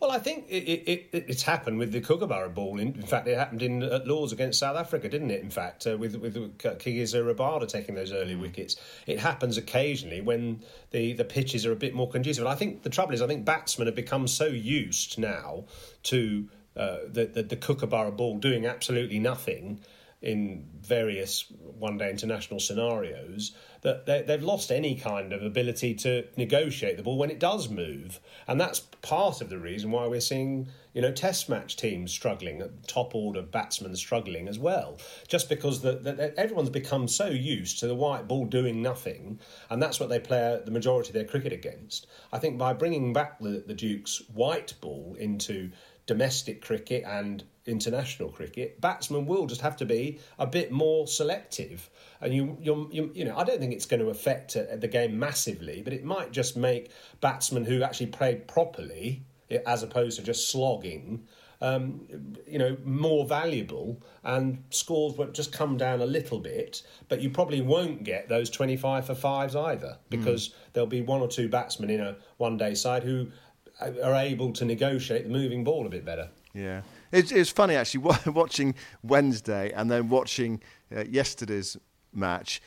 Well, 0.00 0.10
I 0.10 0.18
think 0.18 0.46
it, 0.48 0.64
it, 0.64 1.08
it, 1.12 1.24
it's 1.28 1.44
happened 1.44 1.78
with 1.78 1.92
the 1.92 2.00
Kookaburra 2.00 2.50
ball. 2.50 2.78
In, 2.78 2.88
in, 2.88 3.06
fact, 3.06 3.28
it 3.28 3.38
happened 3.38 3.62
in 3.62 3.82
at 3.82 4.06
Lords 4.06 4.32
against 4.32 4.58
South 4.58 4.76
Africa, 4.76 5.08
didn't 5.08 5.30
it? 5.30 5.40
In 5.40 5.50
fact, 5.50 5.86
uh, 5.86 5.96
with 5.96 6.16
with 6.16 6.58
Kagiso 6.58 7.24
Rabada 7.24 7.66
taking 7.68 7.94
those 7.94 8.12
early 8.12 8.34
wickets, 8.34 8.76
it 9.06 9.20
happens 9.20 9.56
occasionally 9.56 10.20
when 10.20 10.62
the, 10.90 11.12
the 11.12 11.24
pitches 11.24 11.64
are 11.64 11.72
a 11.72 11.76
bit 11.76 11.94
more 11.94 12.10
conducive. 12.10 12.44
And 12.44 12.52
I 12.52 12.56
think 12.56 12.82
the 12.82 12.90
trouble 12.90 13.14
is, 13.14 13.22
I 13.22 13.26
think 13.26 13.44
batsmen 13.44 13.86
have 13.86 13.94
become 13.94 14.26
so 14.26 14.46
used 14.46 15.18
now 15.18 15.64
to 16.04 16.48
uh, 16.76 16.98
the, 17.06 17.26
the, 17.26 17.42
the 17.42 17.56
Kookaburra 17.56 18.12
ball 18.12 18.38
doing 18.38 18.66
absolutely 18.66 19.18
nothing 19.18 19.80
in 20.24 20.66
various 20.80 21.52
one 21.78 21.98
day 21.98 22.08
international 22.08 22.58
scenarios 22.58 23.52
that 23.82 24.06
they, 24.06 24.24
have 24.26 24.42
lost 24.42 24.72
any 24.72 24.94
kind 24.94 25.34
of 25.34 25.42
ability 25.42 25.94
to 25.94 26.24
negotiate 26.38 26.96
the 26.96 27.02
ball 27.02 27.18
when 27.18 27.30
it 27.30 27.38
does 27.38 27.68
move. 27.68 28.18
And 28.48 28.58
that's 28.58 28.80
part 28.80 29.42
of 29.42 29.50
the 29.50 29.58
reason 29.58 29.90
why 29.90 30.06
we're 30.06 30.22
seeing, 30.22 30.70
you 30.94 31.02
know, 31.02 31.12
test 31.12 31.50
match 31.50 31.76
teams 31.76 32.10
struggling, 32.10 32.62
top 32.86 33.14
order 33.14 33.42
batsmen 33.42 33.94
struggling 33.96 34.48
as 34.48 34.58
well. 34.58 34.96
Just 35.28 35.50
because 35.50 35.82
the, 35.82 35.96
the, 35.96 36.32
everyone's 36.38 36.70
become 36.70 37.06
so 37.06 37.26
used 37.26 37.78
to 37.80 37.86
the 37.86 37.94
white 37.94 38.26
ball 38.26 38.46
doing 38.46 38.80
nothing, 38.80 39.38
and 39.68 39.82
that's 39.82 40.00
what 40.00 40.08
they 40.08 40.18
play 40.18 40.58
the 40.64 40.70
majority 40.70 41.10
of 41.10 41.14
their 41.14 41.24
cricket 41.24 41.52
against. 41.52 42.06
I 42.32 42.38
think 42.38 42.56
by 42.56 42.72
bringing 42.72 43.12
back 43.12 43.38
the, 43.40 43.62
the 43.66 43.74
Duke's 43.74 44.22
white 44.32 44.72
ball 44.80 45.16
into 45.20 45.70
domestic 46.06 46.62
cricket 46.62 47.04
and 47.06 47.44
international 47.66 48.28
cricket, 48.28 48.80
batsmen 48.80 49.24
will 49.26 49.46
just 49.46 49.62
have 49.62 49.76
to 49.76 49.86
be 49.86 50.18
a 50.38 50.46
bit 50.46 50.70
more 50.70 51.06
selective. 51.06 51.88
And 52.20 52.34
you, 52.34 52.58
you, 52.60 53.10
you 53.14 53.24
know, 53.24 53.36
I 53.36 53.44
don't 53.44 53.58
think 53.58 53.72
it's 53.72 53.86
going 53.86 54.00
to 54.00 54.10
affect 54.10 54.56
uh, 54.56 54.76
the 54.76 54.88
game 54.88 55.18
massively, 55.18 55.82
but 55.82 55.92
it 55.92 56.04
might 56.04 56.30
just 56.30 56.56
make 56.56 56.90
batsmen 57.20 57.64
who 57.64 57.82
actually 57.82 58.08
played 58.08 58.46
properly, 58.46 59.24
as 59.66 59.82
opposed 59.82 60.18
to 60.18 60.24
just 60.24 60.50
slogging, 60.50 61.26
um, 61.60 62.06
you 62.46 62.58
know, 62.58 62.76
more 62.84 63.24
valuable, 63.26 64.02
and 64.24 64.62
scores 64.70 65.16
will 65.16 65.28
just 65.28 65.52
come 65.52 65.76
down 65.76 66.00
a 66.00 66.06
little 66.06 66.38
bit. 66.38 66.82
But 67.08 67.20
you 67.20 67.30
probably 67.30 67.60
won't 67.60 68.04
get 68.04 68.28
those 68.28 68.50
twenty-five 68.50 69.06
for 69.06 69.14
fives 69.14 69.54
either, 69.54 69.98
because 70.10 70.48
mm. 70.48 70.54
there'll 70.72 70.86
be 70.86 71.02
one 71.02 71.20
or 71.20 71.28
two 71.28 71.48
batsmen 71.48 71.90
in 71.90 72.00
a 72.00 72.16
one-day 72.38 72.74
side 72.74 73.04
who 73.04 73.28
are 73.80 74.14
able 74.14 74.52
to 74.52 74.64
negotiate 74.64 75.24
the 75.24 75.30
moving 75.30 75.64
ball 75.64 75.86
a 75.86 75.88
bit 75.88 76.04
better. 76.04 76.28
Yeah, 76.52 76.82
it's 77.12 77.32
it's 77.32 77.50
funny 77.50 77.74
actually 77.74 78.10
watching 78.26 78.74
Wednesday 79.02 79.72
and 79.72 79.90
then 79.90 80.08
watching 80.08 80.62
uh, 80.94 81.04
yesterday's 81.04 81.76
match 82.12 82.60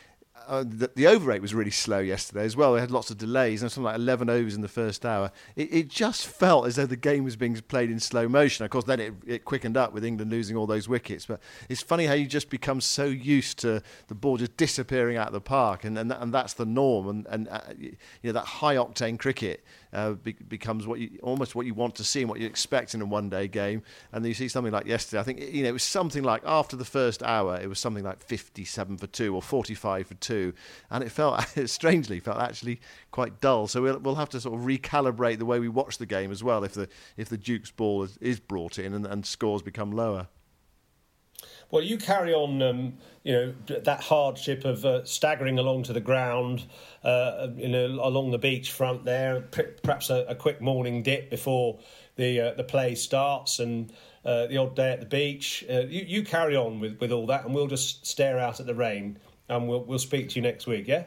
uh, 0.48 0.63
the, 0.65 0.89
the, 0.96 1.08
over 1.08 1.30
rate 1.30 1.41
was 1.41 1.54
really 1.54 1.72
slow 1.72 2.00
yesterday 2.00 2.46
as 2.46 2.56
well. 2.56 2.74
They 2.74 2.80
had 2.80 2.91
lots 2.91 3.12
of 3.12 3.17
delays 3.17 3.62
and 3.62 3.72
something 3.72 3.86
like 3.86 3.96
11 3.96 4.30
overs 4.30 4.56
in 4.56 4.62
the 4.62 4.67
first 4.67 5.06
hour. 5.06 5.32
It, 5.56 5.74
it, 5.74 5.88
just 5.89 6.28
felt 6.28 6.67
as 6.67 6.76
though 6.76 6.86
the 6.86 6.96
game 6.96 7.24
was 7.24 7.36
being 7.36 7.56
played 7.56 7.89
in 7.89 8.00
slow 8.00 8.30
motion. 8.30 8.63
Of 8.63 8.72
course, 8.72 8.86
then 8.86 9.00
it, 9.00 9.13
it, 9.26 9.46
quickened 9.46 9.76
up 9.76 9.93
with 9.93 10.06
England 10.06 10.32
losing 10.32 10.56
all 10.56 10.65
those 10.65 10.88
wickets. 10.88 11.26
But 11.26 11.41
it's 11.70 11.82
funny 11.82 12.06
how 12.06 12.13
you 12.13 12.28
just 12.28 12.50
become 12.50 12.80
so 12.80 13.06
used 13.06 13.60
to 13.60 13.82
the 14.08 14.15
ball 14.15 14.38
just 14.38 14.56
disappearing 14.58 15.17
out 15.17 15.28
of 15.28 15.34
the 15.34 15.41
park, 15.41 15.84
and 15.84 15.98
and, 15.98 16.12
and 16.12 16.34
that's 16.34 16.54
the 16.54 16.65
norm. 16.65 17.08
And 17.10 17.28
and 17.28 17.48
uh, 17.50 17.62
you 17.78 17.98
know 18.24 18.34
that 18.34 18.46
high 18.46 18.76
octane 18.76 19.20
cricket 19.20 19.63
uh, 19.93 20.12
be, 20.12 20.34
becomes 20.34 20.86
what 20.88 21.00
you 21.00 21.19
almost 21.23 21.56
what 21.56 21.65
you 21.65 21.73
want 21.73 21.95
to 21.95 22.04
see 22.04 22.21
and 22.21 22.30
what 22.30 22.39
you 22.39 22.45
expect 22.45 22.93
in 22.93 23.02
a 23.02 23.06
one 23.06 23.30
day 23.30 23.47
game. 23.47 23.82
And 24.12 24.23
then 24.23 24.30
you 24.30 24.36
see 24.36 24.47
something 24.47 24.73
like 24.73 24.86
yesterday. 24.86 25.19
I 25.19 25.23
think 25.23 25.39
you 25.41 25.63
know 25.63 25.69
it 25.69 25.73
was 25.73 25.84
something 25.84 26.23
like 26.23 26.43
after 26.45 26.76
the 26.76 26.86
first 26.86 27.23
hour, 27.23 27.60
it 27.62 27.67
was 27.67 27.80
something 27.80 28.04
like 28.04 28.21
57 28.21 28.97
for 28.97 29.08
two 29.08 29.36
or 29.36 29.41
45 29.41 30.08
for 30.08 30.13
two 30.15 30.54
and 30.89 31.04
it 31.04 31.12
felt 31.12 31.41
strangely 31.65 32.19
felt 32.19 32.39
actually 32.39 32.80
quite 33.12 33.41
dull. 33.41 33.67
So 33.67 33.82
we'll 33.82 34.00
we'll 34.00 34.15
have 34.15 34.30
to 34.30 34.41
sort 34.41 34.60
of 34.60 34.65
recalibrate 34.65 35.39
the 35.39 35.45
way 35.45 35.60
we 35.60 35.69
watch 35.69 35.97
the 35.97 36.06
game 36.06 36.32
as 36.32 36.43
well 36.43 36.63
if 36.63 36.73
the 36.73 36.88
if 37.15 37.30
the 37.30 37.38
Duke's 37.38 37.71
ball 37.71 38.04
is, 38.04 38.17
is 38.17 38.39
brought 38.39 38.80
in 38.80 38.93
and, 38.93 39.06
and 39.06 39.26
scores 39.26 39.62
become 39.62 39.91
lower. 39.91 40.28
Well, 41.71 41.83
you 41.83 41.97
carry 41.97 42.33
on, 42.33 42.62
um, 42.62 42.93
you 43.23 43.33
know, 43.33 43.79
that 43.79 44.01
hardship 44.01 44.65
of 44.65 44.86
uh, 44.86 45.03
staggering 45.05 45.60
along 45.60 45.83
to 45.83 45.93
the 45.93 46.01
ground, 46.01 46.63
uh, 47.03 47.49
you 47.55 47.67
know, 47.67 47.86
along 47.86 48.31
the 48.31 48.38
beach 48.38 48.71
front 48.71 49.05
there. 49.05 49.41
Perhaps 49.83 50.10
a, 50.10 50.25
a 50.29 50.36
quick 50.36 50.62
morning 50.62 51.03
dip 51.03 51.29
before 51.29 51.79
the 52.15 52.39
uh, 52.39 52.53
the 52.53 52.63
play 52.63 52.95
starts, 52.95 53.60
and 53.60 53.91
uh, 54.25 54.47
the 54.47 54.57
odd 54.57 54.75
day 54.75 54.91
at 54.91 54.99
the 54.99 55.05
beach. 55.05 55.65
Uh, 55.69 55.81
you, 55.81 56.03
you 56.07 56.23
carry 56.23 56.55
on 56.55 56.79
with, 56.79 56.99
with 56.99 57.12
all 57.12 57.27
that, 57.27 57.45
and 57.45 57.53
we'll 57.53 57.67
just 57.67 58.05
stare 58.05 58.39
out 58.39 58.60
at 58.60 58.65
the 58.65 58.75
rain 58.75 59.19
and 59.49 59.67
we'll 59.67 59.83
we'll 59.83 59.99
speak 59.99 60.29
to 60.29 60.36
you 60.36 60.41
next 60.41 60.67
week. 60.67 60.88
Yeah. 60.88 61.03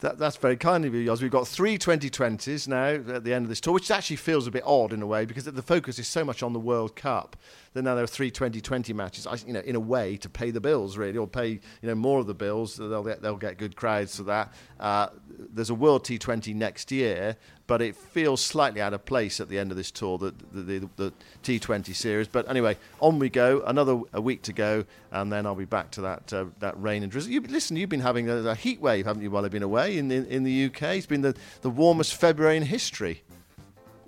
That, 0.00 0.18
that's 0.18 0.36
very 0.36 0.56
kind 0.56 0.84
of 0.84 0.92
you, 0.92 1.08
Yoz. 1.08 1.22
We've 1.22 1.30
got 1.30 1.46
three 1.46 1.78
2020s 1.78 2.66
now 2.66 3.14
at 3.14 3.24
the 3.24 3.32
end 3.32 3.44
of 3.44 3.48
this 3.48 3.60
tour, 3.60 3.74
which 3.74 3.90
actually 3.90 4.16
feels 4.16 4.46
a 4.46 4.50
bit 4.50 4.64
odd 4.66 4.92
in 4.92 5.00
a 5.02 5.06
way 5.06 5.24
because 5.24 5.44
the 5.44 5.62
focus 5.62 5.98
is 5.98 6.08
so 6.08 6.24
much 6.24 6.42
on 6.42 6.52
the 6.52 6.58
World 6.58 6.96
Cup. 6.96 7.36
Then 7.74 7.84
now 7.84 7.94
there 7.94 8.04
are 8.04 8.08
three 8.08 8.30
2020 8.30 8.92
matches, 8.92 9.26
you 9.46 9.52
know, 9.52 9.60
in 9.60 9.76
a 9.76 9.80
way 9.80 10.16
to 10.18 10.28
pay 10.28 10.50
the 10.50 10.60
bills, 10.60 10.96
really, 10.96 11.16
or 11.16 11.26
pay 11.26 11.48
you 11.48 11.60
know 11.88 11.94
more 11.94 12.20
of 12.20 12.26
the 12.26 12.34
bills. 12.34 12.76
They'll 12.76 13.04
get, 13.04 13.22
they'll 13.22 13.36
get 13.36 13.56
good 13.56 13.76
crowds 13.76 14.16
for 14.16 14.24
that. 14.24 14.52
Uh, 14.80 15.08
there's 15.28 15.70
a 15.70 15.74
World 15.74 16.04
T20 16.04 16.54
next 16.54 16.90
year, 16.90 17.36
but 17.66 17.80
it 17.80 17.96
feels 17.96 18.42
slightly 18.42 18.80
out 18.80 18.92
of 18.92 19.04
place 19.04 19.40
at 19.40 19.48
the 19.48 19.58
end 19.58 19.70
of 19.70 19.76
this 19.76 19.90
tour, 19.90 20.18
the, 20.18 20.34
the, 20.52 20.78
the, 20.78 20.88
the 20.96 21.12
T20 21.42 21.94
series. 21.94 22.28
But 22.28 22.48
anyway, 22.48 22.76
on 23.00 23.18
we 23.18 23.30
go. 23.30 23.62
Another 23.66 24.00
a 24.12 24.20
week 24.20 24.42
to 24.42 24.52
go, 24.52 24.84
and 25.10 25.32
then 25.32 25.46
I'll 25.46 25.54
be 25.54 25.64
back 25.64 25.90
to 25.92 26.02
that 26.02 26.32
uh, 26.32 26.46
that 26.58 26.80
rain 26.80 27.02
and 27.02 27.10
drizzle. 27.10 27.32
You, 27.32 27.40
listen, 27.40 27.76
you've 27.76 27.88
been 27.88 28.00
having 28.00 28.28
a, 28.28 28.36
a, 28.36 28.54
heat 28.54 28.80
wave, 28.80 29.06
haven't 29.06 29.22
you, 29.22 29.30
while 29.30 29.44
I've 29.44 29.50
been 29.50 29.62
away 29.62 29.96
in, 29.96 30.10
in, 30.10 30.26
in 30.26 30.44
the 30.44 30.66
UK? 30.66 30.82
It's 30.82 31.06
been 31.06 31.22
the, 31.22 31.34
the 31.62 31.70
warmest 31.70 32.14
February 32.14 32.56
in 32.56 32.64
history. 32.64 33.22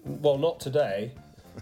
Well, 0.05 0.38
not 0.38 0.61
today. 0.61 1.12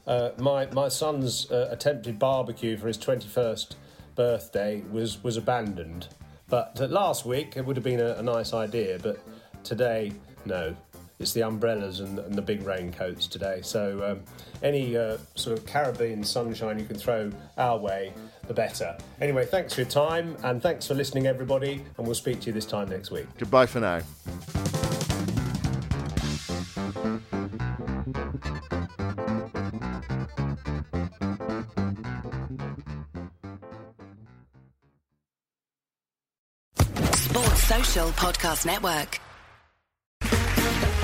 Uh, 0.06 0.30
my 0.38 0.66
my 0.66 0.88
son's 0.88 1.50
uh, 1.50 1.68
attempted 1.70 2.18
barbecue 2.18 2.76
for 2.76 2.88
his 2.88 2.98
21st 2.98 3.76
birthday 4.16 4.82
was 4.90 5.22
was 5.22 5.36
abandoned. 5.36 6.08
But 6.48 6.80
uh, 6.80 6.86
last 6.86 7.24
week 7.24 7.56
it 7.56 7.64
would 7.64 7.76
have 7.76 7.84
been 7.84 8.00
a, 8.00 8.14
a 8.14 8.22
nice 8.22 8.52
idea, 8.52 8.98
but 9.00 9.18
today, 9.62 10.12
no 10.44 10.76
it's 11.18 11.32
the 11.32 11.42
umbrellas 11.42 12.00
and, 12.00 12.18
and 12.18 12.34
the 12.34 12.42
big 12.42 12.62
raincoats 12.66 13.26
today. 13.26 13.60
So 13.62 14.12
um, 14.12 14.20
any 14.62 14.96
uh, 14.96 15.18
sort 15.34 15.58
of 15.58 15.66
Caribbean 15.66 16.24
sunshine 16.24 16.78
you 16.78 16.84
can 16.84 16.96
throw 16.96 17.30
our 17.56 17.78
way, 17.78 18.12
the 18.46 18.54
better. 18.54 18.96
Anyway, 19.20 19.46
thanks 19.46 19.74
for 19.74 19.82
your 19.82 19.90
time 19.90 20.36
and 20.42 20.62
thanks 20.62 20.86
for 20.86 20.94
listening, 20.94 21.26
everybody. 21.26 21.84
And 21.96 22.06
we'll 22.06 22.14
speak 22.14 22.40
to 22.40 22.46
you 22.46 22.52
this 22.52 22.66
time 22.66 22.88
next 22.88 23.10
week. 23.10 23.26
Goodbye 23.38 23.66
for 23.66 23.80
now. 23.80 24.00
Social 37.64 38.08
Podcast 38.10 38.66
Network. 38.66 39.23